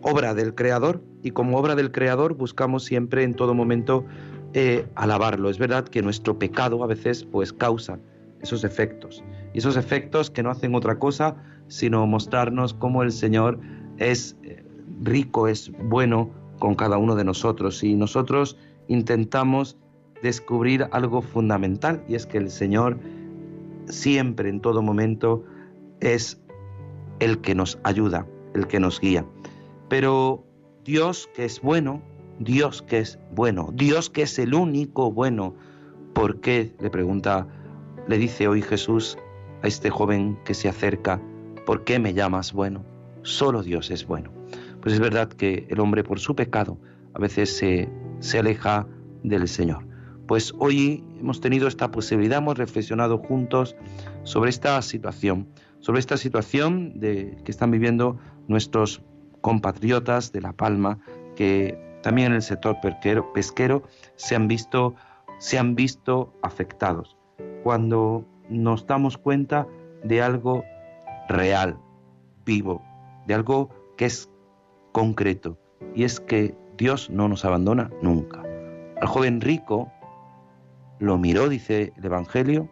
obra 0.00 0.32
del 0.32 0.54
Creador 0.54 1.02
y 1.22 1.32
como 1.32 1.58
obra 1.58 1.74
del 1.74 1.92
Creador 1.92 2.32
buscamos 2.34 2.84
siempre 2.84 3.24
en 3.24 3.34
todo 3.34 3.52
momento 3.52 4.06
eh, 4.54 4.86
alabarlo. 4.94 5.50
Es 5.50 5.58
verdad 5.58 5.84
que 5.84 6.00
nuestro 6.00 6.38
pecado 6.38 6.82
a 6.82 6.86
veces 6.86 7.24
pues 7.24 7.52
causa 7.52 7.98
esos 8.42 8.64
efectos 8.64 9.22
y 9.52 9.58
esos 9.58 9.76
efectos 9.76 10.30
que 10.30 10.42
no 10.42 10.50
hacen 10.50 10.74
otra 10.74 10.98
cosa 10.98 11.36
sino 11.68 12.06
mostrarnos 12.06 12.74
cómo 12.74 13.02
el 13.02 13.12
Señor 13.12 13.58
es 13.98 14.36
eh, 14.42 14.64
rico, 15.02 15.48
es 15.48 15.72
bueno 15.84 16.30
con 16.58 16.74
cada 16.74 16.98
uno 16.98 17.14
de 17.14 17.24
nosotros 17.24 17.82
y 17.82 17.94
nosotros 17.94 18.56
intentamos 18.88 19.76
descubrir 20.22 20.86
algo 20.92 21.22
fundamental 21.22 22.04
y 22.08 22.14
es 22.14 22.26
que 22.26 22.38
el 22.38 22.50
Señor 22.50 22.98
siempre 23.86 24.48
en 24.48 24.60
todo 24.60 24.82
momento 24.82 25.44
es 26.00 26.40
el 27.20 27.40
que 27.40 27.54
nos 27.54 27.78
ayuda, 27.84 28.26
el 28.54 28.66
que 28.66 28.80
nos 28.80 29.00
guía. 29.00 29.24
Pero 29.88 30.44
Dios 30.84 31.28
que 31.34 31.44
es 31.44 31.60
bueno, 31.60 32.02
Dios 32.38 32.82
que 32.82 32.98
es 32.98 33.18
bueno, 33.34 33.70
Dios 33.72 34.10
que 34.10 34.22
es 34.22 34.38
el 34.38 34.54
único 34.54 35.10
bueno, 35.10 35.54
¿por 36.12 36.40
qué? 36.40 36.74
Le 36.80 36.90
pregunta, 36.90 37.46
le 38.08 38.18
dice 38.18 38.48
hoy 38.48 38.62
Jesús 38.62 39.16
a 39.62 39.66
este 39.66 39.90
joven 39.90 40.38
que 40.44 40.54
se 40.54 40.68
acerca, 40.68 41.20
¿por 41.66 41.84
qué 41.84 41.98
me 41.98 42.14
llamas 42.14 42.52
bueno? 42.52 42.84
Solo 43.22 43.62
Dios 43.62 43.90
es 43.90 44.06
bueno. 44.06 44.32
Pues 44.80 44.94
es 44.94 45.00
verdad 45.00 45.28
que 45.28 45.66
el 45.70 45.80
hombre 45.80 46.02
por 46.02 46.18
su 46.18 46.34
pecado 46.34 46.78
a 47.14 47.18
veces 47.18 47.56
se, 47.56 47.88
se 48.18 48.38
aleja 48.38 48.86
del 49.22 49.46
Señor. 49.46 49.86
Pues 50.26 50.52
hoy 50.58 51.04
hemos 51.20 51.40
tenido 51.40 51.68
esta 51.68 51.90
posibilidad, 51.90 52.38
hemos 52.38 52.58
reflexionado 52.58 53.18
juntos 53.18 53.76
sobre 54.24 54.50
esta 54.50 54.80
situación, 54.82 55.48
sobre 55.80 56.00
esta 56.00 56.16
situación 56.16 56.98
de, 56.98 57.36
que 57.44 57.50
están 57.50 57.70
viviendo 57.70 58.18
nuestros 58.48 59.02
compatriotas 59.40 60.32
de 60.32 60.40
La 60.40 60.52
Palma, 60.52 60.98
que 61.36 61.78
también 62.02 62.28
en 62.28 62.34
el 62.34 62.42
sector 62.42 62.76
pesquero, 62.80 63.82
se, 64.16 64.34
han 64.34 64.48
visto, 64.48 64.94
se 65.38 65.58
han 65.58 65.74
visto 65.74 66.32
afectados. 66.42 67.16
Cuando 67.62 68.24
nos 68.48 68.86
damos 68.86 69.16
cuenta 69.18 69.66
de 70.02 70.22
algo 70.22 70.64
real, 71.28 71.78
vivo, 72.44 72.82
de 73.26 73.34
algo 73.34 73.70
que 73.96 74.06
es 74.06 74.28
concreto, 74.92 75.58
y 75.94 76.04
es 76.04 76.20
que 76.20 76.54
Dios 76.76 77.10
no 77.10 77.28
nos 77.28 77.44
abandona 77.44 77.90
nunca. 78.02 78.42
Al 79.00 79.08
joven 79.08 79.40
rico 79.40 79.90
lo 80.98 81.18
miró, 81.18 81.48
dice 81.48 81.92
el 81.96 82.04
Evangelio, 82.04 82.68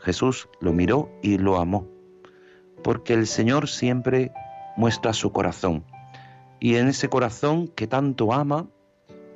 Jesús 0.00 0.48
lo 0.60 0.72
miró 0.72 1.10
y 1.22 1.38
lo 1.38 1.58
amó, 1.58 1.86
porque 2.82 3.14
el 3.14 3.26
Señor 3.26 3.68
siempre 3.68 4.32
muestra 4.76 5.12
su 5.12 5.32
corazón. 5.32 5.84
Y 6.60 6.76
en 6.76 6.88
ese 6.88 7.08
corazón 7.08 7.68
que 7.68 7.86
tanto 7.86 8.32
ama, 8.32 8.66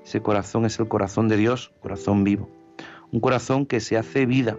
ese 0.05 0.23
corazón 0.23 0.65
es 0.65 0.79
el 0.79 0.89
corazón 0.89 1.29
de 1.29 1.37
Dios, 1.37 1.73
corazón 1.81 2.25
vivo. 2.25 2.49
Un 3.13 3.21
corazón 3.21 3.67
que 3.67 3.81
se 3.81 3.97
hace 3.97 4.27
vida. 4.27 4.59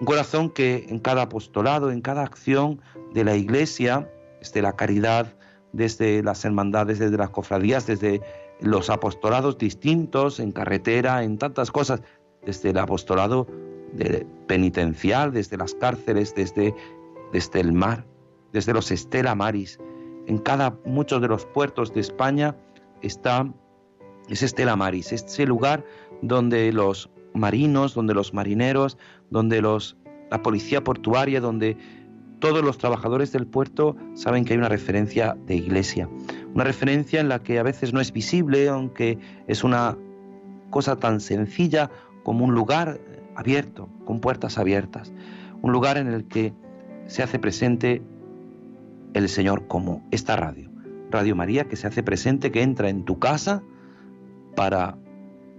Un 0.00 0.06
corazón 0.06 0.50
que 0.50 0.86
en 0.88 0.98
cada 0.98 1.22
apostolado, 1.22 1.90
en 1.90 2.00
cada 2.00 2.22
acción 2.22 2.80
de 3.12 3.24
la 3.24 3.36
iglesia, 3.36 4.10
desde 4.40 4.62
la 4.62 4.74
caridad, 4.74 5.34
desde 5.72 6.22
las 6.22 6.44
hermandades, 6.44 6.98
desde 6.98 7.16
las 7.16 7.30
cofradías, 7.30 7.86
desde 7.86 8.20
los 8.60 8.90
apostolados 8.90 9.58
distintos, 9.58 10.40
en 10.40 10.52
carretera, 10.52 11.22
en 11.22 11.38
tantas 11.38 11.70
cosas, 11.70 12.02
desde 12.44 12.70
el 12.70 12.78
apostolado 12.78 13.46
penitencial, 14.46 15.32
desde 15.32 15.56
las 15.56 15.74
cárceles, 15.74 16.34
desde, 16.34 16.74
desde 17.32 17.60
el 17.60 17.72
mar, 17.72 18.06
desde 18.52 18.72
los 18.72 18.90
Estela 18.90 19.34
Maris, 19.34 19.78
en 20.26 20.38
cada 20.38 20.76
muchos 20.84 21.20
de 21.20 21.28
los 21.28 21.44
puertos 21.46 21.92
de 21.92 22.00
España 22.00 22.56
está 23.02 23.52
es 24.28 24.42
Estela 24.44 24.76
Maris, 24.76 25.12
ese 25.12 25.44
lugar 25.44 25.84
donde 26.22 26.72
los 26.72 27.10
marinos, 27.34 27.94
donde 27.94 28.14
los 28.14 28.34
marineros, 28.34 28.98
donde 29.30 29.62
los 29.62 29.96
la 30.30 30.42
policía 30.42 30.82
portuaria, 30.82 31.40
donde 31.40 31.76
todos 32.38 32.64
los 32.64 32.78
trabajadores 32.78 33.32
del 33.32 33.46
puerto 33.46 33.96
saben 34.14 34.44
que 34.44 34.54
hay 34.54 34.58
una 34.58 34.68
referencia 34.68 35.36
de 35.46 35.56
iglesia, 35.56 36.08
una 36.54 36.64
referencia 36.64 37.20
en 37.20 37.28
la 37.28 37.40
que 37.40 37.58
a 37.58 37.62
veces 37.62 37.92
no 37.92 38.00
es 38.00 38.12
visible, 38.12 38.68
aunque 38.68 39.18
es 39.46 39.62
una 39.62 39.98
cosa 40.70 40.96
tan 40.96 41.20
sencilla 41.20 41.90
como 42.22 42.44
un 42.44 42.54
lugar 42.54 43.00
abierto, 43.36 43.88
con 44.04 44.20
puertas 44.20 44.56
abiertas, 44.56 45.12
un 45.62 45.72
lugar 45.72 45.98
en 45.98 46.08
el 46.08 46.24
que 46.24 46.54
se 47.06 47.22
hace 47.22 47.38
presente 47.38 48.02
el 49.12 49.28
Señor 49.28 49.66
como 49.66 50.06
esta 50.10 50.36
radio, 50.36 50.70
Radio 51.10 51.34
María, 51.34 51.64
que 51.64 51.76
se 51.76 51.88
hace 51.88 52.02
presente, 52.02 52.52
que 52.52 52.62
entra 52.62 52.88
en 52.88 53.04
tu 53.04 53.18
casa 53.18 53.62
para 54.54 54.96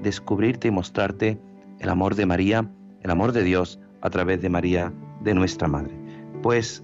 descubrirte 0.02 0.70
y 0.70 0.72
mostrarte 0.72 1.38
el 1.82 1.90
amor 1.90 2.16
de 2.16 2.26
María, 2.26 2.70
el 3.02 3.12
amor 3.12 3.32
de 3.32 3.44
Dios 3.44 3.80
a 4.02 4.10
través 4.10 4.42
de 4.42 4.50
María, 4.50 4.94
de 5.22 5.34
nuestra 5.34 5.68
Madre. 5.68 5.94
Pues 6.42 6.84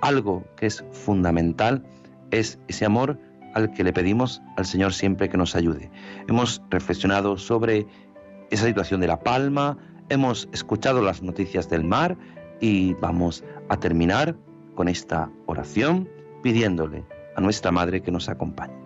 algo 0.00 0.44
que 0.56 0.66
es 0.66 0.84
fundamental 0.90 1.84
es 2.30 2.58
ese 2.68 2.86
amor 2.86 3.18
al 3.54 3.72
que 3.72 3.84
le 3.84 3.92
pedimos 3.92 4.42
al 4.56 4.66
Señor 4.66 4.92
siempre 4.92 5.28
que 5.28 5.36
nos 5.36 5.54
ayude. 5.54 5.90
Hemos 6.28 6.62
reflexionado 6.70 7.36
sobre 7.36 7.86
esa 8.50 8.66
situación 8.66 9.00
de 9.00 9.06
La 9.06 9.20
Palma, 9.20 9.76
hemos 10.08 10.48
escuchado 10.52 11.02
las 11.02 11.22
noticias 11.22 11.68
del 11.68 11.84
mar 11.84 12.16
y 12.60 12.94
vamos 12.94 13.44
a 13.68 13.76
terminar 13.76 14.36
con 14.74 14.88
esta 14.88 15.30
oración 15.46 16.08
pidiéndole 16.42 17.04
a 17.34 17.40
nuestra 17.40 17.70
Madre 17.70 18.02
que 18.02 18.12
nos 18.12 18.28
acompañe. 18.28 18.85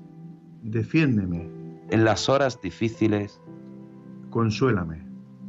Defiéndeme. 0.61 1.49
En 1.89 2.03
las 2.05 2.29
horas 2.29 2.61
difíciles. 2.61 3.41
Consuélame. 4.29 5.03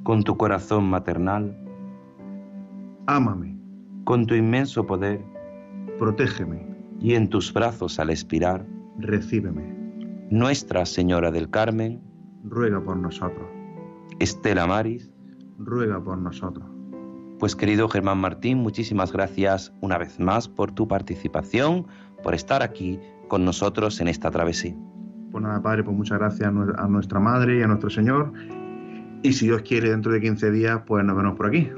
Con 0.05 0.23
tu 0.23 0.37
corazón 0.37 0.89
maternal. 0.89 1.57
Ámame. 3.07 3.57
Con 4.05 4.27
tu 4.27 4.35
inmenso 4.35 4.87
poder. 4.87 5.23
Protégeme. 5.99 6.67
Y 6.99 7.15
en 7.15 7.29
tus 7.29 7.53
brazos 7.53 7.99
al 7.99 8.09
expirar. 8.11 8.67
Recíbeme. 8.99 9.63
Nuestra 10.31 10.87
Señora 10.87 11.31
del 11.31 11.51
Carmen. 11.51 12.01
Ruega 12.45 12.83
por 12.83 12.97
nosotros. 12.97 13.47
Estela 14.19 14.67
Maris. 14.67 15.11
Ruega 15.59 16.03
por 16.03 16.17
nosotros. 16.17 16.67
Pues 17.39 17.55
querido 17.55 17.89
Germán 17.89 18.19
Martín, 18.19 18.59
muchísimas 18.59 19.13
gracias 19.13 19.73
una 19.81 19.99
vez 19.99 20.19
más 20.21 20.49
por 20.49 20.73
tu 20.73 20.87
participación, 20.87 21.87
por 22.23 22.35
estar 22.35 22.63
aquí 22.63 23.01
con 23.29 23.45
nosotros 23.45 24.01
en 24.01 24.09
esta 24.09 24.31
travesía. 24.31 24.77
Pues 25.33 25.43
nada, 25.43 25.63
Padre, 25.63 25.83
pues 25.83 25.97
muchas 25.97 26.19
gracias 26.19 26.49
a 26.49 26.89
nuestra 26.89 27.19
Madre 27.19 27.59
y 27.59 27.63
a 27.63 27.67
nuestro 27.67 27.89
Señor. 27.89 28.33
Y 29.23 29.33
si 29.33 29.47
Dios 29.47 29.63
quiere, 29.63 29.89
dentro 29.89 30.13
de 30.13 30.21
15 30.21 30.51
días, 30.51 30.83
pues 30.87 31.05
nos 31.05 31.17
vemos 31.17 31.37
por 31.37 31.47
aquí. 31.47 31.71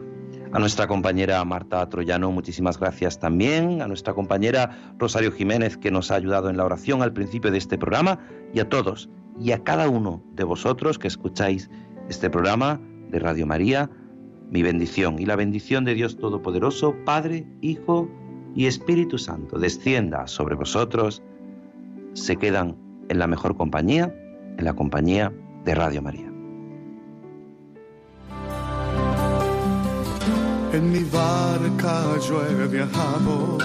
A 0.52 0.58
nuestra 0.58 0.86
compañera 0.86 1.44
Marta 1.44 1.88
Troyano, 1.88 2.32
muchísimas 2.32 2.78
gracias 2.78 3.18
también. 3.20 3.80
A 3.80 3.86
nuestra 3.86 4.12
compañera 4.12 4.94
Rosario 4.98 5.30
Jiménez, 5.30 5.76
que 5.76 5.90
nos 5.90 6.10
ha 6.10 6.16
ayudado 6.16 6.50
en 6.50 6.56
la 6.56 6.64
oración 6.64 7.02
al 7.02 7.12
principio 7.12 7.52
de 7.52 7.58
este 7.58 7.78
programa. 7.78 8.18
Y 8.52 8.60
a 8.60 8.68
todos 8.68 9.08
y 9.40 9.52
a 9.52 9.62
cada 9.62 9.88
uno 9.88 10.22
de 10.32 10.44
vosotros 10.44 10.98
que 10.98 11.08
escucháis 11.08 11.70
este 12.08 12.30
programa 12.30 12.80
de 13.10 13.18
Radio 13.18 13.46
María, 13.46 13.90
mi 14.50 14.62
bendición 14.62 15.18
y 15.18 15.26
la 15.26 15.36
bendición 15.36 15.84
de 15.84 15.94
Dios 15.94 16.16
Todopoderoso, 16.16 16.94
Padre, 17.04 17.46
Hijo 17.60 18.08
y 18.54 18.66
Espíritu 18.66 19.18
Santo, 19.18 19.58
descienda 19.58 20.26
sobre 20.26 20.54
vosotros, 20.54 21.22
se 22.12 22.36
quedan 22.36 22.83
en 23.08 23.18
la 23.18 23.26
mejor 23.26 23.56
compañía, 23.56 24.14
en 24.56 24.64
la 24.64 24.74
compañía 24.74 25.32
de 25.64 25.74
Radio 25.74 26.02
María. 26.02 26.30
En 30.72 30.90
mi 30.90 31.04
barca 31.04 32.18
yo 32.28 32.44
he 32.44 32.66
viajado 32.66 33.58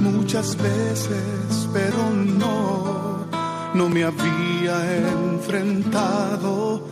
muchas 0.00 0.56
veces, 0.56 1.68
pero 1.72 2.10
no, 2.10 3.26
no 3.74 3.88
me 3.88 4.04
había 4.04 4.98
enfrentado 5.08 6.86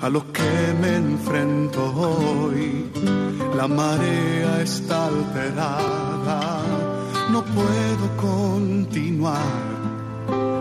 a 0.00 0.08
lo 0.10 0.30
que 0.30 0.74
me 0.80 0.96
enfrento 0.96 1.80
hoy. 1.96 2.90
La 3.56 3.66
marea 3.66 4.60
está 4.60 5.06
alterada, 5.06 6.60
no 7.30 7.42
puedo 7.44 8.16
continuar 8.18 9.83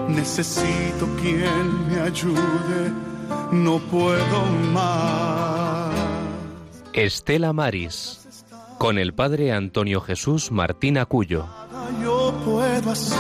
Necesito 0.08 1.08
quien 1.22 1.88
me 1.88 2.00
ayude, 2.02 2.92
no 3.52 3.80
puedo 3.80 4.46
más. 4.72 5.94
Estela 6.94 7.54
Maris, 7.54 8.46
con 8.78 8.98
el 8.98 9.14
padre 9.14 9.52
Antonio 9.52 10.02
Jesús 10.02 10.52
Martín 10.52 10.98
Acuyo. 10.98 11.48
Yo 12.02 12.34
puedo 12.46 12.92
hacer, 12.92 13.18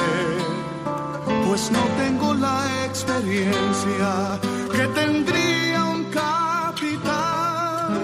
pues 1.47 1.71
no 1.71 1.79
tengo 1.97 2.33
la 2.35 2.85
experiencia 2.85 4.39
que 4.71 4.87
tendría 4.87 5.83
un 5.85 6.03
capitán 6.05 7.99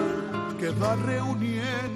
que 0.60 0.70
va 0.72 0.96
reuniendo 0.96 1.89